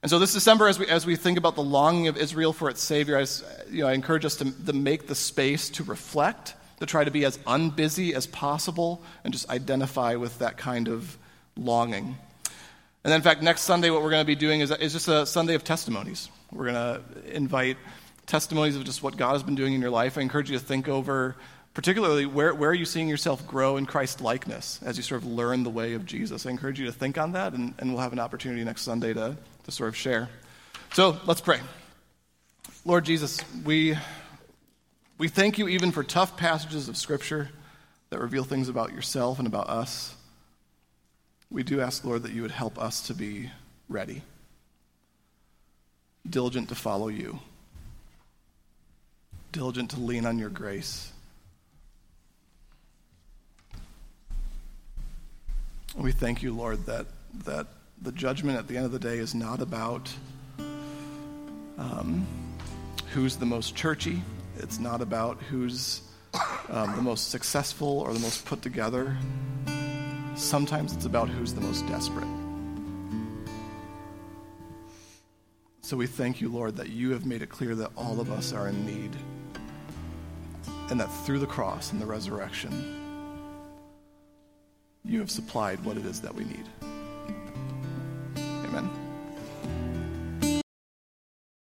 And 0.00 0.08
so 0.08 0.18
this 0.18 0.32
December, 0.32 0.66
as 0.66 0.78
we, 0.78 0.86
as 0.86 1.04
we 1.04 1.14
think 1.14 1.36
about 1.36 1.56
the 1.56 1.62
longing 1.62 2.08
of 2.08 2.16
Israel 2.16 2.54
for 2.54 2.70
its 2.70 2.82
Savior, 2.82 3.18
I, 3.18 3.26
you 3.70 3.82
know, 3.82 3.88
I 3.88 3.92
encourage 3.92 4.24
us 4.24 4.36
to, 4.36 4.50
to 4.64 4.72
make 4.72 5.08
the 5.08 5.14
space 5.14 5.68
to 5.68 5.84
reflect, 5.84 6.54
to 6.80 6.86
try 6.86 7.04
to 7.04 7.10
be 7.10 7.26
as 7.26 7.36
unbusy 7.36 8.14
as 8.14 8.26
possible, 8.26 9.02
and 9.24 9.34
just 9.34 9.50
identify 9.50 10.14
with 10.14 10.38
that 10.38 10.56
kind 10.56 10.88
of 10.88 11.18
longing. 11.54 12.16
And 13.06 13.12
then, 13.12 13.20
in 13.20 13.22
fact, 13.22 13.40
next 13.40 13.60
Sunday, 13.60 13.90
what 13.90 14.02
we're 14.02 14.10
going 14.10 14.22
to 14.22 14.26
be 14.26 14.34
doing 14.34 14.62
is, 14.62 14.72
is 14.72 14.92
just 14.92 15.06
a 15.06 15.24
Sunday 15.24 15.54
of 15.54 15.62
testimonies. 15.62 16.28
We're 16.50 16.72
going 16.72 16.74
to 16.74 17.36
invite 17.36 17.76
testimonies 18.26 18.74
of 18.74 18.82
just 18.82 19.00
what 19.00 19.16
God 19.16 19.34
has 19.34 19.44
been 19.44 19.54
doing 19.54 19.74
in 19.74 19.80
your 19.80 19.92
life. 19.92 20.18
I 20.18 20.22
encourage 20.22 20.50
you 20.50 20.58
to 20.58 20.64
think 20.64 20.88
over, 20.88 21.36
particularly, 21.72 22.26
where, 22.26 22.52
where 22.52 22.68
are 22.68 22.74
you 22.74 22.84
seeing 22.84 23.08
yourself 23.08 23.46
grow 23.46 23.76
in 23.76 23.86
Christ 23.86 24.20
likeness 24.20 24.80
as 24.82 24.96
you 24.96 25.04
sort 25.04 25.22
of 25.22 25.28
learn 25.28 25.62
the 25.62 25.70
way 25.70 25.92
of 25.92 26.04
Jesus? 26.04 26.46
I 26.46 26.50
encourage 26.50 26.80
you 26.80 26.86
to 26.86 26.92
think 26.92 27.16
on 27.16 27.30
that, 27.30 27.52
and, 27.52 27.74
and 27.78 27.92
we'll 27.92 28.02
have 28.02 28.12
an 28.12 28.18
opportunity 28.18 28.64
next 28.64 28.82
Sunday 28.82 29.14
to, 29.14 29.36
to 29.62 29.70
sort 29.70 29.88
of 29.88 29.94
share. 29.94 30.28
So 30.92 31.16
let's 31.26 31.40
pray. 31.40 31.60
Lord 32.84 33.04
Jesus, 33.04 33.38
we, 33.64 33.96
we 35.16 35.28
thank 35.28 35.58
you 35.58 35.68
even 35.68 35.92
for 35.92 36.02
tough 36.02 36.36
passages 36.36 36.88
of 36.88 36.96
Scripture 36.96 37.50
that 38.10 38.18
reveal 38.18 38.42
things 38.42 38.68
about 38.68 38.92
yourself 38.92 39.38
and 39.38 39.46
about 39.46 39.68
us. 39.68 40.15
We 41.50 41.62
do 41.62 41.80
ask, 41.80 42.04
Lord, 42.04 42.22
that 42.24 42.32
you 42.32 42.42
would 42.42 42.50
help 42.50 42.78
us 42.78 43.06
to 43.06 43.14
be 43.14 43.50
ready, 43.88 44.22
diligent 46.28 46.68
to 46.70 46.74
follow 46.74 47.08
you 47.08 47.38
diligent 49.56 49.88
to 49.88 49.98
lean 49.98 50.26
on 50.26 50.38
your 50.38 50.50
grace. 50.50 51.10
We 55.96 56.12
thank 56.12 56.42
you, 56.42 56.52
Lord, 56.54 56.84
that, 56.84 57.06
that 57.44 57.66
the 58.02 58.12
judgment 58.12 58.58
at 58.58 58.68
the 58.68 58.76
end 58.76 58.84
of 58.84 58.92
the 58.92 58.98
day 58.98 59.16
is 59.16 59.34
not 59.34 59.62
about 59.62 60.12
um, 61.78 62.26
who's 63.14 63.36
the 63.36 63.46
most 63.46 63.74
churchy. 63.74 64.22
It's 64.58 64.78
not 64.78 65.00
about 65.00 65.38
who's 65.44 66.02
um, 66.68 66.94
the 66.94 67.02
most 67.02 67.30
successful 67.30 68.00
or 68.00 68.12
the 68.12 68.20
most 68.20 68.44
put 68.44 68.60
together. 68.60 69.16
Sometimes 70.36 70.92
it's 70.92 71.06
about 71.06 71.30
who's 71.30 71.54
the 71.54 71.60
most 71.62 71.86
desperate. 71.86 72.28
So 75.80 75.96
we 75.96 76.06
thank 76.06 76.40
you, 76.40 76.50
Lord, 76.50 76.76
that 76.76 76.90
you 76.90 77.12
have 77.12 77.24
made 77.24 77.42
it 77.42 77.48
clear 77.48 77.74
that 77.76 77.90
all 77.96 78.20
of 78.20 78.30
us 78.30 78.52
are 78.52 78.68
in 78.68 78.84
need 78.84 79.16
and 80.90 81.00
that 81.00 81.06
through 81.24 81.38
the 81.38 81.46
cross 81.46 81.92
and 81.92 82.00
the 82.00 82.06
resurrection, 82.06 82.72
you 85.04 85.20
have 85.20 85.30
supplied 85.30 85.82
what 85.84 85.96
it 85.96 86.04
is 86.04 86.20
that 86.20 86.34
we 86.34 86.44
need. 86.44 86.66